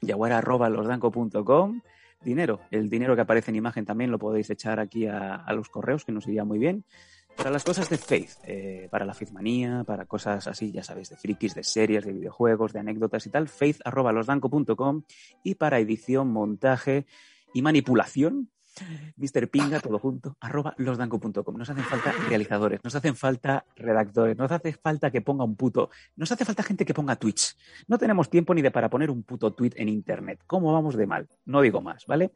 yaguara 0.00 0.38
arroba 0.38 0.68
losdanco.com. 0.68 1.80
Dinero, 2.24 2.60
el 2.70 2.88
dinero 2.88 3.16
que 3.16 3.22
aparece 3.22 3.50
en 3.50 3.56
imagen 3.56 3.84
también 3.84 4.12
lo 4.12 4.18
podéis 4.18 4.48
echar 4.50 4.78
aquí 4.78 5.06
a 5.06 5.44
los 5.54 5.68
correos, 5.68 6.04
que 6.04 6.12
nos 6.12 6.28
iría 6.28 6.44
muy 6.44 6.58
bien. 6.58 6.84
Para 7.36 7.50
las 7.50 7.64
cosas 7.64 7.88
de 7.88 7.98
Faith, 7.98 8.30
eh, 8.44 8.88
para 8.90 9.04
la 9.04 9.14
Faithmanía, 9.14 9.84
para 9.84 10.06
cosas 10.06 10.46
así, 10.46 10.70
ya 10.70 10.84
sabéis, 10.84 11.10
de 11.10 11.16
frikis, 11.16 11.54
de 11.54 11.64
series, 11.64 12.04
de 12.04 12.12
videojuegos, 12.12 12.72
de 12.72 12.80
anécdotas 12.80 13.26
y 13.26 13.30
tal, 13.30 13.48
faith 13.48 13.80
arroba 13.84 14.12
losdanco.com. 14.12 15.02
Y 15.42 15.56
para 15.56 15.80
edición, 15.80 16.28
montaje 16.32 17.06
y 17.52 17.62
manipulación, 17.62 18.50
Mr. 19.16 19.48
Pinga, 19.48 19.80
todo 19.80 19.98
junto, 19.98 20.36
arroba 20.40 20.74
losdanco.com. 20.78 21.56
Nos 21.56 21.68
hacen 21.68 21.84
falta 21.84 22.12
realizadores, 22.28 22.80
nos 22.82 22.94
hacen 22.94 23.16
falta 23.16 23.64
redactores, 23.76 24.36
nos 24.36 24.50
hace 24.50 24.72
falta 24.72 25.10
que 25.10 25.20
ponga 25.20 25.44
un 25.44 25.56
puto, 25.56 25.90
nos 26.16 26.30
hace 26.32 26.44
falta 26.44 26.62
gente 26.62 26.84
que 26.84 26.94
ponga 26.94 27.16
tweets. 27.16 27.58
No 27.88 27.98
tenemos 27.98 28.30
tiempo 28.30 28.54
ni 28.54 28.62
de 28.62 28.70
para 28.70 28.88
poner 28.88 29.10
un 29.10 29.22
puto 29.22 29.52
tweet 29.52 29.72
en 29.76 29.88
internet. 29.88 30.40
¿Cómo 30.46 30.72
vamos 30.72 30.96
de 30.96 31.06
mal? 31.06 31.28
No 31.44 31.60
digo 31.60 31.80
más, 31.80 32.06
¿vale? 32.06 32.32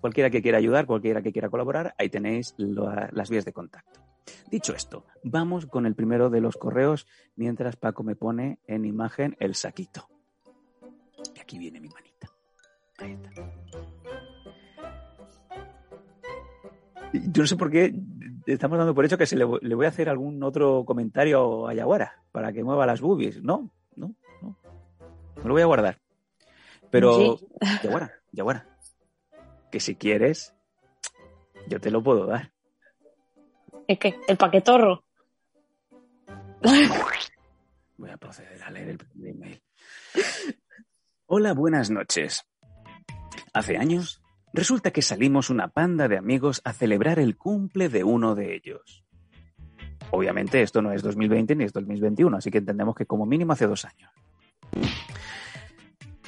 Cualquiera 0.00 0.30
que 0.30 0.42
quiera 0.42 0.58
ayudar, 0.58 0.86
cualquiera 0.86 1.22
que 1.22 1.32
quiera 1.32 1.48
colaborar, 1.48 1.94
ahí 1.98 2.08
tenéis 2.08 2.54
las 2.58 3.30
vías 3.30 3.44
de 3.44 3.52
contacto. 3.52 4.00
Dicho 4.50 4.74
esto, 4.74 5.04
vamos 5.22 5.66
con 5.66 5.86
el 5.86 5.94
primero 5.94 6.30
de 6.30 6.40
los 6.40 6.56
correos 6.56 7.06
mientras 7.36 7.76
Paco 7.76 8.02
me 8.02 8.16
pone 8.16 8.58
en 8.66 8.84
imagen 8.84 9.36
el 9.40 9.54
saquito. 9.54 10.08
Y 11.36 11.40
aquí 11.40 11.58
viene 11.58 11.80
mi 11.80 11.88
manita. 11.88 12.30
Ahí 12.98 13.12
está. 13.12 13.30
Yo 17.12 17.42
no 17.42 17.46
sé 17.46 17.56
por 17.56 17.70
qué 17.70 17.94
estamos 18.46 18.76
dando 18.78 18.94
por 18.94 19.04
hecho 19.04 19.16
que 19.16 19.26
se 19.26 19.36
le, 19.36 19.46
vo- 19.46 19.60
le 19.62 19.74
voy 19.74 19.86
a 19.86 19.88
hacer 19.90 20.08
algún 20.08 20.42
otro 20.42 20.84
comentario 20.84 21.66
a 21.66 21.74
Yaguara 21.74 22.22
para 22.32 22.52
que 22.52 22.62
mueva 22.62 22.86
las 22.86 23.00
boobies. 23.00 23.42
No, 23.42 23.70
no, 23.96 24.14
no. 24.42 24.56
Me 25.36 25.44
lo 25.44 25.52
voy 25.54 25.62
a 25.62 25.66
guardar. 25.66 26.00
Pero, 26.90 27.38
Sí. 27.38 27.46
Yaguara, 27.82 28.12
Yaguara, 28.32 28.66
que 29.70 29.80
si 29.80 29.94
quieres, 29.96 30.54
yo 31.66 31.80
te 31.80 31.90
lo 31.90 32.02
puedo 32.02 32.26
dar. 32.26 32.52
¿Es 33.88 33.98
que 33.98 34.20
¿El 34.28 34.36
paquetorro? 34.36 35.02
Voy 37.96 38.10
a 38.10 38.16
proceder 38.18 38.62
a 38.62 38.70
leer 38.70 38.90
el 38.90 38.98
primer 38.98 39.30
email. 39.30 39.62
Hola, 41.26 41.54
buenas 41.54 41.90
noches. 41.90 42.44
Hace 43.54 43.78
años, 43.78 44.22
resulta 44.52 44.90
que 44.90 45.00
salimos 45.00 45.48
una 45.48 45.68
panda 45.68 46.06
de 46.06 46.18
amigos 46.18 46.60
a 46.64 46.74
celebrar 46.74 47.18
el 47.18 47.38
cumple 47.38 47.88
de 47.88 48.04
uno 48.04 48.34
de 48.34 48.54
ellos. 48.54 49.04
Obviamente 50.10 50.60
esto 50.60 50.82
no 50.82 50.92
es 50.92 51.02
2020 51.02 51.56
ni 51.56 51.64
es 51.64 51.72
2021, 51.72 52.36
así 52.36 52.50
que 52.50 52.58
entendemos 52.58 52.94
que 52.94 53.06
como 53.06 53.24
mínimo 53.24 53.54
hace 53.54 53.66
dos 53.66 53.86
años. 53.86 54.12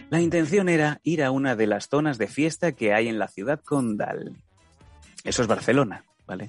La 0.09 0.21
intención 0.23 0.71
era 0.71 0.99
ir 1.03 1.23
a 1.23 1.31
una 1.31 1.57
de 1.57 1.67
las 1.67 1.89
zonas 1.89 2.17
de 2.17 2.27
fiesta 2.27 2.73
que 2.73 2.95
hay 2.95 3.09
en 3.09 3.19
la 3.19 3.29
ciudad 3.29 3.61
condal. 3.61 4.43
Eso 5.25 5.43
es 5.43 5.49
Barcelona, 5.49 6.05
¿vale? 6.27 6.49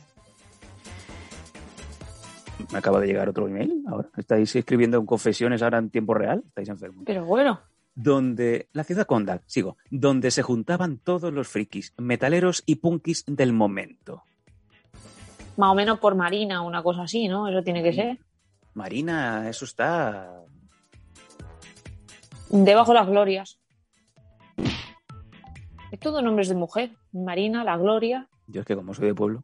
Me 2.72 2.78
acaba 2.78 3.00
de 3.00 3.08
llegar 3.08 3.30
otro 3.30 3.48
email 3.48 3.84
ahora. 3.88 4.10
¿Estáis 4.18 4.56
escribiendo 4.56 4.98
en 4.98 5.06
confesiones 5.06 5.62
ahora 5.62 5.78
en 5.78 5.90
tiempo 5.90 6.14
real? 6.14 6.44
¿Estáis 6.48 6.70
enfermos? 6.70 7.04
Pero 7.06 7.26
bueno, 7.26 7.60
Donde, 7.96 8.70
la 8.74 8.84
ciudad 8.84 9.06
condal, 9.06 9.42
sigo, 9.46 9.78
donde 9.90 10.32
se 10.32 10.42
juntaban 10.42 10.98
todos 10.98 11.34
los 11.34 11.48
frikis, 11.48 11.94
metaleros 11.98 12.64
y 12.66 12.76
punkis 12.76 13.26
del 13.28 13.52
momento. 13.54 14.24
más 15.58 15.72
o 15.72 15.76
menos 15.76 16.00
por 16.00 16.16
Marina, 16.16 16.62
una 16.62 16.82
cosa 16.82 17.04
así, 17.04 17.28
¿no? 17.28 17.48
Eso 17.48 17.62
tiene 17.64 17.84
que 17.84 17.94
ser. 17.94 18.20
Marina, 18.74 19.50
eso 19.50 19.66
está... 19.66 20.42
Debajo 22.50 22.94
las 22.94 23.08
glorias. 23.08 23.60
Es 25.92 26.00
todo 26.00 26.22
nombres 26.22 26.48
de 26.48 26.56
mujer. 26.56 26.92
Marina, 27.12 27.64
la 27.66 27.76
Gloria. 27.78 28.30
Yo 28.48 28.62
es 28.62 28.68
que 28.68 28.76
como 28.76 28.94
soy 28.94 29.08
de 29.08 29.14
pueblo. 29.16 29.44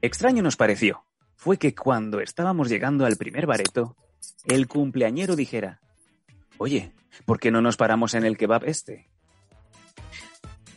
Extraño 0.00 0.42
nos 0.42 0.56
pareció. 0.56 1.04
Fue 1.44 1.58
que 1.58 1.74
cuando 1.74 2.20
estábamos 2.20 2.70
llegando 2.70 3.04
al 3.04 3.18
primer 3.18 3.44
bareto, 3.44 3.98
el 4.46 4.66
cumpleañero 4.66 5.36
dijera, 5.36 5.78
oye, 6.56 6.94
¿por 7.26 7.38
qué 7.38 7.50
no 7.50 7.60
nos 7.60 7.76
paramos 7.76 8.14
en 8.14 8.24
el 8.24 8.38
kebab 8.38 8.64
este? 8.64 9.10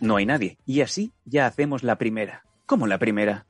No 0.02 0.18
hay 0.18 0.26
nadie. 0.26 0.58
Y 0.66 0.82
así 0.82 1.14
ya 1.24 1.46
hacemos 1.46 1.84
la 1.84 1.98
primera. 1.98 2.44
¿Cómo 2.66 2.86
la 2.86 2.98
primera? 2.98 3.46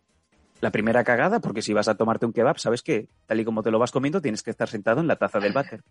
La 0.62 0.70
primera 0.70 1.04
cagada, 1.04 1.40
porque 1.40 1.64
si 1.64 1.74
vas 1.74 1.88
a 1.88 1.98
tomarte 1.98 2.28
un 2.28 2.34
kebab, 2.34 2.60
sabes 2.60 2.84
que, 2.84 3.10
tal 3.26 3.40
y 3.40 3.46
como 3.46 3.64
te 3.64 3.72
lo 3.72 3.80
vas 3.80 3.92
comiendo, 3.92 4.22
tienes 4.22 4.44
que 4.44 4.52
estar 4.52 4.70
sentado 4.70 5.02
en 5.02 5.08
la 5.08 5.16
taza 5.16 5.40
del 5.40 5.54
váter. 5.54 5.84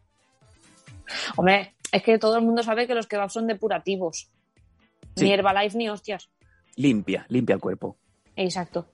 Hombre, 1.37 1.75
es 1.91 2.05
que 2.05 2.21
todo 2.21 2.37
el 2.37 2.45
mundo 2.45 2.63
sabe 2.63 2.87
que 2.87 2.95
los 2.95 3.09
kebabs 3.09 3.33
son 3.33 3.49
depurativos. 3.49 4.31
Sí. 5.17 5.25
Ni 5.25 5.33
Herbalife 5.33 5.77
ni 5.77 5.89
hostias. 5.89 6.31
Limpia, 6.77 7.27
limpia 7.31 7.55
el 7.55 7.61
cuerpo. 7.61 7.97
Exacto. 8.37 8.87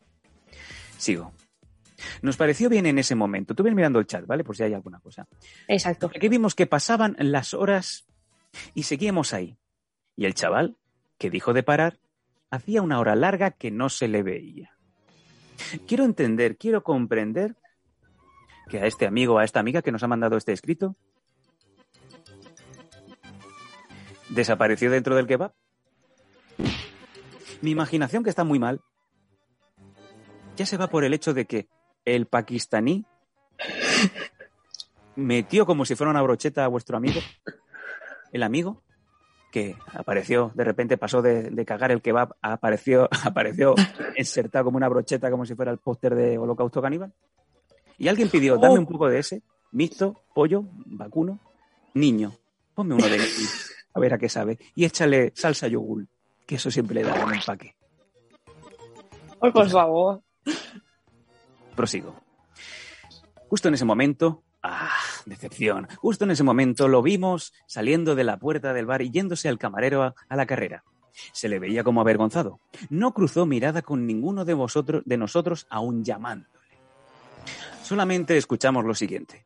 Sigo. 0.97 1.31
Nos 2.23 2.37
pareció 2.37 2.69
bien 2.69 2.87
en 2.87 2.99
ese 2.99 3.15
momento. 3.15 3.55
Tú 3.55 3.63
ves 3.63 3.75
mirando 3.75 3.99
el 3.99 4.07
chat, 4.07 4.27
¿vale? 4.27 4.45
Por 4.45 4.57
si 4.57 4.63
hay 4.63 4.75
alguna 4.75 5.01
cosa. 5.01 5.27
Exacto. 5.69 6.11
Aquí 6.15 6.29
vimos 6.29 6.55
que 6.55 6.67
pasaban 6.67 7.17
las 7.19 7.55
horas 7.55 8.07
y 8.75 8.85
seguíamos 8.85 9.33
ahí. 9.33 9.59
Y 10.17 10.27
el 10.27 10.35
chaval, 10.35 10.77
que 11.19 11.31
dijo 11.31 11.53
de 11.53 11.63
parar, 11.63 11.99
hacía 12.51 12.83
una 12.83 13.01
hora 13.01 13.17
larga 13.17 13.51
que 13.51 13.71
no 13.71 13.89
se 13.89 14.09
le 14.09 14.23
veía. 14.23 14.77
Quiero 15.87 16.05
entender, 16.05 16.57
quiero 16.57 16.83
comprender 16.83 17.57
que 18.69 18.79
a 18.79 18.87
este 18.87 19.07
amigo, 19.07 19.39
a 19.39 19.45
esta 19.45 19.61
amiga 19.61 19.83
que 19.83 19.93
nos 19.93 20.03
ha 20.03 20.09
mandado 20.09 20.37
este 20.37 20.53
escrito, 20.53 20.97
desapareció 24.31 24.91
dentro 24.91 25.15
del 25.17 25.27
kebab. 25.27 25.53
Mi 27.61 27.71
imaginación, 27.71 28.25
que 28.25 28.31
está 28.31 28.45
muy 28.45 28.59
mal, 28.59 28.81
ya 30.57 30.67
se 30.67 30.77
va 30.77 30.89
por 30.89 31.05
el 31.05 31.15
hecho 31.15 31.33
de 31.33 31.47
que 31.47 31.69
el 32.05 32.27
pakistaní 32.27 33.05
metió 35.17 35.67
como 35.67 35.85
si 35.85 35.95
fuera 35.95 36.11
una 36.11 36.23
brocheta 36.23 36.65
a 36.65 36.69
vuestro 36.69 36.97
amigo, 36.97 37.21
el 38.33 38.43
amigo, 38.43 38.83
que 39.51 39.77
apareció, 39.93 40.51
de 40.55 40.65
repente 40.65 40.97
pasó 40.97 41.21
de, 41.21 41.51
de 41.51 41.65
cagar 41.65 41.93
el 41.93 42.01
kebab, 42.01 42.35
apareció, 42.41 43.09
apareció 43.25 43.75
insertado 44.17 44.65
como 44.65 44.79
una 44.79 44.89
brocheta, 44.89 45.31
como 45.31 45.45
si 45.45 45.55
fuera 45.55 45.71
el 45.71 45.79
póster 45.79 46.15
de 46.15 46.39
Holocausto 46.39 46.81
Caníbal. 46.81 47.13
Y 47.99 48.09
alguien 48.09 48.31
pidió, 48.31 48.57
dame 48.57 48.79
un 48.79 48.87
poco 48.87 49.09
de 49.09 49.19
ese, 49.19 49.43
mixto, 49.71 50.23
pollo, 50.35 50.65
vacuno, 50.87 51.39
niño, 51.95 52.33
ponme 52.75 52.95
uno 52.95 53.07
de 53.07 53.17
aquí, 53.17 53.45
a 53.95 54.01
ver 54.01 54.15
a 54.15 54.19
qué 54.19 54.29
sabe, 54.29 54.59
y 54.75 54.87
échale 54.87 55.33
salsa 55.37 55.69
yogur, 55.69 56.07
que 56.47 56.57
eso 56.57 56.71
siempre 56.71 56.97
le 56.97 57.03
da 57.05 57.25
un 57.25 57.35
empaque. 57.35 57.77
Por 59.39 59.69
favor. 59.69 60.23
Prosigo. 61.75 62.17
Justo 63.49 63.69
en 63.69 63.75
ese 63.75 63.85
momento, 63.85 64.43
¡ah! 64.63 64.91
Decepción. 65.27 65.89
Justo 65.99 66.25
en 66.25 66.33
ese 66.33 66.43
momento 66.43 66.89
lo 66.89 67.03
vimos 67.03 67.53
saliendo 67.67 68.15
de 68.15 68.25
la 68.25 68.39
puerta 68.39 68.73
del 68.73 68.87
bar 68.87 69.03
y 69.03 69.11
yéndose 69.11 69.49
al 69.49 69.59
camarero 69.59 70.03
a, 70.03 70.15
a 70.29 70.37
la 70.37 70.47
carrera. 70.47 70.85
Se 71.33 71.49
le 71.49 71.59
veía 71.59 71.85
como 71.85 72.01
avergonzado. 72.01 72.61
No 72.89 73.13
cruzó 73.13 73.47
mirada 73.47 73.83
con 73.83 74.07
ninguno 74.07 74.45
de 74.45 74.55
vosotros, 74.55 75.03
de 75.05 75.17
nosotros, 75.17 75.67
aún 75.71 76.05
llamándole. 76.05 76.51
Solamente 77.83 78.37
escuchamos 78.37 78.85
lo 78.85 78.95
siguiente. 78.95 79.45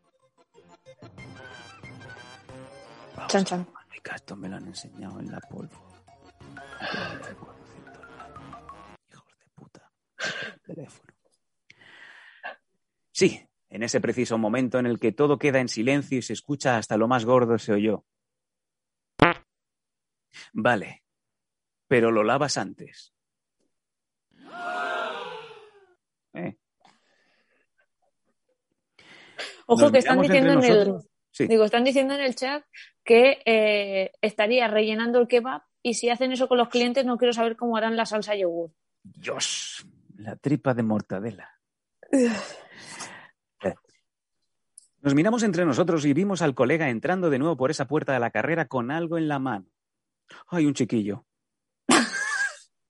Chan, 3.28 3.44
chan. 3.44 3.66
Marica, 3.74 4.14
esto 4.14 4.36
me 4.36 4.48
lo 4.48 4.56
han 4.56 4.66
enseñado 4.66 5.18
en 5.18 5.30
la 5.32 5.40
polvo. 5.40 5.82
Hijos 9.10 9.34
de 9.40 9.46
puta. 9.54 9.90
Teléfono. 10.64 11.02
Sí, 13.16 13.48
en 13.70 13.82
ese 13.82 13.98
preciso 13.98 14.36
momento 14.36 14.78
en 14.78 14.84
el 14.84 15.00
que 15.00 15.10
todo 15.10 15.38
queda 15.38 15.58
en 15.58 15.70
silencio 15.70 16.18
y 16.18 16.22
se 16.22 16.34
escucha 16.34 16.76
hasta 16.76 16.98
lo 16.98 17.08
más 17.08 17.24
gordo 17.24 17.56
se 17.56 17.72
oyó. 17.72 18.04
Vale, 20.52 21.02
pero 21.88 22.10
lo 22.10 22.22
lavas 22.22 22.58
antes. 22.58 23.14
Eh, 26.34 26.58
Ojo 29.64 29.90
que 29.90 29.98
están 30.00 30.20
diciendo 30.20 30.52
en 30.52 30.64
el. 30.64 30.96
Sí. 31.30 31.46
Digo, 31.46 31.64
están 31.64 31.84
diciendo 31.84 32.12
en 32.12 32.20
el 32.20 32.34
chat 32.34 32.64
que 33.02 33.40
eh, 33.46 34.12
estaría 34.20 34.68
rellenando 34.68 35.20
el 35.20 35.26
kebab 35.26 35.62
y 35.82 35.94
si 35.94 36.10
hacen 36.10 36.32
eso 36.32 36.48
con 36.48 36.58
los 36.58 36.68
clientes 36.68 37.06
no 37.06 37.16
quiero 37.16 37.32
saber 37.32 37.56
cómo 37.56 37.78
harán 37.78 37.96
la 37.96 38.04
salsa 38.04 38.36
yogur. 38.36 38.72
Dios, 39.02 39.86
la 40.18 40.36
tripa 40.36 40.74
de 40.74 40.82
mortadela. 40.82 41.50
Nos 45.06 45.14
miramos 45.14 45.44
entre 45.44 45.64
nosotros 45.64 46.04
y 46.04 46.12
vimos 46.12 46.42
al 46.42 46.54
colega 46.54 46.90
entrando 46.90 47.30
de 47.30 47.38
nuevo 47.38 47.56
por 47.56 47.70
esa 47.70 47.86
puerta 47.86 48.12
de 48.12 48.18
la 48.18 48.32
carrera 48.32 48.66
con 48.66 48.90
algo 48.90 49.16
en 49.18 49.28
la 49.28 49.38
mano. 49.38 49.66
Ay, 50.48 50.66
un 50.66 50.74
chiquillo. 50.74 51.24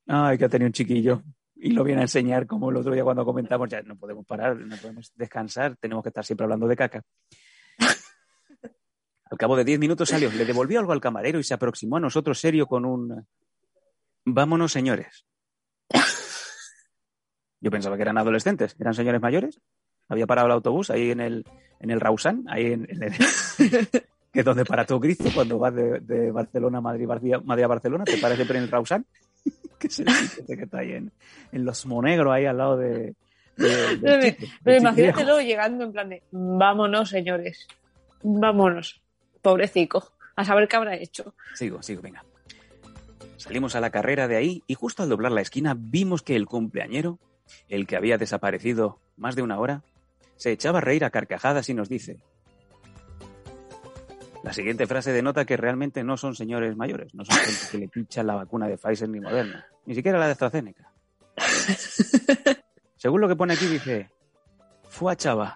Ay, 0.07 0.39
que 0.39 0.47
ha 0.47 0.49
tenido 0.49 0.69
un 0.69 0.73
chiquillo. 0.73 1.23
Y 1.57 1.73
lo 1.73 1.85
viene 1.85 2.01
a 2.01 2.05
enseñar 2.05 2.47
como 2.47 2.71
el 2.71 2.77
otro 2.77 2.95
día 2.95 3.05
cuando 3.05 3.23
comentamos, 3.25 3.69
ya 3.69 3.83
no 3.83 3.97
podemos 3.97 4.25
parar, 4.25 4.57
no 4.57 4.77
podemos 4.77 5.13
descansar, 5.15 5.77
tenemos 5.77 6.03
que 6.03 6.09
estar 6.09 6.25
siempre 6.25 6.45
hablando 6.45 6.67
de 6.67 6.77
caca. 6.77 7.03
Al 9.29 9.37
cabo 9.37 9.57
de 9.57 9.65
diez 9.65 9.79
minutos 9.79 10.09
salió, 10.09 10.31
le 10.31 10.47
devolvió 10.47 10.79
algo 10.81 10.93
al 10.93 11.01
camarero 11.01 11.39
y 11.39 11.45
se 11.45 11.53
aproximó 11.53 11.97
a 11.97 12.01
nosotros 12.01 12.39
serio 12.39 12.67
con 12.67 12.87
un... 12.87 13.27
Vámonos, 14.25 14.73
señores. 14.73 15.27
Yo 17.67 17.71
pensaba 17.73 17.97
que 17.97 18.03
eran 18.03 18.17
adolescentes, 18.17 18.77
eran 18.79 18.95
señores 18.95 19.21
mayores. 19.21 19.61
Había 20.09 20.25
parado 20.25 20.47
el 20.47 20.53
autobús 20.53 20.89
ahí 20.91 21.11
en 21.11 21.19
el, 21.19 21.45
en 21.81 21.91
el 21.91 21.99
Rausán, 22.01 22.45
ahí 22.49 22.67
en, 22.67 22.87
en 22.89 23.03
el, 23.03 23.13
que 24.33 24.39
es 24.39 24.45
donde 24.45 24.65
para 24.65 24.85
todo 24.87 25.01
Cristo 25.01 25.25
cuando 25.35 25.59
vas 25.59 25.75
de, 25.75 25.99
de 25.99 26.31
Barcelona 26.31 26.79
a 26.79 26.81
Madrid, 26.81 27.09
Madrid 27.09 27.65
a 27.65 27.67
Barcelona, 27.67 28.05
te 28.05 28.19
paras 28.19 28.37
siempre 28.37 28.59
en 28.59 28.63
el 28.63 28.71
Rausán, 28.71 29.05
que 29.81 29.89
es 29.89 29.99
el 29.99 30.07
que 30.47 30.63
está 30.63 30.79
ahí 30.79 30.93
en, 30.93 31.11
en 31.51 31.65
Los 31.65 31.85
Monegros, 31.87 32.33
ahí 32.33 32.47
al 32.47 32.57
lado 32.57 32.77
de... 32.77 33.17
de- 33.57 33.97
del 33.97 34.37
Pero 34.63 34.95
Chico, 34.95 35.41
llegando 35.41 35.83
en 35.87 35.93
plan 35.93 36.09
de 36.09 36.23
vámonos, 36.31 37.09
señores. 37.09 37.67
Vámonos. 38.23 39.03
Pobrecico. 39.43 40.13
A 40.37 40.45
saber 40.45 40.69
qué 40.69 40.77
habrá 40.77 40.95
hecho. 40.95 41.35
Sigo, 41.55 41.83
sigo, 41.83 42.01
venga. 42.01 42.25
Salimos 43.39 43.75
a 43.75 43.81
la 43.81 43.91
carrera 43.91 44.29
de 44.29 44.37
ahí 44.37 44.63
y 44.69 44.75
justo 44.75 45.03
al 45.03 45.09
doblar 45.09 45.33
la 45.33 45.41
esquina 45.41 45.75
vimos 45.77 46.23
que 46.23 46.37
el 46.37 46.47
cumpleañero 46.47 47.19
el 47.69 47.87
que 47.87 47.97
había 47.97 48.19
desaparecido 48.19 48.99
más 49.17 49.37
de 49.37 49.43
una 49.43 49.59
hora, 49.59 49.83
se 50.37 50.53
echaba 50.53 50.79
a 50.79 50.83
reír 50.83 51.05
a 51.05 51.11
carcajadas 51.11 51.69
y 51.69 51.75
nos 51.75 51.89
dice. 51.89 52.19
La 54.43 54.53
siguiente 54.53 54.87
frase 54.87 55.13
denota 55.13 55.45
que 55.45 55.57
realmente 55.57 56.05
no 56.05 56.17
son 56.17 56.35
señores 56.35 56.77
mayores, 56.77 57.15
no 57.15 57.25
son 57.25 57.37
gente 57.37 57.67
que 57.71 57.79
le 57.79 57.89
pinchan 57.89 58.27
la 58.27 58.37
vacuna 58.37 58.69
de 58.69 58.79
Pfizer 58.79 59.09
ni 59.09 59.21
Moderna, 59.21 59.67
ni 59.87 59.95
siquiera 59.95 60.19
la 60.19 60.27
de 60.27 60.33
AstraZeneca. 60.33 60.93
Según 62.97 63.21
lo 63.21 63.29
que 63.29 63.37
pone 63.37 63.55
aquí 63.55 63.67
dice, 63.67 64.11
fue 64.89 65.17
chaval. 65.17 65.55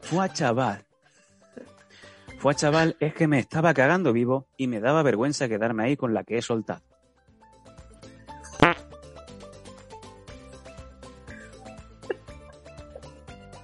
Fue 0.00 0.28
chaval. 0.32 0.84
Fue 2.38 2.54
chaval 2.54 2.96
es 2.98 3.12
que 3.14 3.26
me 3.26 3.40
estaba 3.40 3.74
cagando 3.74 4.12
vivo 4.12 4.46
y 4.56 4.68
me 4.68 4.80
daba 4.80 5.02
vergüenza 5.02 5.48
quedarme 5.48 5.84
ahí 5.84 5.96
con 5.96 6.14
la 6.14 6.24
que 6.24 6.38
he 6.38 6.42
soltado. 6.42 6.87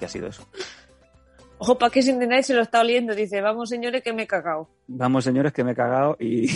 ¿Qué 0.04 0.06
ha 0.06 0.12
sido 0.12 0.26
eso? 0.26 0.46
Ojo, 1.56 1.78
para 1.78 1.90
que 1.90 2.02
sin 2.02 2.18
nadie 2.18 2.42
se 2.42 2.52
lo 2.52 2.60
está 2.60 2.80
oliendo. 2.82 3.14
Dice, 3.14 3.40
vamos 3.40 3.70
señores 3.70 4.02
que 4.02 4.12
me 4.12 4.24
he 4.24 4.26
cagado. 4.26 4.68
Vamos, 4.86 5.24
señores, 5.24 5.50
que 5.54 5.64
me 5.64 5.70
he 5.72 5.74
cagado 5.74 6.14
y, 6.20 6.42
y 6.44 6.50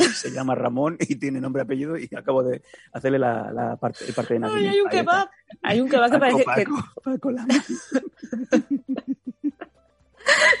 se 0.00 0.32
llama 0.32 0.56
Ramón 0.56 0.96
y 0.98 1.14
tiene 1.16 1.40
nombre 1.40 1.62
y 1.62 1.64
apellido 1.64 1.96
y 1.96 2.08
acabo 2.16 2.42
de 2.42 2.60
hacerle 2.92 3.20
la, 3.20 3.52
la 3.52 3.76
parte, 3.76 4.04
el 4.08 4.12
parte 4.12 4.34
de 4.34 4.38
Ay, 4.38 4.40
nacimiento. 4.40 4.70
hay 4.74 4.80
un 4.80 4.88
kebab. 4.88 5.28
Hay 5.62 5.80
un 5.80 5.88
kebab 5.88 6.10
que 6.10 6.18
Paco, 6.18 6.38
parece 6.44 6.64
que 6.64 6.70
Paco, 6.72 7.00
Paco, 7.04 7.30
la- 7.30 7.46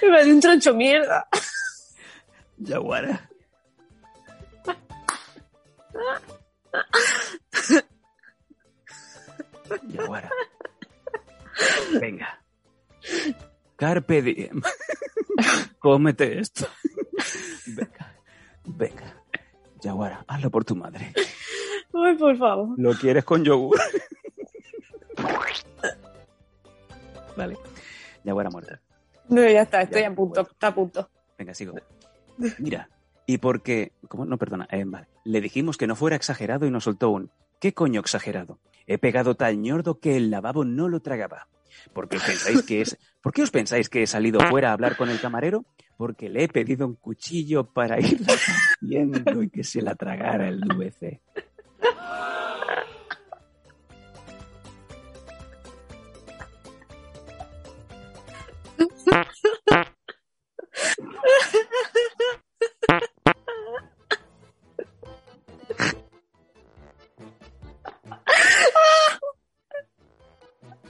me 0.02 0.08
parece 0.08 0.32
un 0.34 0.40
troncho 0.40 0.72
mierda. 0.74 1.26
Yaguara. 2.58 3.28
Yaguara. 9.88 10.30
Venga. 12.00 12.42
Carpe 13.76 14.22
diem. 14.22 14.60
Cómete 15.78 16.38
esto. 16.40 16.66
Venga. 17.66 18.14
Venga. 18.64 19.22
Yaguara, 19.80 20.24
hazlo 20.28 20.50
por 20.50 20.64
tu 20.64 20.76
madre. 20.76 21.12
Ay, 21.94 22.16
por 22.16 22.36
favor. 22.36 22.68
¿Lo 22.78 22.92
quieres 22.94 23.24
con 23.24 23.44
yogur? 23.44 23.78
vale. 27.36 27.56
Yaguara 28.24 28.50
muerta. 28.50 28.80
No, 29.28 29.42
ya 29.48 29.62
está, 29.62 29.82
estoy 29.82 30.02
Ya, 30.02 30.08
a 30.08 30.14
punto, 30.14 30.40
está 30.40 30.66
a 30.68 30.74
punto. 30.74 31.08
Venga, 31.38 31.54
sigo. 31.54 31.74
Mira, 32.58 32.90
y 33.26 33.38
porque, 33.38 33.92
¿cómo? 34.08 34.24
No, 34.24 34.36
perdona, 34.38 34.66
eh, 34.70 34.84
vale. 34.86 35.06
Le 35.24 35.40
dijimos 35.40 35.76
que 35.76 35.86
no 35.86 35.96
fuera 35.96 36.16
exagerado 36.16 36.66
y 36.66 36.70
nos 36.70 36.84
soltó 36.84 37.10
un, 37.10 37.30
¿qué 37.60 37.72
coño 37.72 38.00
exagerado? 38.00 38.58
He 38.90 38.98
pegado 38.98 39.36
tal 39.36 39.56
ñordo 39.62 40.00
que 40.00 40.16
el 40.16 40.32
lavabo 40.32 40.64
no 40.64 40.88
lo 40.88 40.98
tragaba. 40.98 41.46
¿Por 41.92 42.08
qué 42.08 42.16
os 42.16 42.24
pensáis 42.24 42.62
que 42.64 42.80
es, 42.80 42.98
¿por 43.22 43.32
qué 43.32 43.42
os 43.42 43.52
pensáis 43.52 43.88
que 43.88 44.02
he 44.02 44.06
salido 44.08 44.40
fuera 44.40 44.70
a 44.70 44.72
hablar 44.72 44.96
con 44.96 45.08
el 45.10 45.20
camarero? 45.20 45.64
Porque 45.96 46.28
le 46.28 46.42
he 46.42 46.48
pedido 46.48 46.88
un 46.88 46.96
cuchillo 46.96 47.70
para 47.72 48.00
ir 48.00 48.18
haciendo 48.82 49.44
y 49.44 49.48
que 49.48 49.62
se 49.62 49.80
la 49.80 49.94
tragara 49.94 50.48
el 50.48 50.58
VC. 50.64 51.20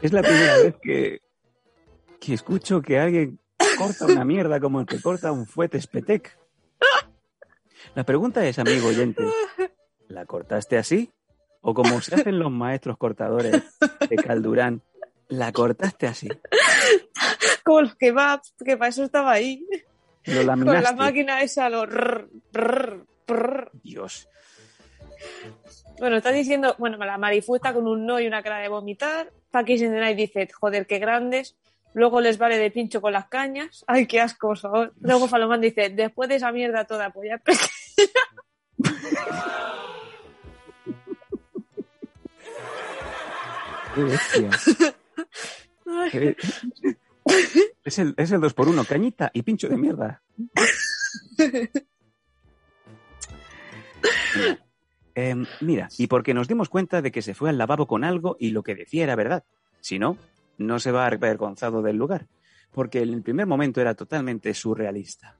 Es 0.02 0.12
la 0.12 0.22
primera 0.22 0.56
vez 0.56 0.74
que, 0.80 1.20
que 2.20 2.34
escucho 2.34 2.80
que 2.80 2.98
alguien 2.98 3.38
corta 3.76 4.06
una 4.06 4.24
mierda 4.24 4.58
como 4.58 4.80
el 4.80 4.86
que 4.86 5.00
corta 5.00 5.30
un 5.30 5.46
fuete 5.46 5.78
espetec. 5.78 6.38
La 7.94 8.04
pregunta 8.04 8.46
es, 8.46 8.58
amigo 8.58 8.88
oyente, 8.88 9.24
¿la 10.08 10.24
cortaste 10.26 10.78
así? 10.78 11.10
O 11.60 11.74
como 11.74 12.00
se 12.00 12.14
hacen 12.14 12.38
los 12.38 12.50
maestros 12.50 12.96
cortadores 12.96 13.62
de 14.08 14.16
Caldurán, 14.16 14.82
¿la 15.28 15.52
cortaste 15.52 16.06
así? 16.06 16.28
Como 17.64 17.82
los 17.82 17.94
kebabs, 17.96 18.54
que 18.64 18.76
para 18.76 18.88
eso 18.88 19.04
estaba 19.04 19.32
ahí. 19.32 19.66
¿Lo 20.24 20.46
Con 20.46 20.82
la 20.82 20.92
máquina 20.92 21.42
esa, 21.42 21.68
lo... 21.68 21.84
rrr, 21.86 22.28
rrr, 22.52 23.06
rrr. 23.26 23.70
Dios. 23.82 24.28
Bueno, 25.98 26.16
está 26.16 26.32
diciendo, 26.32 26.74
bueno, 26.78 26.96
la 26.98 27.18
Marifu 27.18 27.56
está 27.56 27.72
con 27.74 27.86
un 27.86 28.06
no 28.06 28.20
y 28.20 28.26
una 28.26 28.42
cara 28.42 28.58
de 28.58 28.68
vomitar. 28.68 29.32
Paki 29.50 29.78
Sindenay 29.78 30.14
dice, 30.14 30.48
joder, 30.52 30.86
qué 30.86 30.98
grandes. 30.98 31.56
Luego 31.92 32.20
les 32.20 32.38
vale 32.38 32.56
de 32.56 32.70
pincho 32.70 33.00
con 33.00 33.12
las 33.12 33.26
cañas. 33.28 33.84
Ay, 33.86 34.06
qué 34.06 34.20
asco, 34.20 34.48
por 34.48 34.58
favor. 34.58 34.92
Luego 35.00 35.28
Falomán 35.28 35.60
dice, 35.60 35.90
después 35.90 36.28
de 36.28 36.36
esa 36.36 36.52
mierda 36.52 36.84
toda, 36.86 37.10
pues 37.10 37.28
ya 37.28 37.40
Qué 43.94 44.02
bestia. 44.02 44.50
Ay, 45.86 46.10
Qué- 46.10 46.36
Es 47.84 47.98
el, 47.98 48.14
es 48.16 48.30
el 48.30 48.40
2 48.40 48.54
por 48.54 48.68
1 48.68 48.84
cañita 48.84 49.30
y 49.34 49.42
pincho 49.42 49.68
de 49.68 49.76
mierda. 49.76 50.22
Em, 55.22 55.44
mira, 55.60 55.88
y 55.98 56.06
porque 56.06 56.32
nos 56.32 56.48
dimos 56.48 56.70
cuenta 56.70 57.02
de 57.02 57.12
que 57.12 57.20
se 57.20 57.34
fue 57.34 57.50
al 57.50 57.58
lavabo 57.58 57.86
con 57.86 58.04
algo 58.04 58.36
y 58.40 58.50
lo 58.50 58.62
que 58.62 58.74
decía 58.74 59.04
era 59.04 59.16
verdad. 59.16 59.44
Si 59.80 59.98
no, 59.98 60.16
no 60.56 60.80
se 60.80 60.92
va 60.92 61.06
avergonzado 61.06 61.82
del 61.82 61.96
lugar, 61.96 62.26
porque 62.72 63.02
en 63.02 63.12
el 63.12 63.22
primer 63.22 63.46
momento 63.46 63.82
era 63.82 63.94
totalmente 63.94 64.54
surrealista. 64.54 65.36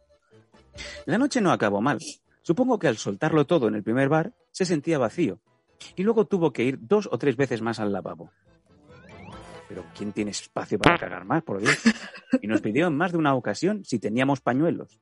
La 1.06 1.16
noche 1.16 1.40
no 1.40 1.50
acabó 1.50 1.80
mal. 1.80 1.98
Supongo 2.42 2.78
que 2.78 2.88
al 2.88 2.98
soltarlo 2.98 3.46
todo 3.46 3.68
en 3.68 3.74
el 3.74 3.82
primer 3.82 4.10
bar 4.10 4.34
se 4.50 4.66
sentía 4.66 4.98
vacío 4.98 5.40
y 5.96 6.02
luego 6.02 6.26
tuvo 6.26 6.52
que 6.52 6.64
ir 6.64 6.78
dos 6.78 7.08
o 7.10 7.16
tres 7.16 7.36
veces 7.36 7.62
más 7.62 7.80
al 7.80 7.92
lavabo. 7.92 8.30
Pero 9.66 9.86
¿quién 9.96 10.12
tiene 10.12 10.32
espacio 10.32 10.78
para 10.78 10.98
cagar 10.98 11.24
más, 11.24 11.42
por 11.42 11.60
Dios? 11.60 11.78
Y 12.42 12.48
nos 12.48 12.60
pidió 12.60 12.88
en 12.88 12.96
más 12.96 13.12
de 13.12 13.18
una 13.18 13.34
ocasión 13.34 13.84
si 13.84 13.98
teníamos 13.98 14.40
pañuelos. 14.40 15.00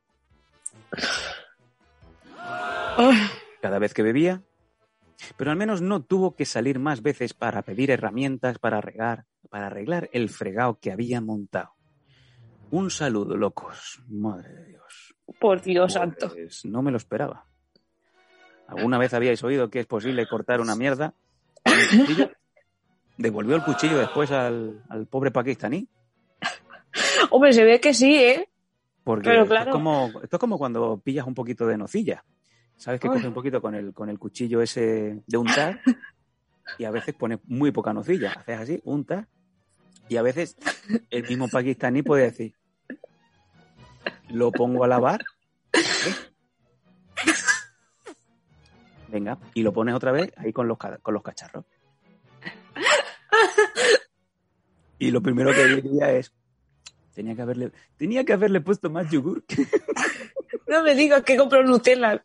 cada 3.61 3.79
vez 3.79 3.93
que 3.95 4.03
bebía, 4.03 4.43
pero 5.37 5.51
al 5.51 5.57
menos 5.57 5.83
no 5.83 6.03
tuvo 6.03 6.35
que 6.35 6.45
salir 6.45 6.79
más 6.79 7.03
veces 7.03 7.35
para 7.35 7.63
pedir 7.63 7.91
herramientas 7.91 8.59
para 8.59 8.81
regar, 8.81 9.25
para 9.51 9.67
arreglar 9.67 10.09
el 10.13 10.29
fregado 10.29 10.79
que 10.81 10.93
había 10.93 11.21
montado. 11.21 11.73
Un 12.71 12.91
saludo, 12.91 13.37
locos. 13.37 14.03
Madre 14.09 14.53
de 14.53 14.65
Dios. 14.67 15.15
por 15.41 15.63
Dios 15.63 15.93
santo. 15.95 16.31
Pues 16.33 16.65
no 16.65 16.83
me 16.83 16.91
lo 16.91 16.97
esperaba. 16.99 17.47
¿Alguna 18.67 18.99
vez 18.99 19.15
habíais 19.15 19.43
oído 19.43 19.71
que 19.71 19.81
es 19.81 19.87
posible 19.87 20.27
cortar 20.29 20.61
una 20.61 20.77
mierda? 20.77 21.15
¿Devolvió 23.17 23.57
el 23.57 23.65
cuchillo 23.65 23.99
después 23.99 24.31
al, 24.31 24.85
al 24.89 25.07
pobre 25.07 25.31
pakistaní? 25.31 25.89
Hombre, 27.31 27.53
se 27.53 27.65
ve 27.65 27.81
que 27.81 27.95
sí, 27.95 28.15
¿eh? 28.17 28.49
Porque 29.03 29.31
Pero 29.31 29.43
esto, 29.43 29.55
claro. 29.55 29.71
es 29.71 29.73
como, 29.73 30.11
esto 30.23 30.37
es 30.37 30.41
como 30.41 30.59
cuando 30.59 30.99
pillas 30.99 31.27
un 31.27 31.35
poquito 31.35 31.67
de 31.67 31.79
nocilla. 31.79 32.25
¿Sabes 32.79 33.01
que 33.01 33.09
Ay. 33.09 33.15
coges 33.15 33.27
un 33.27 33.35
poquito 33.35 33.61
con 33.61 33.75
el, 33.75 33.93
con 33.93 34.09
el 34.09 34.19
cuchillo 34.19 34.63
ese 34.63 35.21
de 35.27 35.37
untar 35.37 35.81
y 36.79 36.85
a 36.85 36.91
veces 36.91 37.15
pones 37.15 37.41
muy 37.45 37.73
poca 37.73 37.93
nocilla? 37.93 38.33
Haces 38.33 38.59
así, 38.59 38.81
untas, 38.85 39.27
y 40.09 40.17
a 40.17 40.23
veces 40.23 40.57
el 41.11 41.29
mismo 41.29 41.49
pakistaní 41.49 42.03
puede 42.03 42.25
decir, 42.25 42.55
lo 44.29 44.53
pongo 44.53 44.85
a 44.85 44.89
lavar, 44.89 45.25
¿eh? 45.73 46.15
venga, 49.09 49.39
y 49.55 49.63
lo 49.63 49.73
pones 49.73 49.95
otra 49.95 50.13
vez 50.13 50.33
ahí 50.37 50.53
con 50.53 50.69
los, 50.69 50.79
con 50.79 51.15
los 51.15 51.23
cacharros. 51.23 51.65
Y 55.01 55.11
lo 55.11 55.21
primero 55.21 55.53
que 55.53 55.67
diría 55.67 56.13
es, 56.13 56.33
tenía 57.15 57.35
que 57.35 57.43
haberle, 57.43 57.73
tenía 57.97 58.25
que 58.25 58.33
haberle 58.33 58.61
puesto 58.61 58.89
más 58.89 59.11
yogur. 59.11 59.45
No 60.67 60.83
me 60.83 60.95
digas 60.95 61.23
que 61.23 61.37
compro 61.37 61.65
Nutella. 61.65 62.23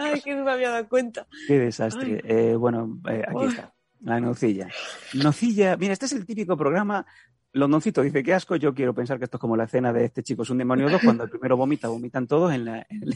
Ay, 0.00 0.20
que 0.20 0.34
no 0.34 0.44
me 0.44 0.50
había 0.52 0.70
dado 0.70 0.88
cuenta. 0.88 1.26
Qué 1.46 1.58
desastre. 1.58 2.20
Eh, 2.24 2.56
bueno, 2.56 2.98
eh, 3.08 3.22
aquí 3.26 3.36
Uy. 3.36 3.46
está. 3.48 3.74
La 4.02 4.18
nocilla. 4.20 4.68
Nocilla. 5.14 5.76
Mira, 5.76 5.92
este 5.92 6.06
es 6.06 6.12
el 6.12 6.24
típico 6.24 6.56
programa. 6.56 7.04
Londoncito 7.52 8.00
dice 8.02 8.22
que 8.22 8.32
asco. 8.32 8.56
Yo 8.56 8.72
quiero 8.74 8.94
pensar 8.94 9.18
que 9.18 9.24
esto 9.24 9.36
es 9.36 9.40
como 9.40 9.56
la 9.56 9.64
escena 9.64 9.92
de 9.92 10.04
este 10.06 10.22
chico 10.22 10.42
es 10.44 10.50
un 10.50 10.58
demonio 10.58 10.88
2. 10.88 11.02
Cuando 11.04 11.24
el 11.24 11.30
primero 11.30 11.56
vomita, 11.56 11.88
vomitan 11.88 12.26
todos 12.26 12.52
en, 12.52 12.64
la- 12.64 12.86
en 12.88 13.02
el, 13.02 13.14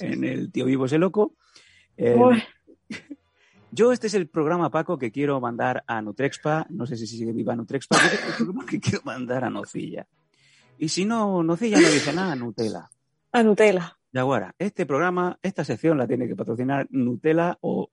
en 0.00 0.24
el 0.24 0.50
tío 0.52 0.64
vivo 0.64 0.86
ese 0.86 0.98
loco. 0.98 1.34
Eh, 1.96 2.16
yo 3.70 3.92
este 3.92 4.06
es 4.06 4.14
el 4.14 4.28
programa, 4.28 4.70
Paco, 4.70 4.98
que 4.98 5.12
quiero 5.12 5.40
mandar 5.40 5.84
a 5.86 6.00
Nutrexpa. 6.00 6.66
No 6.70 6.86
sé 6.86 6.96
si 6.96 7.06
sigue 7.06 7.32
viva 7.32 7.54
Nutrexpa. 7.54 7.96
Yo 7.98 8.04
este 8.06 8.16
es 8.16 8.28
el 8.28 8.34
programa 8.46 8.66
que 8.66 8.80
quiero 8.80 9.00
mandar 9.04 9.44
a 9.44 9.50
Nocilla. 9.50 10.06
Y 10.78 10.88
si 10.88 11.04
no, 11.04 11.42
Nocilla 11.42 11.78
no 11.80 11.88
dice 11.90 12.12
nada, 12.12 12.34
Nutella. 12.34 12.88
a 13.32 13.42
Nutella. 13.42 13.97
Yaguara, 14.12 14.54
este 14.58 14.86
programa, 14.86 15.38
esta 15.42 15.64
sección 15.64 15.98
la 15.98 16.06
tiene 16.06 16.26
que 16.26 16.36
patrocinar 16.36 16.86
Nutella 16.90 17.58
o, 17.60 17.88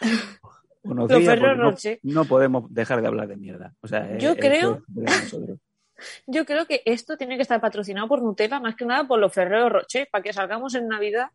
Ferrero 1.08 1.70
porque 1.70 2.00
no-. 2.02 2.12
No, 2.14 2.24
podemos 2.24 2.72
dejar 2.72 3.00
de 3.00 3.08
hablar 3.08 3.28
de 3.28 3.36
mierda. 3.36 3.74
O 3.80 3.88
sea, 3.88 4.16
Yo 4.18 4.36
creo- 4.36 4.82
es. 5.04 5.36
Yo 6.26 6.44
creo 6.44 6.66
que 6.66 6.82
esto 6.84 7.16
tiene 7.16 7.36
que 7.36 7.42
estar 7.42 7.60
patrocinado 7.60 8.06
por 8.06 8.22
Nutella, 8.22 8.60
más 8.60 8.76
que 8.76 8.84
nada 8.84 9.06
por 9.06 9.18
los 9.18 9.32
Ferrero 9.32 9.70
Rocher, 9.70 10.08
para 10.12 10.22
que 10.22 10.32
salgamos 10.32 10.74
en 10.74 10.88
Navidad, 10.88 11.28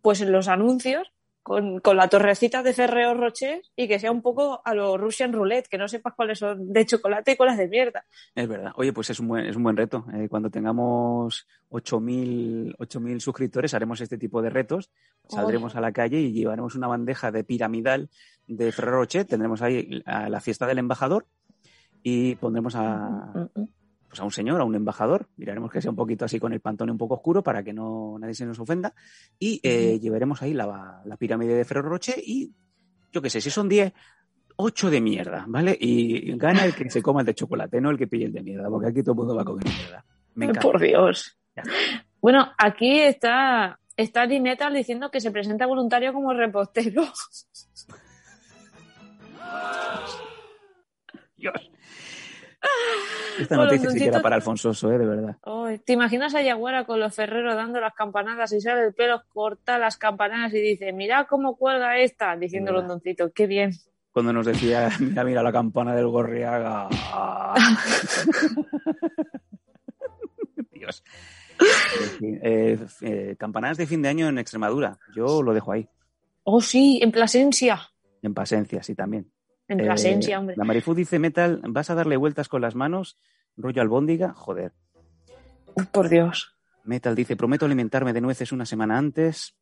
pues 0.00 0.22
en 0.22 0.32
los 0.32 0.48
anuncios, 0.48 1.12
con, 1.42 1.80
con 1.80 1.96
la 1.96 2.08
torrecita 2.08 2.62
de 2.62 2.72
Ferrero 2.72 3.14
Rocher 3.14 3.62
y 3.76 3.88
que 3.88 3.98
sea 3.98 4.10
un 4.10 4.22
poco 4.22 4.60
a 4.64 4.74
lo 4.74 4.96
Russian 4.96 5.32
Roulette, 5.32 5.68
que 5.68 5.78
no 5.78 5.88
sepas 5.88 6.14
cuáles 6.14 6.38
son 6.38 6.72
de 6.72 6.86
chocolate 6.86 7.32
y 7.32 7.36
cuáles 7.36 7.56
de 7.56 7.68
mierda. 7.68 8.04
Es 8.34 8.48
verdad. 8.48 8.72
Oye, 8.76 8.92
pues 8.92 9.10
es 9.10 9.20
un 9.20 9.28
buen, 9.28 9.46
es 9.46 9.56
un 9.56 9.62
buen 9.62 9.76
reto. 9.76 10.04
Eh, 10.14 10.28
cuando 10.28 10.50
tengamos 10.50 11.46
8.000 11.70 12.76
8.000 12.76 13.20
suscriptores 13.20 13.74
haremos 13.74 14.00
este 14.00 14.18
tipo 14.18 14.42
de 14.42 14.50
retos. 14.50 14.90
Saldremos 15.28 15.76
a 15.76 15.80
la 15.80 15.92
calle 15.92 16.18
y 16.18 16.32
llevaremos 16.32 16.74
una 16.74 16.88
bandeja 16.88 17.30
de 17.30 17.44
piramidal 17.44 18.10
de 18.46 18.72
Ferrero 18.72 18.98
Rocher. 18.98 19.24
Tendremos 19.24 19.62
ahí 19.62 20.02
a 20.06 20.28
la 20.28 20.40
fiesta 20.40 20.66
del 20.66 20.78
embajador 20.78 21.26
y 22.02 22.34
pondremos 22.36 22.74
a, 22.74 23.20
Mm, 23.54 23.60
mm. 23.60 23.68
Pues 24.10 24.20
a 24.20 24.24
un 24.24 24.32
señor, 24.32 24.60
a 24.60 24.64
un 24.64 24.74
embajador. 24.74 25.28
Miraremos 25.36 25.70
que 25.70 25.80
sea 25.80 25.92
un 25.92 25.96
poquito 25.96 26.24
así 26.24 26.40
con 26.40 26.52
el 26.52 26.60
pantone 26.60 26.90
un 26.90 26.98
poco 26.98 27.14
oscuro 27.14 27.44
para 27.44 27.62
que 27.62 27.72
no 27.72 28.18
nadie 28.18 28.34
se 28.34 28.44
nos 28.44 28.58
ofenda. 28.58 28.92
Y 29.38 29.60
eh, 29.62 30.00
llevaremos 30.00 30.42
ahí 30.42 30.52
la, 30.52 31.00
la 31.04 31.16
pirámide 31.16 31.54
de 31.54 31.64
Ferrero 31.64 31.88
Rocher 31.90 32.16
y 32.18 32.52
yo 33.12 33.22
qué 33.22 33.30
sé, 33.30 33.40
si 33.40 33.50
son 33.50 33.68
10, 33.68 33.92
8 34.56 34.90
de 34.90 35.00
mierda, 35.00 35.44
¿vale? 35.46 35.76
Y 35.80 36.36
gana 36.36 36.64
el 36.64 36.74
que 36.74 36.90
se 36.90 37.02
coma 37.02 37.20
el 37.20 37.26
de 37.26 37.34
chocolate, 37.34 37.80
no 37.80 37.90
el 37.90 37.98
que 37.98 38.08
pille 38.08 38.26
el 38.26 38.32
de 38.32 38.42
mierda, 38.42 38.68
porque 38.68 38.88
aquí 38.88 39.02
todo 39.02 39.12
el 39.12 39.18
mundo 39.18 39.36
va 39.36 39.42
a 39.42 39.44
comer 39.44 39.64
mierda. 39.64 40.04
Me 40.34 40.46
encanta. 40.46 40.60
Por 40.60 40.80
Dios. 40.80 41.38
Ya. 41.56 41.62
Bueno, 42.20 42.52
aquí 42.58 43.00
está, 43.00 43.78
está 43.96 44.26
Metal 44.26 44.74
diciendo 44.74 45.10
que 45.10 45.20
se 45.20 45.30
presenta 45.30 45.66
voluntario 45.66 46.12
como 46.12 46.34
repostero. 46.34 47.04
Dios. 51.36 51.70
Esta 53.38 53.56
noticia 53.56 53.90
sí 53.90 53.98
que 53.98 54.04
era 54.04 54.18
doncitos- 54.18 54.22
para 54.22 54.36
Alfonsoso, 54.36 54.92
¿eh? 54.92 54.98
De 54.98 55.06
verdad. 55.06 55.36
¿Te 55.84 55.92
imaginas 55.94 56.34
a 56.34 56.42
Yaguara 56.42 56.84
con 56.84 57.00
los 57.00 57.14
ferreros 57.14 57.54
dando 57.54 57.80
las 57.80 57.94
campanadas 57.94 58.52
y 58.52 58.60
sale 58.60 58.86
el 58.86 58.94
pelo, 58.94 59.22
corta 59.32 59.78
las 59.78 59.96
campanadas 59.96 60.52
y 60.54 60.60
dice, 60.60 60.92
mira 60.92 61.24
cómo 61.26 61.56
cuelga 61.56 61.98
esta, 61.98 62.36
diciendo 62.36 62.72
doncitos, 62.82 63.32
qué 63.34 63.46
bien. 63.46 63.72
Cuando 64.12 64.32
nos 64.32 64.44
decía, 64.46 64.90
mira, 64.98 65.24
mira 65.24 65.42
la 65.42 65.52
campana 65.52 65.94
del 65.94 66.08
Gorriaga. 66.08 66.88
Dios. 70.72 71.02
Eh, 72.22 72.78
eh, 73.02 73.36
campanadas 73.38 73.76
de 73.78 73.86
fin 73.86 74.02
de 74.02 74.08
año 74.08 74.28
en 74.28 74.38
Extremadura. 74.38 74.98
Yo 75.14 75.42
lo 75.42 75.52
dejo 75.54 75.72
ahí. 75.72 75.88
Oh, 76.44 76.60
sí, 76.60 77.00
en 77.02 77.12
Plasencia. 77.12 77.80
En 78.22 78.34
Pasencia, 78.34 78.82
sí, 78.82 78.94
también. 78.94 79.30
En 79.70 79.78
Eh, 79.80 80.36
hombre. 80.36 80.56
La 80.56 80.64
Marifú 80.64 80.94
dice, 80.94 81.20
Metal, 81.20 81.62
¿vas 81.68 81.90
a 81.90 81.94
darle 81.94 82.16
vueltas 82.16 82.48
con 82.48 82.60
las 82.60 82.74
manos? 82.74 83.16
Rollo 83.56 83.80
albóndiga, 83.80 84.34
joder. 84.34 84.72
Por 85.92 86.08
Dios. 86.08 86.56
Metal 86.82 87.14
dice, 87.14 87.36
prometo 87.36 87.66
alimentarme 87.66 88.12
de 88.12 88.20
nueces 88.20 88.50
una 88.50 88.66
semana 88.66 88.98
antes 88.98 89.54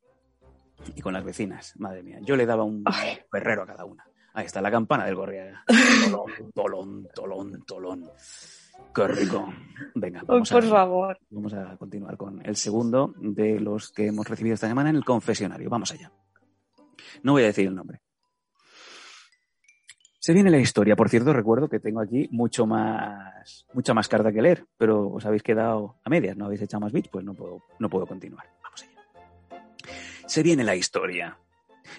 y 0.96 1.02
con 1.02 1.12
las 1.12 1.24
vecinas. 1.24 1.74
Madre 1.78 2.02
mía, 2.02 2.20
yo 2.22 2.36
le 2.36 2.46
daba 2.46 2.64
un 2.64 2.84
Ay. 2.86 3.18
ferrero 3.30 3.62
a 3.64 3.66
cada 3.66 3.84
una. 3.84 4.04
Ahí 4.32 4.46
está 4.46 4.62
la 4.62 4.70
campana 4.70 5.04
del 5.04 5.14
Gorriaga. 5.16 5.64
Tolón, 6.10 6.52
tolón, 6.54 7.08
tolón, 7.14 7.64
tolón. 7.66 8.10
Qué 8.94 9.08
rico. 9.08 9.52
Venga, 9.94 10.22
vamos, 10.26 10.48
por 10.50 10.64
a, 10.64 10.68
favor. 10.68 11.18
vamos 11.28 11.52
a 11.52 11.76
continuar 11.76 12.16
con 12.16 12.40
el 12.46 12.56
segundo 12.56 13.12
de 13.18 13.60
los 13.60 13.90
que 13.92 14.06
hemos 14.06 14.26
recibido 14.26 14.54
esta 14.54 14.68
semana 14.68 14.88
en 14.88 14.96
el 14.96 15.04
confesionario. 15.04 15.68
Vamos 15.68 15.92
allá. 15.92 16.10
No 17.22 17.32
voy 17.32 17.42
a 17.42 17.46
decir 17.46 17.66
el 17.66 17.74
nombre. 17.74 18.00
Se 20.28 20.34
viene 20.34 20.50
la 20.50 20.58
historia. 20.58 20.94
Por 20.94 21.08
cierto, 21.08 21.32
recuerdo 21.32 21.70
que 21.70 21.80
tengo 21.80 22.02
aquí 22.02 22.28
mucho 22.30 22.66
más, 22.66 23.64
mucha 23.72 23.94
más 23.94 24.08
carta 24.08 24.30
que 24.30 24.42
leer, 24.42 24.66
pero 24.76 25.08
os 25.08 25.24
habéis 25.24 25.42
quedado 25.42 25.96
a 26.04 26.10
medias, 26.10 26.36
no 26.36 26.44
habéis 26.44 26.60
echado 26.60 26.82
más 26.82 26.92
bits, 26.92 27.08
pues 27.08 27.24
no 27.24 27.32
puedo, 27.32 27.62
no 27.78 27.88
puedo 27.88 28.04
continuar. 28.04 28.46
Vamos 28.62 28.82
allá. 28.82 29.64
Se 30.26 30.42
viene 30.42 30.64
la 30.64 30.76
historia. 30.76 31.38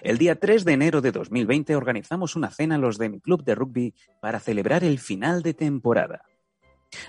El 0.00 0.16
día 0.16 0.36
3 0.36 0.64
de 0.64 0.72
enero 0.72 1.00
de 1.00 1.10
2020 1.10 1.74
organizamos 1.74 2.36
una 2.36 2.50
cena 2.50 2.78
los 2.78 2.98
de 2.98 3.08
mi 3.08 3.18
club 3.18 3.42
de 3.42 3.56
rugby 3.56 3.94
para 4.20 4.38
celebrar 4.38 4.84
el 4.84 5.00
final 5.00 5.42
de 5.42 5.54
temporada. 5.54 6.22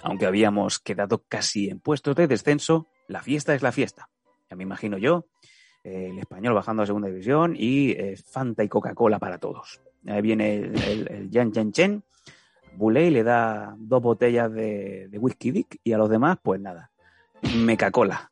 Aunque 0.02 0.26
habíamos 0.26 0.80
quedado 0.80 1.24
casi 1.30 1.70
en 1.70 1.82
puestos 1.82 2.16
de 2.16 2.26
descenso, 2.26 2.88
la 3.08 3.22
fiesta 3.22 3.54
es 3.54 3.62
la 3.62 3.72
fiesta. 3.72 4.10
Ya 4.50 4.56
me 4.56 4.64
imagino 4.64 4.98
yo, 4.98 5.28
eh, 5.84 6.10
el 6.12 6.20
español 6.20 6.54
bajando 6.54 6.84
a 6.84 6.86
segunda 6.86 7.08
división 7.08 7.56
y 7.58 7.92
eh, 7.92 8.16
Fanta 8.18 8.64
y 8.64 8.70
Coca-Cola 8.70 9.20
para 9.20 9.38
todos. 9.38 9.82
Ahí 10.08 10.22
viene 10.22 10.56
el, 10.56 10.84
el, 10.84 11.08
el 11.12 11.30
Yan 11.30 11.72
Chen, 11.72 12.04
Buley 12.76 13.10
le 13.10 13.24
da 13.24 13.76
dos 13.78 14.02
botellas 14.02 14.52
de, 14.52 15.08
de 15.10 15.18
whisky 15.18 15.52
Dick 15.52 15.80
y 15.84 15.94
a 15.94 15.98
los 15.98 16.10
demás, 16.10 16.38
pues 16.42 16.60
nada, 16.60 16.92
Meca-Cola. 17.56 18.32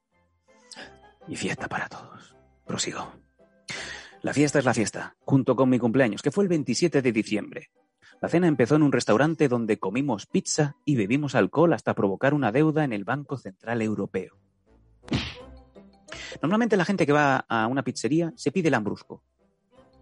Y 1.27 1.35
fiesta 1.35 1.67
para 1.67 1.87
todos. 1.87 2.35
Prosigo. 2.65 3.11
La 4.21 4.33
fiesta 4.33 4.59
es 4.59 4.65
la 4.65 4.73
fiesta, 4.73 5.15
junto 5.23 5.55
con 5.55 5.69
mi 5.69 5.79
cumpleaños, 5.79 6.21
que 6.21 6.31
fue 6.31 6.43
el 6.43 6.49
27 6.49 7.01
de 7.01 7.11
diciembre. 7.11 7.69
La 8.21 8.27
cena 8.27 8.47
empezó 8.47 8.75
en 8.75 8.83
un 8.83 8.91
restaurante 8.91 9.47
donde 9.47 9.79
comimos 9.79 10.25
pizza 10.25 10.75
y 10.83 10.95
bebimos 10.95 11.35
alcohol 11.35 11.71
hasta 11.71 11.93
provocar 11.93 12.33
una 12.33 12.51
deuda 12.51 12.83
en 12.83 12.91
el 12.91 13.05
Banco 13.05 13.37
Central 13.37 13.81
Europeo. 13.81 14.37
Normalmente 16.41 16.77
la 16.77 16.85
gente 16.85 17.05
que 17.05 17.11
va 17.11 17.45
a 17.47 17.67
una 17.67 17.83
pizzería 17.83 18.31
se 18.35 18.51
pide 18.51 18.67
el 18.69 18.73
ambrusco. 18.73 19.23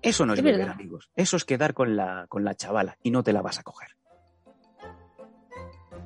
Eso 0.02 0.26
no 0.26 0.34
es 0.34 0.40
Es 0.40 0.46
beber, 0.46 0.60
verdad. 0.62 0.76
amigos. 0.76 1.10
Eso 1.16 1.38
es 1.38 1.44
quedar 1.46 1.74
con 1.74 1.96
la, 1.96 2.26
con 2.30 2.44
la 2.44 2.54
chavala 2.56 2.98
y 3.02 3.10
no 3.12 3.24
te 3.24 3.34
la 3.34 3.42
vas 3.42 3.58
a 3.60 3.64
coger. 3.64 3.90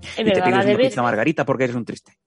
Es 0.01 0.13
y 0.13 0.15
te 0.17 0.23
verdad, 0.23 0.45
pides 0.45 0.57
la 0.57 0.63
de 0.65 0.75
una 0.75 0.83
pizza 0.83 1.01
margarita 1.01 1.45
porque 1.45 1.65
eres 1.65 1.75
un 1.75 1.85
triste. 1.85 2.17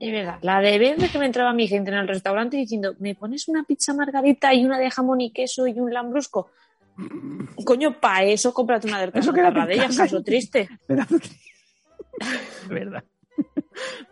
es 0.00 0.12
verdad, 0.12 0.38
la 0.42 0.60
de 0.60 0.78
vez 0.78 1.12
que 1.12 1.18
me 1.18 1.26
entraba 1.26 1.52
mi 1.52 1.68
gente 1.68 1.90
en 1.90 1.98
el 1.98 2.08
restaurante 2.08 2.56
diciendo, 2.56 2.94
¿me 2.98 3.14
pones 3.14 3.46
una 3.48 3.62
pizza 3.64 3.92
margarita 3.94 4.52
y 4.54 4.64
una 4.64 4.78
de 4.78 4.90
jamón 4.90 5.20
y 5.20 5.30
queso 5.32 5.66
y 5.66 5.78
un 5.78 5.92
lambrusco? 5.92 6.50
Coño, 7.64 8.00
pa' 8.00 8.22
eso 8.24 8.52
cómprate 8.54 8.88
una 8.88 9.00
del 9.00 9.12
caso 9.12 9.32
casa. 9.32 10.02
caso 10.04 10.22
triste. 10.22 10.68
Pedazo 10.86 11.18
de- 11.18 11.28
De 12.68 12.74
verdad. 12.74 13.04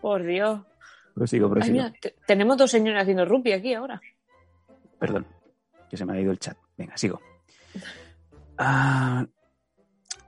Por 0.01 0.25
Dios. 0.25 0.61
Prosigo, 1.15 1.53
Ay, 1.61 1.71
mira, 1.71 1.93
te- 2.01 2.15
tenemos 2.27 2.57
dos 2.57 2.71
señores 2.71 3.03
haciendo 3.03 3.25
rugby 3.25 3.53
aquí 3.53 3.75
ahora. 3.75 4.01
Perdón, 4.99 5.27
que 5.91 5.97
se 5.97 6.05
me 6.07 6.15
ha 6.15 6.21
ido 6.21 6.33
el 6.33 6.39
chat. 6.39 6.57
Venga, 6.77 6.97
sigo. 6.97 7.21
Ah, 8.59 9.27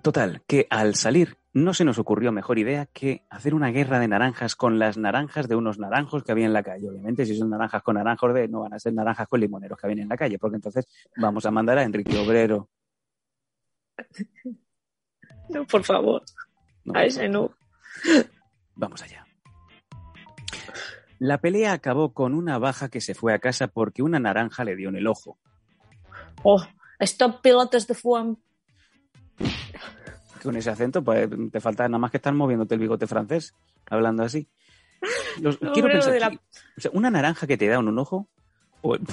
total, 0.03 0.43
que 0.47 0.67
al 0.71 0.95
salir 0.95 1.37
no 1.53 1.73
se 1.73 1.85
nos 1.85 1.99
ocurrió 1.99 2.33
mejor 2.33 2.59
idea 2.59 2.87
que 2.87 3.25
hacer 3.31 3.55
una 3.55 3.71
guerra 3.71 4.01
de 4.01 4.09
naranjas 4.09 4.57
con 4.57 4.79
las 4.79 4.99
naranjas 4.99 5.47
de 5.49 5.55
unos 5.57 5.79
naranjos 5.79 6.25
que 6.25 6.33
había 6.33 6.47
en 6.47 6.53
la 6.53 6.63
calle. 6.65 6.89
Obviamente, 6.89 7.25
si 7.25 7.37
son 7.39 7.49
naranjas 7.51 7.83
con 7.83 7.95
naranjos 7.95 8.35
de, 8.35 8.49
no 8.49 8.61
van 8.61 8.75
a 8.75 8.79
ser 8.79 8.93
naranjas 8.93 9.29
con 9.29 9.41
limoneros 9.41 9.79
que 9.79 9.87
habían 9.87 10.01
en 10.01 10.09
la 10.09 10.17
calle, 10.17 10.39
porque 10.39 10.57
entonces 10.57 10.87
vamos 11.17 11.47
a 11.47 11.51
mandar 11.53 11.79
a 11.79 11.85
Enrique 11.85 12.19
Obrero. 12.19 12.69
No, 15.49 15.65
por 15.67 15.85
favor. 15.85 16.23
No, 16.85 16.95
A 16.99 17.05
ese 17.05 17.29
no. 17.29 17.55
Vamos 18.75 19.03
allá. 19.03 19.25
La 21.19 21.39
pelea 21.39 21.73
acabó 21.73 22.13
con 22.13 22.35
una 22.35 22.59
baja 22.59 22.89
que 22.89 23.01
se 23.01 23.15
fue 23.15 23.33
a 23.33 23.39
casa 23.39 23.69
porque 23.69 24.03
una 24.03 24.19
naranja 24.19 24.65
le 24.65 24.77
dio 24.77 24.89
en 24.89 24.97
el 24.97 25.07
ojo. 25.07 25.39
Oh, 26.43 26.63
stop 26.99 27.41
pilotos 27.41 27.87
de 27.87 27.95
fuam. 27.95 28.37
con 30.43 30.57
ese 30.57 30.69
acento, 30.71 31.03
pues 31.03 31.29
te 31.51 31.61
falta 31.61 31.89
nada 31.89 31.99
más 31.99 32.11
que 32.11 32.19
estar 32.19 32.35
moviéndote 32.35 32.75
el 32.75 32.81
bigote 32.81 33.07
francés, 33.07 33.55
hablando 33.89 34.23
así. 34.25 34.47
Los- 35.41 35.61
No, 35.63 35.73
quiero 35.73 35.89
pensar, 35.89 36.21
la- 36.21 36.31
que- 36.31 36.37
o 36.77 36.81
sea, 36.81 36.91
una 36.93 37.11
naranja 37.11 37.47
que 37.47 37.57
te 37.57 37.67
da 37.67 37.77
en 37.79 37.89
un 37.89 37.99
ojo. 37.99 38.29
o- 38.83 38.99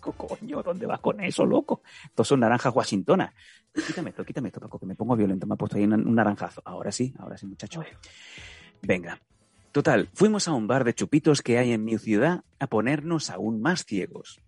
Coño, 0.00 0.62
¿dónde 0.62 0.86
vas 0.86 1.00
con 1.00 1.20
eso, 1.20 1.44
loco? 1.44 1.82
Estos 2.06 2.28
son 2.28 2.40
naranjas 2.40 2.74
washingtonas. 2.74 3.34
Quítame 3.86 4.10
esto, 4.10 4.24
quítame 4.24 4.48
esto, 4.48 4.60
Paco, 4.60 4.78
que 4.78 4.86
me 4.86 4.94
pongo 4.94 5.16
violento. 5.16 5.46
Me 5.46 5.54
ha 5.54 5.56
puesto 5.56 5.76
ahí 5.76 5.84
un, 5.84 5.94
un 5.94 6.14
naranjazo. 6.14 6.62
Ahora 6.64 6.92
sí, 6.92 7.12
ahora 7.18 7.36
sí, 7.36 7.44
muchacho. 7.46 7.82
Venga. 8.82 9.20
Total, 9.76 10.08
fuimos 10.14 10.48
a 10.48 10.54
un 10.54 10.66
bar 10.66 10.84
de 10.84 10.94
chupitos 10.94 11.42
que 11.42 11.58
hay 11.58 11.72
en 11.72 11.84
mi 11.84 11.98
ciudad 11.98 12.44
a 12.58 12.66
ponernos 12.66 13.28
aún 13.28 13.60
más 13.60 13.84
ciegos. 13.84 14.40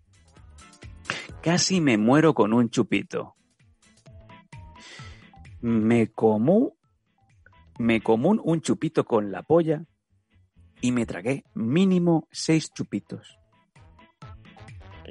Casi 1.43 1.81
me 1.81 1.99
muero 1.99 2.33
con 2.33 2.51
un 2.51 2.71
chupito. 2.71 3.35
Me 5.61 6.11
comú, 6.11 6.75
me 7.77 8.01
comú 8.01 8.41
un 8.43 8.61
chupito 8.61 9.05
con 9.05 9.31
la 9.31 9.43
polla 9.43 9.85
y 10.81 10.91
me 10.91 11.05
tragué 11.05 11.43
mínimo 11.53 12.27
seis 12.31 12.73
chupitos. 12.73 13.37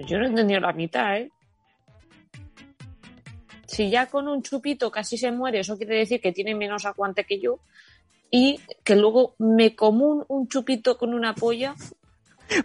Yo 0.05 0.19
no 0.19 0.25
he 0.25 0.29
entendido 0.31 0.59
la 0.59 0.73
mitad, 0.73 1.17
¿eh? 1.17 1.31
Si 3.69 3.89
ya 3.89 4.07
con 4.07 4.27
un 4.27 4.43
chupito 4.43 4.91
casi 4.91 5.17
se 5.17 5.31
muere, 5.31 5.61
eso 5.61 5.77
quiere 5.77 5.99
decir 5.99 6.21
que 6.21 6.33
tiene 6.33 6.57
menos 6.57 6.87
aguante 6.87 7.23
que 7.23 7.39
yo. 7.39 7.61
Y 8.31 8.61
que 8.85 8.97
luego 8.97 9.35
me 9.39 9.75
como 9.75 10.07
un, 10.07 10.25
un 10.29 10.49
chupito 10.49 10.99
con 10.99 11.15
una 11.15 11.35
polla. 11.35 11.75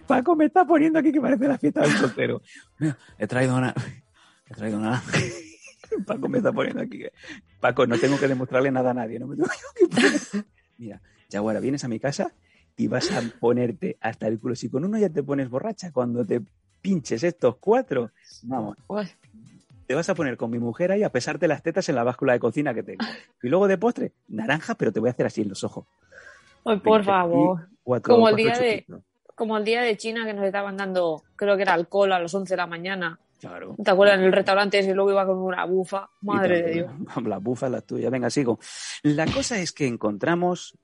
Paco 0.06 0.34
me 0.36 0.46
está 0.46 0.64
poniendo 0.64 0.98
aquí 0.98 1.12
que 1.12 1.20
parece 1.20 1.48
la 1.48 1.58
fiesta 1.58 1.82
del 1.82 1.92
soltero. 1.92 2.42
He 3.18 3.26
traído 3.26 3.56
una, 3.56 3.74
Te 4.46 4.54
traigo 4.54 4.78
naranja. 4.78 5.18
Paco 6.06 6.28
me 6.28 6.38
está 6.38 6.52
poniendo 6.52 6.82
aquí. 6.82 7.04
Paco, 7.60 7.86
no 7.86 7.98
tengo 7.98 8.18
que 8.18 8.28
demostrarle 8.28 8.70
nada 8.70 8.90
a 8.90 8.94
nadie. 8.94 9.18
No 9.18 9.26
me 9.26 9.36
tengo 9.36 9.48
que 10.32 10.44
Mira, 10.78 11.00
Yaguara, 11.30 11.60
vienes 11.60 11.84
a 11.84 11.88
mi 11.88 12.00
casa 12.00 12.34
y 12.76 12.88
vas 12.88 13.10
a 13.12 13.22
ponerte 13.38 13.96
hasta 14.00 14.26
el 14.26 14.38
culo. 14.38 14.56
Si 14.56 14.68
con 14.68 14.84
uno 14.84 14.98
ya 14.98 15.08
te 15.08 15.22
pones 15.22 15.48
borracha, 15.48 15.92
cuando 15.92 16.24
te 16.24 16.42
pinches 16.82 17.22
estos 17.22 17.56
cuatro, 17.56 18.10
vamos, 18.42 18.76
Uy, 18.88 19.08
te 19.86 19.94
vas 19.94 20.08
a 20.08 20.14
poner 20.14 20.36
con 20.36 20.50
mi 20.50 20.58
mujer 20.58 20.92
ahí 20.92 21.02
a 21.02 21.10
pesarte 21.10 21.46
las 21.48 21.62
tetas 21.62 21.88
en 21.88 21.94
la 21.94 22.04
báscula 22.04 22.32
de 22.32 22.38
cocina 22.40 22.72
que 22.74 22.82
tengo. 22.82 23.04
Y 23.42 23.48
luego 23.48 23.68
de 23.68 23.78
postre, 23.78 24.12
naranja, 24.28 24.74
pero 24.76 24.92
te 24.92 25.00
voy 25.00 25.08
a 25.08 25.12
hacer 25.12 25.26
así 25.26 25.42
en 25.42 25.48
los 25.50 25.62
ojos. 25.64 25.86
uy, 26.64 26.78
por 26.80 27.04
favor. 27.04 27.68
cuatro- 27.82 28.14
Como 28.14 28.28
el 28.28 28.36
día 28.36 28.52
de-. 28.58 28.86
Como 29.34 29.56
el 29.58 29.64
día 29.64 29.82
de 29.82 29.96
China 29.96 30.24
que 30.24 30.32
nos 30.32 30.44
estaban 30.44 30.76
dando, 30.76 31.22
creo 31.36 31.56
que 31.56 31.62
era 31.62 31.74
alcohol 31.74 32.12
a 32.12 32.20
las 32.20 32.32
11 32.32 32.52
de 32.54 32.56
la 32.56 32.66
mañana. 32.68 33.18
Claro. 33.40 33.74
¿Te 33.84 33.90
acuerdas? 33.90 34.18
En 34.18 34.24
el 34.24 34.32
restaurante 34.32 34.78
ese 34.78 34.94
luego 34.94 35.10
iba 35.10 35.26
con 35.26 35.36
una 35.38 35.64
bufa. 35.66 36.08
Madre 36.22 36.62
de 36.62 36.70
Dios. 36.72 36.90
Las 37.26 37.42
bufas, 37.42 37.70
las 37.70 37.84
tuyas. 37.84 38.10
Venga, 38.10 38.30
sigo. 38.30 38.58
La 39.02 39.26
cosa 39.26 39.58
es 39.58 39.72
que 39.72 39.86
encontramos 39.88 40.78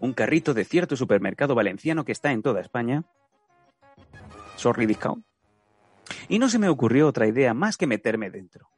un 0.00 0.12
carrito 0.12 0.52
de 0.54 0.64
cierto 0.64 0.96
supermercado 0.96 1.54
valenciano 1.54 2.04
que 2.04 2.12
está 2.12 2.30
en 2.30 2.42
toda 2.42 2.60
España. 2.60 3.02
Sorry, 4.56 4.86
discount. 4.86 5.24
Y 6.28 6.38
no 6.38 6.48
se 6.48 6.58
me 6.58 6.68
ocurrió 6.68 7.08
otra 7.08 7.26
idea 7.26 7.54
más 7.54 7.76
que 7.76 7.86
meterme 7.86 8.30
dentro. 8.30 8.68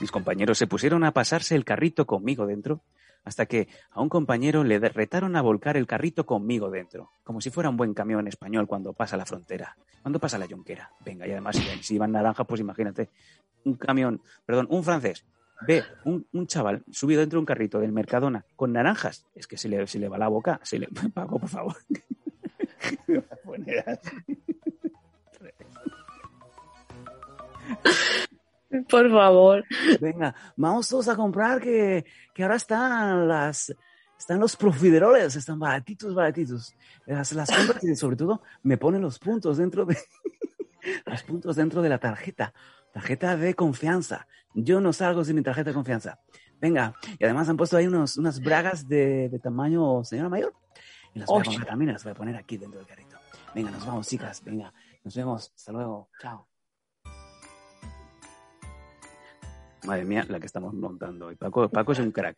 Mis 0.00 0.10
compañeros 0.10 0.58
se 0.58 0.66
pusieron 0.66 1.04
a 1.04 1.12
pasarse 1.12 1.54
el 1.54 1.64
carrito 1.64 2.06
conmigo 2.06 2.46
dentro, 2.46 2.82
hasta 3.24 3.46
que 3.46 3.68
a 3.90 4.00
un 4.00 4.08
compañero 4.08 4.64
le 4.64 4.78
retaron 4.78 5.36
a 5.36 5.42
volcar 5.42 5.76
el 5.76 5.86
carrito 5.86 6.24
conmigo 6.24 6.70
dentro, 6.70 7.10
como 7.24 7.40
si 7.40 7.50
fuera 7.50 7.68
un 7.68 7.76
buen 7.76 7.94
camión 7.94 8.26
español 8.28 8.66
cuando 8.66 8.92
pasa 8.92 9.16
la 9.16 9.26
frontera, 9.26 9.76
cuando 10.02 10.18
pasa 10.18 10.38
la 10.38 10.46
yonquera. 10.46 10.92
Venga, 11.04 11.26
y 11.26 11.32
además 11.32 11.60
si, 11.82 11.98
van 11.98 12.12
naranjas, 12.12 12.46
pues 12.46 12.60
imagínate, 12.60 13.10
un 13.64 13.74
camión, 13.74 14.22
perdón, 14.46 14.66
un 14.70 14.84
francés 14.84 15.24
ve 15.66 15.82
un, 16.04 16.24
un 16.32 16.46
chaval 16.46 16.84
subido 16.90 17.20
dentro 17.20 17.38
de 17.38 17.40
un 17.40 17.46
carrito 17.46 17.80
del 17.80 17.90
Mercadona 17.92 18.44
con 18.54 18.72
naranjas, 18.72 19.26
es 19.34 19.46
que 19.48 19.56
se 19.56 19.68
le, 19.68 19.84
le 19.84 20.08
va 20.08 20.16
la 20.16 20.28
boca, 20.28 20.60
se 20.62 20.78
le... 20.78 20.88
Paco, 21.14 21.38
por 21.38 21.48
favor. 21.48 21.76
Por 28.88 29.10
favor. 29.10 29.64
Venga, 30.00 30.34
vamos 30.56 30.88
todos 30.88 31.08
a 31.08 31.16
comprar 31.16 31.60
que, 31.60 32.04
que 32.34 32.42
ahora 32.42 32.56
están 32.56 33.26
las 33.26 33.74
están 34.18 34.40
los 34.40 34.56
profideroles, 34.56 35.36
están 35.36 35.58
baratitos, 35.58 36.14
baratitos. 36.14 36.74
Las, 37.06 37.32
las 37.32 37.50
compras 37.50 37.82
y 37.84 37.94
sobre 37.94 38.16
todo 38.16 38.42
me 38.62 38.76
ponen 38.76 39.00
los 39.00 39.18
puntos 39.18 39.56
dentro 39.56 39.86
de 39.86 39.96
los 41.06 41.22
puntos 41.22 41.56
dentro 41.56 41.82
de 41.82 41.88
la 41.88 41.98
tarjeta. 41.98 42.52
Tarjeta 42.92 43.36
de 43.36 43.54
confianza. 43.54 44.26
Yo 44.54 44.80
no 44.80 44.92
salgo 44.92 45.24
sin 45.24 45.36
mi 45.36 45.42
tarjeta 45.42 45.70
de 45.70 45.74
confianza. 45.74 46.18
Venga, 46.60 46.94
y 47.18 47.24
además 47.24 47.48
han 47.48 47.56
puesto 47.56 47.76
ahí 47.76 47.86
unos, 47.86 48.16
unas 48.16 48.40
bragas 48.40 48.88
de, 48.88 49.28
de 49.28 49.38
tamaño 49.38 50.02
señora 50.04 50.28
mayor. 50.28 50.52
Y 51.14 51.20
las 51.20 51.28
voy 51.28 51.40
a 51.40 51.44
comprar 51.44 51.66
también, 51.68 51.92
las 51.92 52.02
voy 52.02 52.12
a 52.12 52.16
poner 52.16 52.36
aquí 52.36 52.56
dentro 52.56 52.80
del 52.80 52.88
carrito. 52.88 53.16
Venga, 53.54 53.70
nos 53.70 53.86
vamos, 53.86 54.08
chicas. 54.08 54.42
Venga, 54.44 54.72
nos 55.04 55.14
vemos. 55.14 55.52
Hasta 55.54 55.72
luego. 55.72 56.10
Chao. 56.20 56.48
Madre 59.84 60.04
mía, 60.04 60.26
la 60.28 60.40
que 60.40 60.46
estamos 60.46 60.74
montando 60.74 61.26
hoy. 61.26 61.36
Paco, 61.36 61.68
Paco 61.68 61.92
es 61.92 61.98
un 61.98 62.10
crack. 62.10 62.36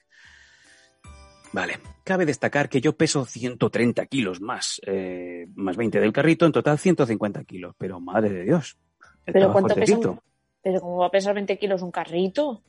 Vale, 1.52 1.80
cabe 2.04 2.26
destacar 2.26 2.68
que 2.68 2.80
yo 2.80 2.96
peso 2.96 3.24
130 3.24 4.06
kilos 4.06 4.40
más, 4.40 4.80
eh, 4.86 5.48
más 5.56 5.76
20 5.76 5.98
del 5.98 6.12
carrito, 6.12 6.46
en 6.46 6.52
total 6.52 6.78
150 6.78 7.44
kilos. 7.44 7.74
Pero 7.76 7.98
madre 7.98 8.30
de 8.30 8.44
Dios. 8.44 8.78
Pero 9.24 9.52
¿cuánto 9.52 9.74
pesa 9.74 9.98
un-. 9.98 10.20
Pero 10.62 10.80
¿cómo 10.80 10.98
va 10.98 11.06
a 11.06 11.10
pesar 11.10 11.34
20 11.34 11.58
kilos 11.58 11.82
un 11.82 11.90
carrito? 11.90 12.62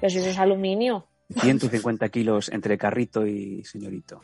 Pero 0.00 0.10
si 0.10 0.18
eso 0.18 0.30
es 0.30 0.38
aluminio. 0.38 1.06
150 1.40 2.08
kilos 2.08 2.48
entre 2.50 2.78
carrito 2.78 3.26
y 3.26 3.64
señorito. 3.64 4.22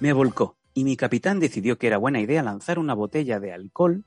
Me 0.00 0.12
volcó 0.12 0.56
y 0.74 0.84
mi 0.84 0.96
capitán 0.96 1.40
decidió 1.40 1.78
que 1.78 1.86
era 1.86 1.98
buena 1.98 2.20
idea 2.20 2.42
lanzar 2.42 2.78
una 2.78 2.94
botella 2.94 3.40
de 3.40 3.52
alcohol 3.52 4.04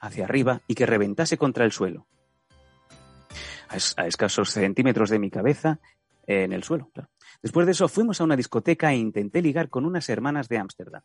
hacia 0.00 0.24
arriba 0.24 0.62
y 0.66 0.74
que 0.74 0.86
reventase 0.86 1.36
contra 1.36 1.64
el 1.64 1.72
suelo. 1.72 2.06
A, 3.68 3.76
es- 3.76 3.94
a 3.96 4.06
escasos 4.06 4.50
centímetros 4.50 5.10
de 5.10 5.18
mi 5.18 5.30
cabeza, 5.30 5.78
eh, 6.26 6.44
en 6.44 6.52
el 6.52 6.62
suelo. 6.62 6.90
claro. 6.92 7.08
Después 7.42 7.66
de 7.66 7.72
eso 7.72 7.88
fuimos 7.88 8.20
a 8.20 8.24
una 8.24 8.36
discoteca 8.36 8.92
e 8.92 8.96
intenté 8.96 9.42
ligar 9.42 9.68
con 9.68 9.84
unas 9.84 10.08
hermanas 10.08 10.48
de 10.48 10.58
Ámsterdam. 10.58 11.02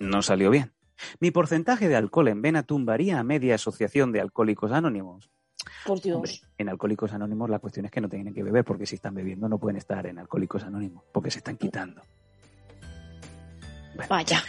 No 0.00 0.22
salió 0.22 0.50
bien. 0.50 0.72
Mi 1.20 1.30
porcentaje 1.30 1.88
de 1.88 1.96
alcohol 1.96 2.28
en 2.28 2.42
vena 2.42 2.62
tumbaría 2.62 3.18
a 3.18 3.22
media 3.24 3.54
asociación 3.56 4.10
de 4.12 4.20
alcohólicos 4.20 4.72
anónimos. 4.72 5.30
Por 5.84 6.00
Dios. 6.00 6.16
Hombre, 6.16 6.32
en 6.56 6.68
Alcohólicos 6.68 7.12
Anónimos 7.12 7.50
la 7.50 7.58
cuestión 7.58 7.84
es 7.86 7.92
que 7.92 8.00
no 8.00 8.08
tienen 8.08 8.32
que 8.32 8.42
beber 8.42 8.64
porque 8.64 8.86
si 8.86 8.94
están 8.94 9.14
bebiendo 9.14 9.48
no 9.48 9.58
pueden 9.58 9.76
estar 9.76 10.06
en 10.06 10.18
Alcohólicos 10.18 10.64
Anónimos 10.64 11.04
porque 11.12 11.30
se 11.30 11.38
están 11.38 11.56
quitando. 11.56 12.00
Vaya. 14.08 14.42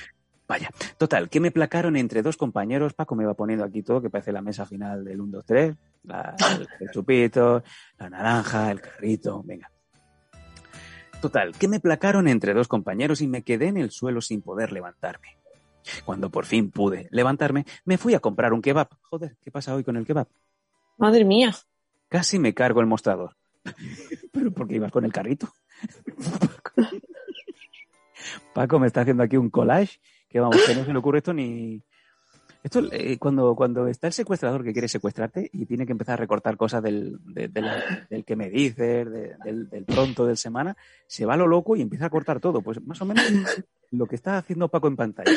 Vaya, 0.49 0.71
total, 0.97 1.29
que 1.29 1.39
me 1.39 1.51
placaron 1.51 1.95
entre 1.95 2.23
dos 2.23 2.35
compañeros. 2.35 2.95
Paco 2.95 3.15
me 3.15 3.23
va 3.23 3.35
poniendo 3.35 3.63
aquí 3.63 3.83
todo, 3.83 4.01
que 4.01 4.09
parece 4.09 4.31
la 4.31 4.41
mesa 4.41 4.65
final 4.65 5.05
del 5.05 5.21
1, 5.21 5.31
2, 5.31 5.45
3. 5.45 5.75
La, 6.05 6.35
el, 6.79 6.89
chupito, 6.91 7.63
la 7.99 8.09
naranja, 8.09 8.71
el 8.71 8.81
carrito, 8.81 9.43
venga. 9.45 9.69
Total, 11.21 11.55
que 11.55 11.67
me 11.67 11.79
placaron 11.79 12.27
entre 12.27 12.55
dos 12.55 12.67
compañeros 12.67 13.21
y 13.21 13.27
me 13.27 13.43
quedé 13.43 13.67
en 13.67 13.77
el 13.77 13.91
suelo 13.91 14.21
sin 14.21 14.41
poder 14.41 14.71
levantarme. 14.71 15.37
Cuando 16.03 16.31
por 16.31 16.45
fin 16.45 16.71
pude 16.71 17.07
levantarme, 17.11 17.67
me 17.85 17.99
fui 17.99 18.15
a 18.15 18.19
comprar 18.19 18.51
un 18.51 18.63
kebab. 18.63 18.89
Joder, 19.03 19.37
¿qué 19.43 19.51
pasa 19.51 19.75
hoy 19.75 19.83
con 19.83 19.97
el 19.97 20.05
kebab? 20.05 20.27
Madre 20.97 21.25
mía. 21.25 21.55
Casi 22.07 22.39
me 22.39 22.55
cargo 22.55 22.79
el 22.79 22.87
mostrador. 22.87 23.35
Pero 24.33 24.51
porque 24.51 24.77
ibas 24.77 24.91
con 24.91 25.05
el 25.05 25.13
carrito. 25.13 25.53
Paco 28.55 28.79
me 28.79 28.87
está 28.87 29.01
haciendo 29.01 29.21
aquí 29.21 29.37
un 29.37 29.51
collage 29.51 29.99
que 30.29 30.39
vamos, 30.39 30.57
que 30.65 30.75
no 30.75 30.85
se 30.85 30.93
le 30.93 30.99
ocurre 30.99 31.17
esto 31.19 31.33
ni. 31.33 31.81
Esto 32.61 32.81
eh, 32.91 33.17
cuando, 33.17 33.55
cuando 33.55 33.87
está 33.87 34.07
el 34.07 34.13
secuestrador 34.13 34.63
que 34.65 34.73
quiere 34.73 34.89
secuestrarte 34.89 35.49
y 35.53 35.65
tiene 35.65 35.85
que 35.85 35.93
empezar 35.93 36.13
a 36.15 36.17
recortar 36.17 36.57
cosas 36.57 36.83
del, 36.83 37.17
del 37.23 38.25
que 38.25 38.35
me 38.35 38.49
dices, 38.49 39.09
de- 39.09 39.35
del, 39.45 39.85
pronto 39.85 40.25
del 40.25 40.35
semana, 40.35 40.75
se 41.07 41.25
va 41.25 41.35
a 41.35 41.37
lo 41.37 41.47
loco 41.47 41.77
y 41.77 41.81
empieza 41.81 42.07
a 42.07 42.09
cortar 42.09 42.41
todo. 42.41 42.61
Pues 42.61 42.81
más 42.85 43.01
o 43.01 43.05
menos 43.05 43.23
lo 43.91 44.05
que 44.07 44.15
está 44.15 44.37
haciendo 44.37 44.67
Paco 44.67 44.89
en 44.89 44.97
pantalla. 44.97 45.31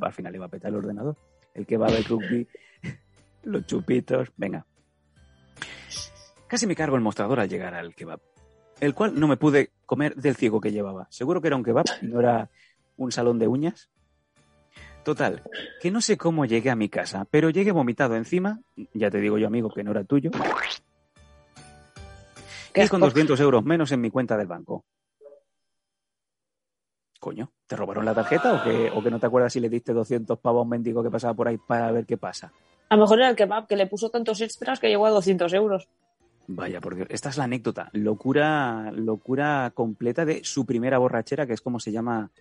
Al 0.00 0.12
final 0.12 0.32
le 0.32 0.38
va 0.38 0.46
a 0.46 0.50
petar 0.50 0.70
el 0.70 0.76
ordenador. 0.76 1.16
El 1.52 1.66
que 1.66 1.76
va 1.76 1.88
a 1.88 1.90
rugby, 2.08 2.46
los 3.42 3.66
chupitos, 3.66 4.28
venga. 4.36 4.64
Casi 6.46 6.66
me 6.66 6.76
cargo 6.76 6.96
el 6.96 7.02
mostrador 7.02 7.40
al 7.40 7.48
llegar 7.48 7.74
al 7.74 7.94
kebab, 7.94 8.20
el 8.80 8.94
cual 8.94 9.18
no 9.18 9.26
me 9.26 9.36
pude 9.36 9.70
comer 9.86 10.14
del 10.14 10.36
ciego 10.36 10.60
que 10.60 10.70
llevaba. 10.70 11.06
Seguro 11.10 11.40
que 11.40 11.48
era 11.48 11.56
un 11.56 11.64
kebab 11.64 11.86
no 12.02 12.20
era 12.20 12.50
un 12.96 13.10
salón 13.10 13.38
de 13.38 13.48
uñas. 13.48 13.90
Total, 15.04 15.42
que 15.80 15.90
no 15.90 16.00
sé 16.00 16.16
cómo 16.16 16.44
llegué 16.44 16.70
a 16.70 16.76
mi 16.76 16.88
casa, 16.88 17.26
pero 17.30 17.50
llegué 17.50 17.72
vomitado 17.72 18.14
encima, 18.14 18.60
ya 18.94 19.10
te 19.10 19.18
digo 19.18 19.36
yo 19.36 19.48
amigo 19.48 19.68
que 19.70 19.82
no 19.82 19.90
era 19.90 20.04
tuyo, 20.04 20.30
y 22.74 22.88
con 22.88 23.02
asco. 23.02 23.10
200 23.10 23.40
euros 23.40 23.64
menos 23.64 23.92
en 23.92 24.00
mi 24.00 24.10
cuenta 24.10 24.36
del 24.36 24.46
banco. 24.46 24.84
Coño, 27.20 27.52
¿te 27.66 27.76
robaron 27.76 28.04
la 28.04 28.14
tarjeta 28.14 28.54
o 28.54 28.64
que, 28.64 28.90
o 28.92 29.02
que 29.02 29.10
no 29.10 29.20
te 29.20 29.26
acuerdas 29.26 29.52
si 29.52 29.60
le 29.60 29.68
diste 29.68 29.92
200 29.92 30.38
pavos 30.38 30.60
a 30.60 30.62
un 30.62 30.70
mendigo 30.70 31.02
que 31.02 31.10
pasaba 31.10 31.34
por 31.34 31.46
ahí 31.46 31.56
para 31.56 31.92
ver 31.92 32.04
qué 32.04 32.16
pasa? 32.16 32.52
A 32.88 32.96
lo 32.96 33.02
mejor 33.02 33.20
era 33.20 33.30
el 33.30 33.36
kebab 33.36 33.68
que 33.68 33.76
le 33.76 33.86
puso 33.86 34.10
tantos 34.10 34.40
extras 34.40 34.80
que 34.80 34.88
llegó 34.88 35.06
a 35.06 35.10
200 35.10 35.52
euros. 35.52 35.88
Vaya, 36.48 36.80
por 36.80 36.96
Dios. 36.96 37.06
Esta 37.10 37.28
es 37.28 37.36
la 37.36 37.44
anécdota. 37.44 37.90
Locura, 37.92 38.90
locura 38.92 39.70
completa 39.72 40.24
de 40.24 40.42
su 40.42 40.66
primera 40.66 40.98
borrachera, 40.98 41.46
que 41.46 41.52
es 41.52 41.60
como 41.60 41.78
se 41.78 41.92
llama, 41.92 42.32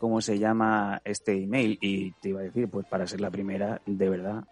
como 0.00 0.20
se 0.20 0.38
llama 0.38 1.00
este 1.04 1.32
email. 1.44 1.78
Y 1.80 2.10
te 2.12 2.30
iba 2.30 2.40
a 2.40 2.44
decir, 2.44 2.68
pues 2.68 2.86
para 2.86 3.06
ser 3.06 3.20
la 3.20 3.30
primera, 3.30 3.80
de 3.86 4.08
verdad. 4.08 4.42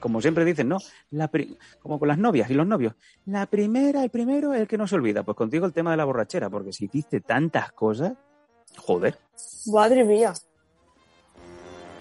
Como 0.00 0.20
siempre 0.20 0.44
dicen, 0.44 0.68
¿no? 0.68 0.78
La 1.10 1.28
pri- 1.28 1.56
como 1.80 1.98
con 1.98 2.08
las 2.08 2.18
novias 2.18 2.50
y 2.50 2.54
los 2.54 2.66
novios. 2.66 2.94
La 3.26 3.46
primera, 3.46 4.04
el 4.04 4.10
primero, 4.10 4.52
el 4.52 4.68
que 4.68 4.76
no 4.76 4.86
se 4.86 4.96
olvida. 4.96 5.22
Pues 5.22 5.36
contigo 5.36 5.64
el 5.66 5.72
tema 5.72 5.92
de 5.92 5.96
la 5.96 6.04
borrachera, 6.04 6.50
porque 6.50 6.72
si 6.72 6.84
hiciste 6.84 7.20
tantas 7.20 7.72
cosas, 7.72 8.12
joder, 8.76 9.16
Madre 9.66 10.04
mía. 10.04 10.34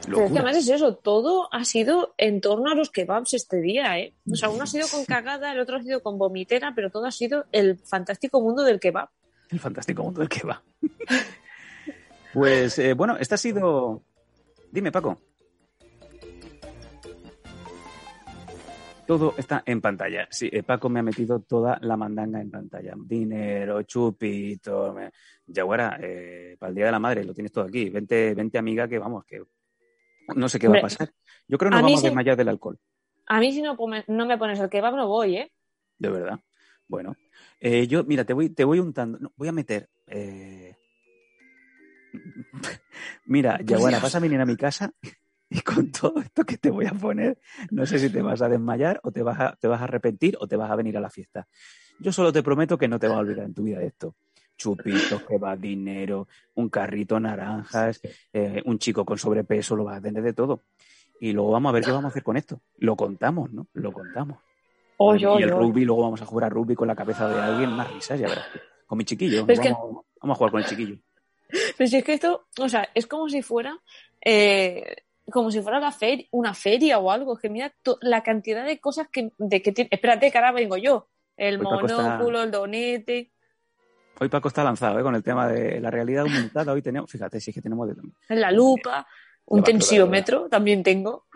Pero 0.05 0.23
es 0.23 0.31
que 0.31 0.37
además 0.39 0.57
es 0.57 0.69
eso, 0.69 0.95
todo 0.95 1.49
ha 1.51 1.65
sido 1.65 2.13
en 2.17 2.39
torno 2.39 2.71
a 2.71 2.75
los 2.75 2.89
kebabs 2.91 3.33
este 3.33 3.59
día, 3.59 3.99
¿eh? 3.99 4.13
O 4.31 4.35
sea, 4.35 4.49
uno 4.49 4.63
ha 4.63 4.67
sido 4.67 4.87
con 4.87 5.03
cagada, 5.05 5.51
el 5.51 5.59
otro 5.59 5.77
ha 5.77 5.83
sido 5.83 6.01
con 6.01 6.17
vomitera, 6.17 6.71
pero 6.75 6.89
todo 6.89 7.05
ha 7.05 7.11
sido 7.11 7.45
el 7.51 7.77
fantástico 7.77 8.41
mundo 8.41 8.63
del 8.63 8.79
kebab. 8.79 9.09
El 9.49 9.59
fantástico 9.59 10.03
mundo 10.03 10.21
del 10.21 10.29
va. 10.47 10.63
pues 12.37 12.77
eh, 12.77 12.93
bueno, 12.93 13.17
esta 13.17 13.33
ha 13.33 13.37
sido. 13.39 14.03
Dime, 14.71 14.91
Paco. 14.91 15.17
Todo 19.07 19.33
está 19.35 19.63
en 19.65 19.81
pantalla. 19.81 20.27
Sí, 20.29 20.47
eh, 20.53 20.61
Paco 20.61 20.87
me 20.87 20.99
ha 20.99 21.03
metido 21.03 21.39
toda 21.39 21.79
la 21.81 21.97
mandanga 21.97 22.39
en 22.39 22.51
pantalla. 22.51 22.93
Dinero, 22.95 23.81
chupito. 23.81 24.93
Me... 24.93 25.09
Yaguara, 25.47 25.97
eh, 25.99 26.55
para 26.59 26.69
el 26.69 26.75
Día 26.75 26.85
de 26.85 26.91
la 26.91 26.99
Madre 26.99 27.23
lo 27.23 27.33
tienes 27.33 27.51
todo 27.51 27.63
aquí. 27.63 27.89
Vente, 27.89 28.35
vente 28.35 28.59
amiga, 28.59 28.87
que 28.87 28.99
vamos, 28.99 29.25
que 29.25 29.41
No 30.35 30.47
sé 30.47 30.59
qué 30.59 30.67
va 30.67 30.77
a 30.77 30.81
pasar. 30.81 31.11
Yo 31.47 31.57
creo 31.57 31.71
que 31.71 31.77
nos 31.77 31.83
vamos 31.85 32.03
a 32.03 32.07
desmayar 32.07 32.37
del 32.37 32.49
alcohol, 32.49 32.77
A 33.25 33.39
mí 33.39 33.51
si 33.51 33.63
no, 33.63 33.75
no 34.09 34.25
me 34.27 34.37
pones 34.37 34.59
el 34.59 34.69
kebab 34.69 34.95
no 34.95 35.07
voy, 35.07 35.37
¿eh? 35.37 35.51
de 35.97 36.09
verdad. 36.09 36.39
Bueno, 36.87 37.15
eh, 37.59 37.87
yo, 37.87 38.03
mira, 38.03 38.25
te 38.25 38.33
voy, 38.33 38.49
te 38.49 38.63
voy 38.63 38.77
untando. 38.77 39.17
no, 39.17 39.33
voy 39.35 39.47
a 39.47 39.51
meter. 39.51 39.89
eh, 40.05 40.75
Mira, 43.25 43.59
Yaguara, 43.63 43.99
vas 43.99 44.15
a 44.15 44.19
venir 44.19 44.39
a 44.39 44.45
mi 44.45 44.55
casa 44.55 44.91
y 45.49 45.61
con 45.61 45.91
todo 45.91 46.19
esto 46.19 46.43
que 46.45 46.57
te 46.57 46.69
voy 46.69 46.85
a 46.85 46.91
poner, 46.91 47.37
no 47.71 47.85
sé 47.85 47.99
si 47.99 48.09
te 48.09 48.21
vas 48.21 48.41
a 48.41 48.49
desmayar 48.49 48.99
o 49.03 49.11
te 49.11 49.23
vas 49.23 49.39
a, 49.39 49.55
te 49.55 49.67
vas 49.67 49.81
a 49.81 49.85
arrepentir 49.85 50.37
o 50.39 50.47
te 50.47 50.55
vas 50.55 50.71
a 50.71 50.75
venir 50.75 50.97
a 50.97 51.01
la 51.01 51.09
fiesta. 51.09 51.47
Yo 51.99 52.11
solo 52.11 52.31
te 52.31 52.43
prometo 52.43 52.77
que 52.77 52.87
no 52.87 52.99
te 52.99 53.07
vas 53.07 53.17
a 53.17 53.21
olvidar 53.21 53.45
en 53.45 53.53
tu 53.53 53.63
vida 53.63 53.79
de 53.79 53.87
esto. 53.87 54.15
Chupitos, 54.57 55.21
que 55.27 55.37
va 55.37 55.55
dinero, 55.55 56.27
un 56.55 56.69
carrito, 56.69 57.19
naranjas, 57.19 58.01
eh, 58.33 58.61
un 58.65 58.79
chico 58.79 59.05
con 59.05 59.17
sobrepeso, 59.17 59.75
lo 59.75 59.83
vas 59.83 59.97
a 59.97 60.01
tener 60.01 60.23
de 60.23 60.33
todo. 60.33 60.63
Y 61.19 61.31
luego 61.31 61.51
vamos 61.51 61.69
a 61.69 61.73
ver 61.73 61.83
qué 61.83 61.91
vamos 61.91 62.05
a 62.05 62.07
hacer 62.09 62.23
con 62.23 62.37
esto. 62.37 62.61
Lo 62.77 62.95
contamos, 62.95 63.51
¿no? 63.51 63.67
Lo 63.73 63.91
contamos. 63.91 64.39
Oye, 64.97 65.23
y 65.23 65.25
oye, 65.25 65.43
el 65.45 65.51
oye. 65.51 65.59
rugby, 65.59 65.85
luego 65.85 66.03
vamos 66.03 66.21
a 66.21 66.25
jugar 66.25 66.45
a 66.45 66.49
rugby 66.49 66.75
con 66.75 66.87
la 66.87 66.95
cabeza 66.95 67.27
de 67.27 67.39
alguien, 67.39 67.75
más 67.75 67.91
risas, 67.91 68.19
ya 68.19 68.27
verás. 68.27 68.47
Con 68.87 68.97
mi 68.97 69.05
chiquillo. 69.05 69.45
Que- 69.45 69.57
vamos 69.57 70.05
a 70.23 70.35
jugar 70.35 70.51
con 70.51 70.59
el 70.61 70.65
chiquillo. 70.65 70.97
Pero 71.77 71.87
si 71.89 71.97
es 71.97 72.03
que 72.03 72.13
esto, 72.13 72.47
o 72.59 72.69
sea, 72.69 72.89
es 72.93 73.07
como 73.07 73.29
si 73.29 73.41
fuera, 73.41 73.77
eh, 74.23 74.95
como 75.31 75.51
si 75.51 75.61
fuera 75.61 75.79
la 75.79 75.91
fer- 75.91 76.27
una 76.31 76.53
feria 76.53 76.99
o 76.99 77.11
algo. 77.11 77.33
Es 77.35 77.39
que 77.41 77.49
mira 77.49 77.73
la 78.01 78.23
cantidad 78.23 78.65
de 78.65 78.79
cosas 78.79 79.07
que, 79.11 79.31
de 79.37 79.61
que 79.61 79.71
tiene. 79.71 79.89
Espérate, 79.91 80.31
que 80.31 80.37
ahora 80.37 80.51
vengo 80.51 80.77
yo. 80.77 81.09
El 81.35 81.59
Hoy 81.59 81.65
Paco 81.65 81.85
está- 81.87 82.01
monóculo, 82.01 82.43
el 82.43 82.51
donete, 82.51 83.31
Hoy 84.19 84.29
Paco 84.29 84.47
está 84.47 84.63
lanzado 84.63 84.99
¿eh? 84.99 85.03
con 85.03 85.13
el 85.13 85.21
tema 85.21 85.47
de 85.47 85.79
la 85.79 85.91
realidad 85.91 86.23
aumentada. 86.23 86.73
Hoy 86.73 86.81
tenemos, 86.81 87.11
fíjate, 87.11 87.39
si 87.39 87.51
es 87.51 87.55
que 87.55 87.61
tenemos 87.61 87.87
de- 87.87 87.95
la 88.35 88.51
lupa, 88.51 89.05
un 89.45 89.63
tensiómetro, 89.63 90.49
también 90.49 90.81
tengo. 90.81 91.27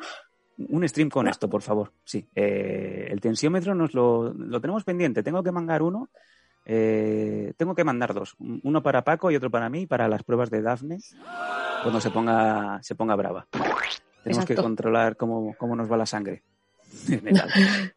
un 0.70 0.88
stream 0.88 1.09
con 1.09 1.28
esto, 1.28 1.47
por 1.49 1.62
favor. 1.62 1.91
Sí, 2.03 2.28
eh, 2.36 3.07
el 3.09 3.22
tensiómetro 3.22 3.74
nos 3.76 3.93
lo, 3.93 4.34
lo 4.34 4.59
tenemos 4.62 4.84
pendiente. 4.84 5.22
Tengo 5.24 5.43
que 5.43 5.51
mandar 5.51 5.82
uno. 5.84 6.09
Eh, 6.66 7.53
tengo 7.57 7.74
que 7.76 7.84
mandar 7.84 8.14
dos. 8.14 8.36
Un- 8.39 8.62
Uno 8.64 8.82
para 8.84 9.03
Paco 9.03 9.32
y 9.32 9.36
otro 9.36 9.49
para 9.49 9.70
mí, 9.70 9.88
para 9.88 10.07
las 10.07 10.24
pruebas 10.24 10.49
de 10.49 10.62
Dafne, 10.62 10.99
cuando 11.84 11.99
se 12.01 12.09
ponga, 12.12 12.82
se 12.84 12.95
ponga 12.95 13.16
brava. 13.16 13.47
Tenemos 14.24 14.45
que 14.45 14.55
controlar 14.55 15.18
cómo, 15.18 15.55
cómo 15.57 15.76
nos 15.76 15.91
va 15.91 15.97
la 15.97 16.05
sangre. 16.05 16.43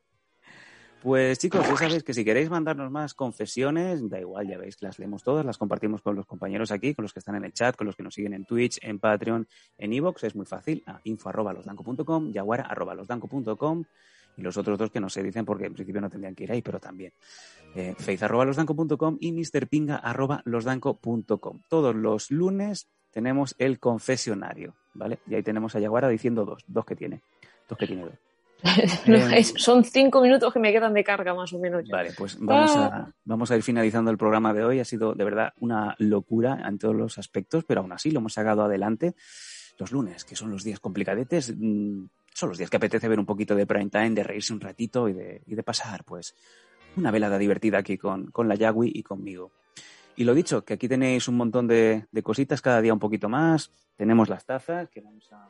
Pues 1.03 1.39
chicos, 1.39 1.69
ya 1.69 1.77
sabéis 1.77 2.03
que 2.03 2.15
si 2.15 2.25
queréis 2.25 2.49
mandarnos 2.49 2.91
más 2.91 3.13
confesiones, 3.13 4.09
da 4.09 4.19
igual, 4.21 4.49
ya 4.49 4.57
veis 4.57 4.75
que 4.77 4.87
las 4.87 4.99
leemos 4.99 5.23
todas, 5.23 5.45
las 5.45 5.59
compartimos 5.59 6.01
con 6.01 6.17
los 6.17 6.25
compañeros 6.25 6.71
aquí, 6.71 6.95
con 6.95 7.03
los 7.03 7.13
que 7.13 7.19
están 7.19 7.35
en 7.35 7.45
el 7.45 7.53
chat, 7.53 7.77
con 7.77 7.87
los 7.87 7.95
que 7.95 8.03
nos 8.03 8.15
siguen 8.15 8.33
en 8.33 8.47
Twitch, 8.47 8.79
en 8.81 8.99
Patreon, 8.99 9.47
en 9.77 9.93
Evox, 9.93 10.25
es 10.25 10.35
muy 10.35 10.47
fácil, 10.47 10.83
a 10.87 11.01
info 11.05 11.29
arroba 11.29 11.53
losdanco.com, 11.53 12.33
yaguara 12.33 12.63
arroba 12.65 12.95
losdanco.com 12.95 13.85
y 14.39 14.41
los 14.41 14.57
otros 14.57 14.79
dos 14.79 14.91
que 14.91 14.99
no 14.99 15.11
se 15.11 15.23
dicen 15.23 15.45
porque 15.45 15.67
en 15.67 15.75
principio 15.75 16.01
no 16.01 16.09
tendrían 16.09 16.35
que 16.35 16.45
ir 16.45 16.53
ahí, 16.53 16.63
pero 16.63 16.81
también. 16.81 17.13
Eh, 17.77 17.95
Faith 17.99 18.23
arroba 18.23 18.45
losdanco.com 18.45 19.17
y 19.21 19.33
mrpinga 19.33 19.97
arroba 19.97 20.43
losdanco.com. 20.45 21.61
Todos 21.69 21.95
los 21.95 22.31
lunes 22.31 22.89
tenemos 23.11 23.55
el 23.59 23.79
confesionario, 23.81 24.75
¿vale? 24.95 25.19
Y 25.29 25.35
ahí 25.35 25.43
tenemos 25.43 25.75
a 25.75 25.81
Yaguara 25.81 26.09
diciendo 26.09 26.45
dos, 26.45 26.63
dos 26.67 26.85
que 26.85 26.97
tiene, 26.97 27.23
dos 27.69 27.79
que 27.79 27.87
tiene 27.87 28.03
dos. 28.05 28.15
No, 29.07 29.17
Eh, 29.17 29.39
es- 29.41 29.55
son 29.57 29.85
cinco 29.85 30.21
minutos 30.23 30.53
que 30.53 30.59
me 30.59 30.73
quedan 30.73 30.95
de 30.95 31.05
carga, 31.05 31.35
más 31.35 31.53
o 31.53 31.59
menos. 31.59 31.85
ya. 31.85 31.97
Vale, 31.97 32.13
pues 32.17 32.39
vamos 32.41 32.73
Ah. 32.77 32.87
a, 33.09 33.13
vamos 33.25 33.51
a 33.51 33.57
ir 33.57 33.63
finalizando 33.63 34.11
el 34.11 34.17
programa 34.19 34.53
de 34.55 34.65
hoy. 34.65 34.81
Ha 34.81 34.85
sido 34.85 35.15
de 35.15 35.25
verdad 35.25 35.53
una 35.61 35.95
locura 35.99 36.63
en 36.67 36.79
todos 36.79 36.95
los 36.95 37.19
aspectos, 37.19 37.65
pero 37.65 37.81
aún 37.83 37.93
así 37.93 38.11
lo 38.11 38.21
hemos 38.21 38.33
sacado 38.35 38.63
adelante. 38.63 39.15
Los 39.79 39.91
lunes, 39.93 40.25
que 40.25 40.37
son 40.37 40.51
los 40.51 40.63
días 40.65 40.81
complicadetes, 40.81 41.53
mm, 41.57 42.05
son 42.33 42.49
los 42.49 42.59
días 42.59 42.71
que 42.71 42.77
apetece 42.79 43.09
ver 43.09 43.19
un 43.19 43.27
poquito 43.27 43.55
de 43.55 43.67
prime 43.67 43.91
time, 43.91 44.11
de 44.11 44.23
reírse 44.25 44.53
un 44.53 44.61
ratito 44.61 45.09
y 45.09 45.13
de, 45.13 45.43
y 45.47 45.55
de 45.57 45.63
pasar, 45.63 46.05
pues, 46.05 46.35
una 46.97 47.11
velada 47.11 47.39
divertida 47.39 47.79
aquí 47.79 47.99
con, 47.99 48.31
con 48.31 48.49
la 48.49 48.55
Yagui 48.55 48.91
y 48.95 49.03
conmigo. 49.03 49.53
Y 50.17 50.25
lo 50.25 50.35
dicho, 50.35 50.65
que 50.65 50.75
aquí 50.75 50.89
tenéis 50.89 51.27
un 51.29 51.37
montón 51.37 51.67
de, 51.67 52.07
cositas, 52.23 52.61
cada 52.61 52.81
día 52.81 52.93
un 52.93 53.01
poquito 53.01 53.29
más. 53.29 53.71
Tenemos 53.97 54.29
las 54.29 54.45
tazas, 54.45 54.89
que 54.89 55.01
vamos 55.01 55.33
a, 55.33 55.49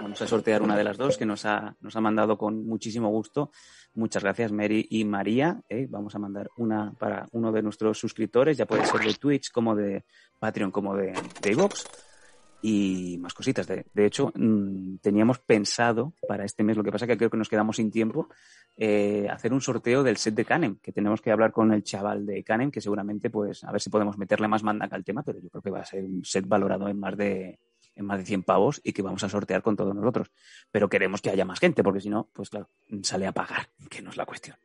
vamos 0.00 0.20
a 0.20 0.26
sortear 0.26 0.62
una 0.62 0.76
de 0.76 0.82
las 0.82 0.96
dos, 0.96 1.16
que 1.16 1.24
nos 1.24 1.44
ha, 1.44 1.76
nos 1.80 1.94
ha 1.94 2.00
mandado 2.00 2.36
con 2.36 2.66
muchísimo 2.66 3.10
gusto. 3.10 3.52
Muchas 3.94 4.24
gracias, 4.24 4.50
Mary 4.50 4.86
y 4.90 5.04
María. 5.04 5.60
¿eh? 5.68 5.86
Vamos 5.88 6.14
a 6.16 6.18
mandar 6.18 6.50
una 6.56 6.92
para 6.98 7.28
uno 7.32 7.52
de 7.52 7.62
nuestros 7.62 7.98
suscriptores, 7.98 8.56
ya 8.56 8.66
puede 8.66 8.84
ser 8.86 9.00
de 9.00 9.14
Twitch, 9.14 9.52
como 9.52 9.76
de 9.76 10.04
Patreon, 10.40 10.72
como 10.72 10.96
de, 10.96 11.12
de 11.40 11.52
iVoox. 11.52 12.07
Y 12.60 13.18
más 13.20 13.34
cositas. 13.34 13.66
De, 13.66 13.86
de 13.92 14.06
hecho, 14.06 14.32
mm, 14.34 14.96
teníamos 14.96 15.38
pensado 15.38 16.14
para 16.26 16.44
este 16.44 16.64
mes, 16.64 16.76
lo 16.76 16.82
que 16.82 16.90
pasa 16.90 17.06
que 17.06 17.16
creo 17.16 17.30
que 17.30 17.36
nos 17.36 17.48
quedamos 17.48 17.76
sin 17.76 17.90
tiempo, 17.90 18.28
eh, 18.76 19.28
hacer 19.30 19.52
un 19.52 19.60
sorteo 19.60 20.02
del 20.02 20.16
set 20.16 20.34
de 20.34 20.44
Canem, 20.44 20.78
que 20.80 20.92
tenemos 20.92 21.20
que 21.20 21.30
hablar 21.30 21.52
con 21.52 21.72
el 21.72 21.82
chaval 21.82 22.26
de 22.26 22.42
Canem, 22.42 22.70
que 22.70 22.80
seguramente, 22.80 23.30
pues, 23.30 23.62
a 23.64 23.72
ver 23.72 23.80
si 23.80 23.90
podemos 23.90 24.18
meterle 24.18 24.48
más 24.48 24.62
mandaca 24.62 24.96
al 24.96 25.04
tema, 25.04 25.22
pero 25.22 25.40
yo 25.40 25.48
creo 25.50 25.62
que 25.62 25.70
va 25.70 25.80
a 25.80 25.84
ser 25.84 26.04
un 26.04 26.24
set 26.24 26.46
valorado 26.46 26.88
en 26.88 26.98
más 26.98 27.16
de 27.16 27.58
en 27.98 28.06
más 28.06 28.18
de 28.18 28.24
100 28.24 28.44
pavos 28.44 28.80
y 28.84 28.92
que 28.92 29.02
vamos 29.02 29.22
a 29.24 29.28
sortear 29.28 29.60
con 29.62 29.76
todos 29.76 29.94
nosotros. 29.94 30.30
Pero 30.70 30.88
queremos 30.88 31.20
que 31.20 31.30
haya 31.30 31.44
más 31.44 31.58
gente, 31.58 31.82
porque 31.82 32.00
si 32.00 32.08
no, 32.08 32.30
pues 32.32 32.48
claro, 32.48 32.70
sale 33.02 33.26
a 33.26 33.32
pagar, 33.32 33.68
que 33.90 34.00
no 34.02 34.10
es 34.10 34.16
la 34.16 34.24
cuestión. 34.24 34.56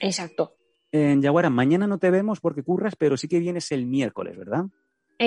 Exacto. 0.00 0.56
En 0.90 1.22
Yaguara, 1.22 1.48
mañana 1.48 1.86
no 1.86 1.98
te 1.98 2.10
vemos 2.10 2.40
porque 2.40 2.62
curras, 2.62 2.96
pero 2.96 3.16
sí 3.16 3.28
que 3.28 3.38
vienes 3.38 3.72
el 3.72 3.86
miércoles, 3.86 4.36
¿verdad? 4.36 4.66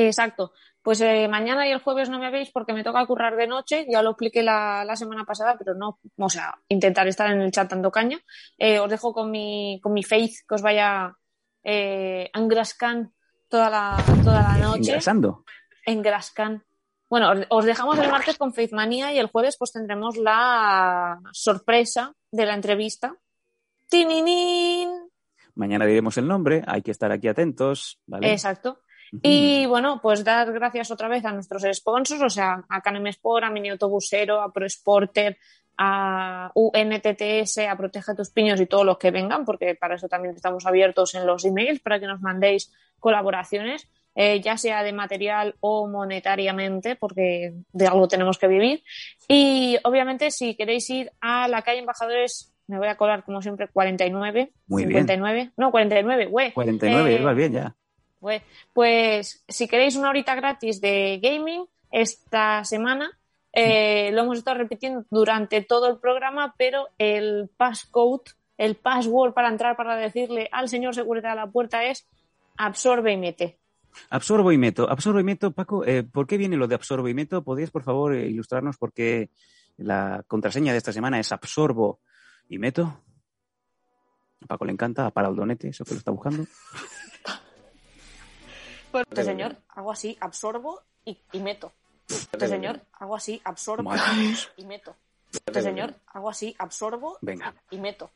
Exacto. 0.04 0.52
Pues 0.82 1.02
eh, 1.02 1.28
mañana 1.28 1.68
y 1.68 1.72
el 1.72 1.80
jueves 1.80 2.10
no 2.10 2.20
me 2.20 2.30
veis 2.30 2.52
porque 2.52 2.74
me 2.74 2.84
toca 2.84 3.06
currar 3.06 3.36
de 3.36 3.48
noche. 3.48 3.88
Ya 3.90 4.02
lo 4.02 4.12
expliqué 4.12 4.44
la, 4.44 4.84
la 4.86 4.96
semana 4.96 5.24
pasada, 5.26 5.56
pero 5.58 5.74
no, 5.74 6.00
o 6.18 6.30
sea, 6.30 6.54
intentar 6.68 7.08
estar 7.08 7.32
en 7.32 7.42
el 7.42 7.52
chat 7.52 7.70
dando 7.70 7.92
caña. 7.92 8.20
Eh, 8.58 8.80
os 8.80 8.90
dejo 8.90 9.14
con 9.14 9.32
mi, 9.32 9.80
con 9.82 9.94
mi 9.94 10.04
faith 10.04 10.46
que 10.48 10.56
os 10.56 10.62
vaya 10.62 11.16
eh, 11.64 12.30
engrascan 12.34 13.14
toda 13.50 13.70
la, 13.70 13.98
toda 14.24 14.42
la 14.42 14.58
noche. 14.58 14.92
Engrasando. 14.92 15.44
Engrascan. 15.86 16.64
Bueno, 17.10 17.32
os, 17.32 17.40
os 17.50 17.66
dejamos 17.66 17.98
el 18.00 18.12
martes 18.12 18.38
con 18.38 18.54
Faith 18.54 18.74
Manía 18.74 19.14
y 19.14 19.18
el 19.18 19.28
jueves 19.28 19.56
pues 19.58 19.72
tendremos 19.72 20.18
la 20.18 21.20
sorpresa 21.32 22.14
de 22.32 22.46
la 22.46 22.54
entrevista. 22.54 23.16
¡Tininin! 23.90 24.90
Mañana 25.56 25.86
diremos 25.86 26.18
el 26.18 26.28
nombre, 26.28 26.64
hay 26.68 26.82
que 26.82 26.92
estar 26.92 27.12
aquí 27.12 27.28
atentos, 27.28 28.00
¿vale? 28.06 28.32
Exacto. 28.32 28.82
Y 29.22 29.66
bueno, 29.66 30.00
pues 30.02 30.24
dar 30.24 30.52
gracias 30.52 30.92
otra 30.92 31.08
vez 31.08 31.26
a 31.26 31.32
nuestros 31.32 31.64
sponsors, 31.74 32.22
o 32.22 32.30
sea, 32.30 32.64
a 32.70 32.82
Canem 32.82 33.08
Sport, 33.08 33.46
a 33.46 33.50
Mini 33.50 33.70
Autobusero, 33.70 34.42
a 34.42 34.52
ProSporter, 34.52 35.38
a 35.78 36.52
UNTTS, 36.54 37.60
a 37.60 37.76
Protege 37.76 38.16
tus 38.16 38.30
Piños 38.30 38.60
y 38.62 38.66
todos 38.66 38.86
los 38.86 38.98
que 38.98 39.12
vengan, 39.12 39.46
porque 39.46 39.76
para 39.76 39.96
eso 39.96 40.08
también 40.08 40.36
estamos 40.36 40.66
abiertos 40.66 41.16
en 41.16 41.26
los 41.26 41.46
emails 41.46 41.80
para 41.82 42.00
que 42.00 42.08
nos 42.08 42.22
mandéis 42.22 42.72
colaboraciones, 43.00 43.90
eh, 44.16 44.40
ya 44.42 44.58
sea 44.58 44.84
de 44.84 44.94
material 44.94 45.56
o 45.60 45.88
monetariamente, 45.88 46.96
porque 46.96 47.54
de 47.74 47.88
algo 47.88 48.08
tenemos 48.08 48.38
que 48.38 48.48
vivir. 48.48 48.84
Y 49.28 49.78
obviamente, 49.84 50.32
si 50.32 50.56
queréis 50.56 50.90
ir 50.90 51.12
a 51.20 51.48
la 51.48 51.62
calle 51.62 51.80
Embajadores, 51.80 52.54
me 52.68 52.78
voy 52.78 52.88
a 52.88 52.96
colar 52.96 53.24
como 53.24 53.42
siempre 53.42 53.68
49, 53.68 54.54
Muy 54.68 54.86
bien. 54.86 55.02
59, 55.02 55.52
no 55.58 55.72
49, 55.72 56.26
güey. 56.28 56.52
49, 56.54 57.16
Eh, 57.16 57.34
bien 57.34 57.54
ya. 57.54 57.76
Pues, 58.26 58.42
pues 58.74 59.44
si 59.48 59.68
queréis 59.68 59.96
una 59.96 60.10
horita 60.10 60.34
gratis 60.34 60.82
de 60.82 61.20
gaming 61.22 61.68
esta 61.92 62.64
semana, 62.64 63.12
eh, 63.54 64.10
lo 64.14 64.24
hemos 64.24 64.40
estado 64.40 64.58
repitiendo 64.58 65.06
durante 65.12 65.62
todo 65.62 65.88
el 65.88 66.00
programa, 66.00 66.56
pero 66.58 66.88
el 66.98 67.52
passcode, 67.56 68.32
el 68.58 68.78
password 68.78 69.36
para 69.36 69.50
entrar 69.50 69.78
para 69.78 69.96
decirle 69.96 70.50
al 70.52 70.70
señor 70.70 70.96
seguridad 70.96 71.34
a 71.34 71.36
la 71.36 71.52
puerta 71.52 71.86
es 71.86 72.08
absorbe 72.58 73.14
y 73.14 73.18
mete. 73.18 73.60
Absorbo 74.10 74.52
y 74.52 74.58
meto. 74.58 74.90
Absorbo 74.90 75.20
y 75.20 75.24
meto, 75.24 75.52
Paco, 75.52 75.86
eh, 75.86 76.02
¿por 76.02 76.26
qué 76.26 76.38
viene 76.38 76.58
lo 76.58 76.68
de 76.68 76.74
absorbo 76.74 77.08
y 77.08 77.14
meto? 77.14 77.44
¿Podrías, 77.44 77.70
por 77.70 77.84
favor, 77.84 78.16
eh, 78.16 78.26
ilustrarnos 78.26 78.78
por 78.78 78.92
qué 78.92 79.30
la 79.78 80.24
contraseña 80.28 80.72
de 80.72 80.80
esta 80.80 80.92
semana 80.92 81.20
es 81.20 81.32
absorbo 81.32 82.00
y 82.50 82.58
meto? 82.58 83.04
A 84.42 84.48
Paco 84.48 84.66
le 84.66 84.72
encanta, 84.72 85.12
para 85.12 85.28
el 85.28 85.36
donete, 85.36 85.68
eso 85.68 85.86
que 85.86 85.92
lo 85.92 86.00
está 86.00 86.10
buscando. 86.10 86.48
Este 89.00 89.24
señor, 89.24 89.58
hago 89.70 89.92
así, 89.92 90.18
absorbo 90.22 90.82
y, 91.06 91.18
y 91.34 91.40
meto. 91.40 91.74
Este 92.08 92.48
señor, 92.48 92.82
hago 92.94 93.16
así, 93.16 93.42
absorbo 93.44 93.92
y 94.58 94.66
meto. 94.66 94.96
Este 95.46 95.62
señor, 95.62 95.96
hago 96.08 96.30
así, 96.30 96.56
absorbo 96.60 97.18
Venga, 97.22 97.54
y 97.72 97.78
meto. 97.78 98.12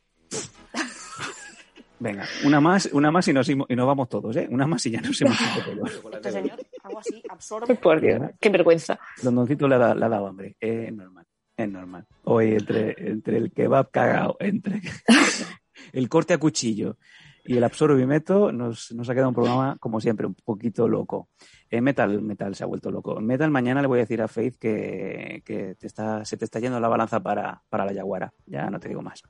venga, 1.99 2.25
una 2.45 2.61
más, 2.61 2.89
una 2.93 3.11
más 3.11 3.27
y 3.27 3.33
nos, 3.33 3.49
y 3.49 3.55
nos 3.55 3.87
vamos 3.87 4.07
todos, 4.09 4.35
¿eh? 4.37 4.47
Una 4.49 4.65
más 4.67 4.85
y 4.85 4.91
ya 4.91 5.01
nos 5.01 5.19
hemos 5.21 5.37
todos. 5.37 6.03
Este 6.13 6.31
señor, 6.31 6.59
hago 6.83 6.99
así, 6.99 7.21
absorbo. 7.29 7.75
Por 7.81 7.99
Dios, 8.01 8.21
qué 8.39 8.49
vergüenza. 8.49 8.99
Don 9.21 9.35
Doncito 9.35 9.67
le 9.67 9.75
ha, 9.75 9.79
dado- 9.79 9.95
le 9.95 10.05
ha 10.05 10.09
dado 10.09 10.27
hambre, 10.27 10.55
Eh, 10.61 10.85
es 10.87 10.93
normal, 10.93 11.25
es 11.57 11.69
normal. 11.69 12.05
Hoy 12.23 12.53
entre, 12.53 12.95
entre 13.09 13.37
el 13.37 13.51
kebab 13.51 13.91
cagado, 13.91 14.37
entre 14.39 14.81
el 15.93 16.07
corte 16.09 16.33
a 16.33 16.37
cuchillo 16.37 16.97
Y 17.45 17.57
el 17.57 17.63
Absorbimeto 17.63 18.51
nos, 18.51 18.91
nos 18.91 19.09
ha 19.09 19.13
quedado 19.13 19.29
un 19.29 19.35
programa, 19.35 19.77
como 19.79 19.99
siempre, 19.99 20.27
un 20.27 20.35
poquito 20.35 20.87
loco. 20.87 21.29
Eh, 21.69 21.81
Metal, 21.81 22.21
Metal 22.21 22.53
se 22.53 22.63
ha 22.63 22.67
vuelto 22.67 22.91
loco. 22.91 23.19
Metal, 23.21 23.49
mañana 23.49 23.81
le 23.81 23.87
voy 23.87 23.99
a 23.99 24.01
decir 24.01 24.21
a 24.21 24.27
Faith 24.27 24.55
que, 24.59 25.41
que 25.45 25.75
te 25.75 25.87
está, 25.87 26.23
se 26.25 26.37
te 26.37 26.45
está 26.45 26.59
yendo 26.59 26.79
la 26.79 26.87
balanza 26.87 27.19
para, 27.21 27.63
para 27.69 27.85
la 27.85 27.93
Yaguara. 27.93 28.33
Ya 28.45 28.69
no 28.69 28.79
te 28.79 28.87
digo 28.89 29.01
más. 29.01 29.23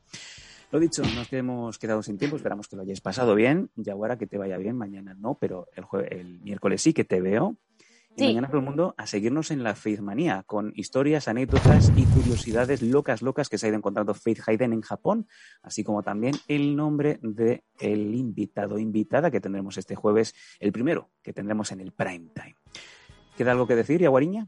Lo 0.71 0.79
dicho, 0.79 1.01
nos 1.15 1.31
hemos 1.33 1.79
quedado 1.79 2.03
sin 2.03 2.17
tiempo, 2.17 2.35
esperamos 2.35 2.67
que 2.67 2.75
lo 2.75 2.83
hayáis 2.83 3.01
pasado 3.01 3.33
bien. 3.35 3.69
Yaguara, 3.75 4.17
que 4.17 4.27
te 4.27 4.37
vaya 4.37 4.57
bien, 4.57 4.75
mañana 4.77 5.15
no, 5.17 5.35
pero 5.39 5.67
el, 5.75 5.83
jue- 5.83 6.07
el 6.11 6.39
miércoles 6.41 6.81
sí 6.81 6.93
que 6.93 7.03
te 7.05 7.21
veo. 7.21 7.55
Y 8.15 8.21
Sí. 8.21 8.25
mañana 8.27 8.47
todo 8.47 8.57
el 8.57 8.65
mundo 8.65 8.95
a 8.97 9.05
seguirnos 9.07 9.51
en 9.51 9.63
la 9.63 9.75
Faith 9.75 9.99
Manía, 9.99 10.43
con 10.45 10.73
historias, 10.75 11.27
anécdotas 11.27 11.91
y 11.95 12.05
curiosidades 12.05 12.81
locas, 12.81 13.21
locas 13.21 13.49
que 13.49 13.57
se 13.57 13.65
ha 13.65 13.69
ido 13.69 13.77
encontrando 13.77 14.13
Faith 14.13 14.41
Hayden 14.47 14.73
en 14.73 14.81
Japón, 14.81 15.27
así 15.61 15.83
como 15.83 16.03
también 16.03 16.35
el 16.47 16.75
nombre 16.75 17.19
del 17.21 17.63
el 17.79 18.15
invitado, 18.15 18.77
invitada 18.77 19.31
que 19.31 19.39
tendremos 19.39 19.77
este 19.77 19.95
jueves, 19.95 20.35
el 20.59 20.71
primero 20.71 21.09
que 21.23 21.33
tendremos 21.33 21.71
en 21.71 21.79
el 21.81 21.91
prime 21.91 22.29
time. 22.33 22.55
¿Queda 23.37 23.51
algo 23.51 23.67
que 23.67 23.75
decir, 23.75 24.01
Yaguariña? 24.01 24.47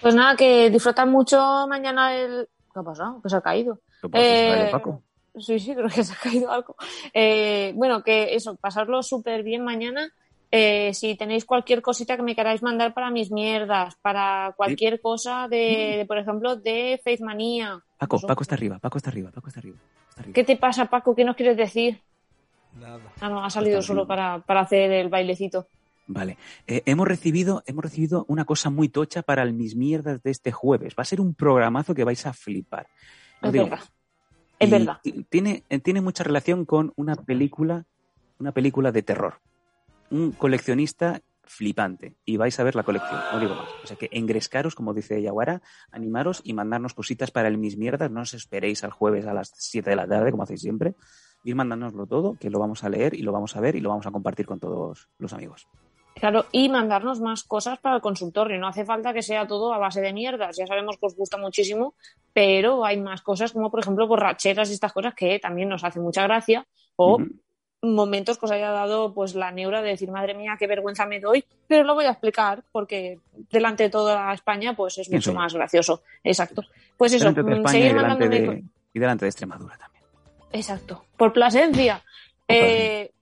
Pues 0.00 0.14
nada, 0.14 0.34
que 0.34 0.70
disfrutan 0.70 1.10
mucho 1.10 1.66
mañana 1.68 2.16
el... 2.16 2.48
¿Qué 2.72 2.80
ha 2.80 2.82
pasado? 2.82 3.20
Que 3.22 3.28
se 3.28 3.36
ha 3.36 3.40
caído. 3.40 3.80
Eh, 4.12 4.68
Paco. 4.72 5.02
Sí, 5.38 5.58
sí, 5.60 5.74
creo 5.74 5.88
que 5.88 6.02
se 6.02 6.12
ha 6.12 6.16
caído 6.16 6.50
algo. 6.50 6.74
Eh, 7.14 7.72
bueno, 7.76 8.02
que 8.02 8.34
eso, 8.34 8.56
pasarlo 8.56 9.02
súper 9.02 9.42
bien 9.42 9.62
mañana. 9.64 10.12
Eh, 10.50 10.94
si 10.94 11.14
tenéis 11.14 11.44
cualquier 11.44 11.82
cosita 11.82 12.16
que 12.16 12.22
me 12.22 12.34
queráis 12.34 12.62
mandar 12.62 12.94
para 12.94 13.10
mis 13.10 13.30
mierdas, 13.30 13.96
para 14.00 14.54
cualquier 14.56 14.98
cosa 15.00 15.46
de, 15.48 15.96
de, 15.98 16.04
por 16.06 16.16
ejemplo, 16.18 16.56
de 16.56 16.98
Faith 17.04 17.20
Manía. 17.20 17.82
Paco, 17.98 18.16
Eso. 18.16 18.26
Paco 18.26 18.42
está 18.42 18.54
arriba, 18.54 18.78
Paco 18.78 18.96
está 18.98 19.10
arriba, 19.10 19.30
Paco 19.30 19.48
está 19.48 19.60
arriba. 19.60 19.76
está 20.08 20.20
arriba. 20.22 20.34
¿Qué 20.34 20.44
te 20.44 20.56
pasa, 20.56 20.86
Paco? 20.86 21.14
¿Qué 21.14 21.24
nos 21.24 21.36
quieres 21.36 21.56
decir? 21.56 22.00
Nada. 22.80 23.00
Ah, 23.20 23.28
no, 23.28 23.44
ha 23.44 23.50
salido 23.50 23.82
solo 23.82 24.06
para, 24.06 24.38
para 24.40 24.60
hacer 24.60 24.90
el 24.92 25.08
bailecito. 25.08 25.66
Vale. 26.06 26.38
Eh, 26.66 26.82
hemos, 26.86 27.06
recibido, 27.06 27.62
hemos 27.66 27.84
recibido 27.84 28.24
una 28.28 28.46
cosa 28.46 28.70
muy 28.70 28.88
tocha 28.88 29.20
para 29.22 29.42
el 29.42 29.52
Mis 29.52 29.76
Mierdas 29.76 30.22
de 30.22 30.30
este 30.30 30.52
jueves. 30.52 30.94
Va 30.98 31.02
a 31.02 31.04
ser 31.04 31.20
un 31.20 31.34
programazo 31.34 31.94
que 31.94 32.04
vais 32.04 32.24
a 32.24 32.32
flipar. 32.32 32.86
Es 33.42 33.52
digo 33.52 33.64
verdad. 33.64 33.84
Es 34.58 34.70
verdad. 34.70 34.96
ti- 35.02 35.26
Tiene, 35.28 35.64
eh, 35.68 35.78
tiene 35.80 36.00
mucha 36.00 36.24
relación 36.24 36.64
con 36.64 36.92
una 36.96 37.14
película, 37.16 37.84
una 38.38 38.52
película 38.52 38.90
de 38.92 39.02
terror. 39.02 39.34
Un 40.10 40.32
coleccionista 40.32 41.20
flipante. 41.48 42.16
Y 42.24 42.36
vais 42.36 42.58
a 42.60 42.64
ver 42.64 42.74
la 42.74 42.82
colección, 42.82 43.20
no 43.32 43.40
digo 43.40 43.54
más. 43.54 43.68
O 43.82 43.86
sea 43.86 43.96
que 43.96 44.08
engrescaros, 44.12 44.74
como 44.74 44.94
dice 44.94 45.20
Yaguara, 45.20 45.62
animaros 45.90 46.40
y 46.44 46.52
mandarnos 46.52 46.94
cositas 46.94 47.30
para 47.30 47.48
el 47.48 47.58
Mis 47.58 47.76
Mierdas. 47.76 48.10
No 48.10 48.20
os 48.20 48.34
esperéis 48.34 48.84
al 48.84 48.92
jueves 48.92 49.26
a 49.26 49.34
las 49.34 49.52
7 49.54 49.90
de 49.90 49.96
la 49.96 50.06
tarde, 50.06 50.30
como 50.30 50.42
hacéis 50.42 50.60
siempre. 50.60 50.94
Ir 51.44 51.54
mandándonoslo 51.54 52.06
todo, 52.06 52.36
que 52.38 52.50
lo 52.50 52.58
vamos 52.58 52.84
a 52.84 52.88
leer 52.88 53.14
y 53.14 53.22
lo 53.22 53.32
vamos 53.32 53.56
a 53.56 53.60
ver 53.60 53.76
y 53.76 53.80
lo 53.80 53.88
vamos 53.88 54.06
a 54.06 54.10
compartir 54.10 54.46
con 54.46 54.60
todos 54.60 55.08
los 55.18 55.32
amigos. 55.32 55.66
Claro, 56.14 56.46
y 56.50 56.68
mandarnos 56.68 57.20
más 57.20 57.44
cosas 57.44 57.78
para 57.78 57.96
el 57.96 58.02
consultorio. 58.02 58.58
No 58.58 58.66
hace 58.66 58.84
falta 58.84 59.12
que 59.12 59.22
sea 59.22 59.46
todo 59.46 59.72
a 59.72 59.78
base 59.78 60.00
de 60.00 60.12
mierdas. 60.12 60.56
Ya 60.56 60.66
sabemos 60.66 60.96
que 60.98 61.06
os 61.06 61.16
gusta 61.16 61.38
muchísimo, 61.38 61.94
pero 62.32 62.84
hay 62.84 63.00
más 63.00 63.22
cosas 63.22 63.52
como, 63.52 63.70
por 63.70 63.80
ejemplo, 63.80 64.06
borracheras 64.08 64.68
y 64.70 64.74
estas 64.74 64.92
cosas 64.92 65.14
que 65.14 65.38
también 65.38 65.68
nos 65.68 65.84
hace 65.84 66.00
mucha 66.00 66.24
gracia. 66.24 66.66
O. 66.96 67.18
momentos 67.82 68.38
que 68.38 68.46
os 68.46 68.52
haya 68.52 68.70
dado 68.70 69.14
pues 69.14 69.34
la 69.34 69.50
neura 69.52 69.82
de 69.82 69.90
decir, 69.90 70.10
madre 70.10 70.34
mía, 70.34 70.56
qué 70.58 70.66
vergüenza 70.66 71.06
me 71.06 71.20
doy, 71.20 71.44
pero 71.66 71.84
lo 71.84 71.94
voy 71.94 72.06
a 72.06 72.10
explicar 72.10 72.64
porque 72.72 73.20
delante 73.50 73.84
de 73.84 73.90
toda 73.90 74.32
España 74.32 74.74
pues 74.74 74.98
es 74.98 75.08
¿Quién 75.08 75.18
mucho 75.18 75.30
soy 75.30 75.34
más 75.34 75.54
gracioso. 75.54 76.02
Exacto. 76.24 76.62
Pues 76.96 77.12
eso, 77.12 77.32
de 77.32 77.42
mm, 77.42 77.66
seguir 77.66 77.86
y 77.86 77.94
delante 77.94 78.24
mandándome... 78.24 78.56
de, 78.56 78.64
y 78.92 78.98
delante 78.98 79.24
de 79.24 79.28
Extremadura 79.28 79.76
también. 79.78 80.04
Exacto, 80.52 81.04
por 81.16 81.32
Plasencia. 81.32 82.02
Eh, 82.48 83.12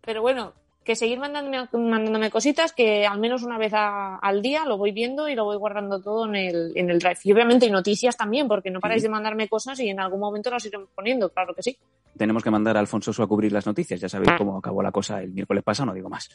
pero 0.00 0.22
bueno, 0.22 0.54
que 0.88 0.96
seguir 0.96 1.18
mandándome, 1.20 1.68
mandándome 1.72 2.30
cositas 2.30 2.72
que 2.72 3.06
al 3.06 3.20
menos 3.20 3.42
una 3.42 3.58
vez 3.58 3.72
a- 3.74 4.16
al 4.16 4.40
día 4.40 4.64
lo 4.64 4.78
voy 4.78 4.90
viendo 4.90 5.28
y 5.28 5.34
lo 5.34 5.44
voy 5.44 5.56
guardando 5.58 6.00
todo 6.00 6.24
en 6.26 6.34
el, 6.34 6.72
en 6.74 6.88
el 6.88 6.98
drive. 6.98 7.18
Y 7.24 7.32
obviamente 7.32 7.66
y 7.66 7.70
noticias 7.70 8.16
también, 8.16 8.48
porque 8.48 8.70
no 8.70 8.80
paráis 8.80 9.02
de 9.02 9.10
mandarme 9.10 9.48
cosas 9.48 9.78
y 9.80 9.88
en 9.90 10.00
algún 10.00 10.18
momento 10.20 10.50
las 10.50 10.64
iremos 10.64 10.88
poniendo, 10.94 11.28
claro 11.28 11.54
que 11.54 11.62
sí. 11.62 11.76
Tenemos 12.16 12.42
que 12.42 12.50
mandar 12.50 12.76
a 12.76 12.80
Alfonso 12.80 13.12
Su 13.12 13.22
a 13.22 13.28
cubrir 13.28 13.52
las 13.52 13.66
noticias. 13.66 14.00
Ya 14.00 14.08
sabéis 14.08 14.32
cómo 14.38 14.56
acabó 14.56 14.82
la 14.82 14.90
cosa 14.90 15.22
el 15.22 15.30
miércoles 15.32 15.62
pasado, 15.62 15.86
no 15.88 15.92
digo 15.92 16.08
más. 16.08 16.28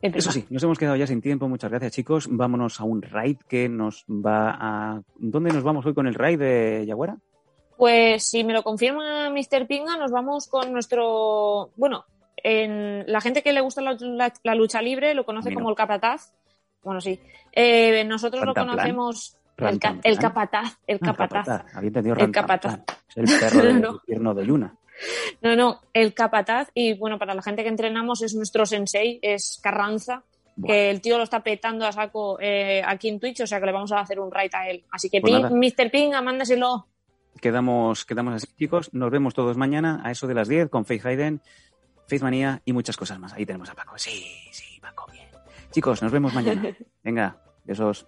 Es 0.00 0.14
Eso 0.16 0.30
sí, 0.32 0.46
nos 0.50 0.62
hemos 0.62 0.78
quedado 0.78 0.96
ya 0.96 1.06
sin 1.08 1.20
tiempo. 1.20 1.48
Muchas 1.48 1.68
gracias, 1.70 1.92
chicos. 1.92 2.28
Vámonos 2.30 2.80
a 2.80 2.84
un 2.84 3.02
raid 3.02 3.36
que 3.48 3.68
nos 3.68 4.04
va 4.08 4.56
a. 4.58 5.02
¿Dónde 5.18 5.52
nos 5.52 5.62
vamos 5.62 5.84
hoy 5.84 5.92
con 5.92 6.06
el 6.06 6.14
raid 6.14 6.38
de 6.38 6.84
Yaguara? 6.86 7.18
Pues 7.76 8.22
si 8.24 8.44
me 8.44 8.52
lo 8.54 8.62
confirma 8.62 9.28
Mr. 9.30 9.66
Pinga, 9.66 9.96
nos 9.98 10.10
vamos 10.10 10.46
con 10.46 10.72
nuestro. 10.72 11.70
Bueno, 11.76 12.04
en 12.44 13.04
la 13.06 13.20
gente 13.20 13.42
que 13.42 13.52
le 13.52 13.60
gusta 13.60 13.80
la, 13.82 13.96
la- 14.00 14.32
la 14.42 14.54
lucha 14.54 14.80
libre 14.82 15.14
lo 15.14 15.24
conoce 15.24 15.50
no. 15.50 15.54
como 15.56 15.70
el 15.70 15.76
capataz. 15.76 16.32
Bueno, 16.82 17.00
sí. 17.00 17.20
Eh, 17.52 18.04
nosotros 18.04 18.44
lo 18.44 18.54
conocemos. 18.54 19.36
El, 19.58 19.78
ca- 19.78 19.88
Rantanplan. 19.90 20.00
el 20.12 20.18
capataz. 20.18 20.78
El 20.86 20.98
Ah, 21.02 21.06
capataz. 21.06 21.48
Había 21.74 21.88
entendido 21.88 22.16
El 22.16 22.32
capataz. 22.32 22.80
El 23.16 23.24
perro 23.26 23.62
del 23.62 23.80
No. 23.82 23.94
infierno 23.94 24.34
de 24.34 24.46
Yuna. 24.46 24.74
No, 25.42 25.56
no, 25.56 25.80
el 25.92 26.14
capataz. 26.14 26.70
Y 26.74 26.94
bueno, 26.94 27.18
para 27.18 27.34
la 27.34 27.42
gente 27.42 27.62
que 27.62 27.68
entrenamos 27.68 28.22
es 28.22 28.34
nuestro 28.34 28.64
sensei, 28.66 29.18
es 29.22 29.60
Carranza. 29.62 30.22
Que 30.66 30.90
el 30.90 31.00
tío 31.00 31.16
lo 31.16 31.24
está 31.24 31.42
petando 31.42 31.86
a 31.86 31.92
saco 31.92 32.38
eh, 32.40 32.82
aquí 32.84 33.08
en 33.08 33.18
Twitch, 33.18 33.40
o 33.40 33.46
sea 33.46 33.60
que 33.60 33.66
le 33.66 33.72
vamos 33.72 33.92
a 33.92 34.00
hacer 34.00 34.20
un 34.20 34.30
raid 34.30 34.50
a 34.54 34.68
él. 34.68 34.84
Así 34.90 35.08
que, 35.08 35.20
Pues 35.22 35.32
Pin- 35.32 35.42
nada. 35.42 35.54
Mr. 35.56 35.90
Pinga, 35.90 36.20
mándaselo. 36.20 36.86
Quedamos, 37.40 38.04
quedamos 38.04 38.34
así, 38.34 38.46
chicos. 38.58 38.92
Nos 38.92 39.10
vemos 39.10 39.32
todos 39.32 39.56
mañana 39.56 40.02
a 40.04 40.10
eso 40.10 40.26
de 40.26 40.34
las 40.34 40.48
10 40.48 40.68
con 40.68 40.84
Faith 40.84 41.06
Hayden, 41.06 41.40
Faith 42.10 42.22
Manía 42.22 42.60
y 42.64 42.72
muchas 42.72 42.96
cosas 42.96 43.18
más. 43.18 43.32
Ahí 43.32 43.46
tenemos 43.46 43.70
a 43.70 43.74
Paco. 43.74 43.94
Sí, 43.96 44.26
sí, 44.50 44.78
Paco, 44.80 45.06
bien. 45.10 45.28
Chicos, 45.70 46.02
nos 46.02 46.10
vemos 46.10 46.34
mañana. 46.34 46.76
Venga, 47.04 47.36
besos. 47.64 48.04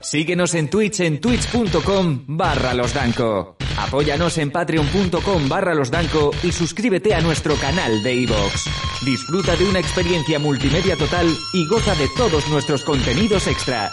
Síguenos 0.00 0.54
en 0.54 0.70
Twitch 0.70 1.00
en 1.00 1.20
twitch.com 1.20 2.24
barra 2.26 2.72
losdanco. 2.72 3.56
Apóyanos 3.76 4.38
en 4.38 4.50
patreon.com 4.50 5.48
barra 5.48 5.74
losdanco 5.74 6.30
y 6.42 6.52
suscríbete 6.52 7.14
a 7.14 7.20
nuestro 7.20 7.54
canal 7.56 8.02
de 8.02 8.14
iVoox. 8.14 9.04
Disfruta 9.04 9.54
de 9.56 9.68
una 9.68 9.78
experiencia 9.78 10.38
multimedia 10.38 10.96
total 10.96 11.26
y 11.52 11.66
goza 11.66 11.94
de 11.94 12.08
todos 12.16 12.48
nuestros 12.48 12.82
contenidos 12.82 13.46
extra. 13.46 13.92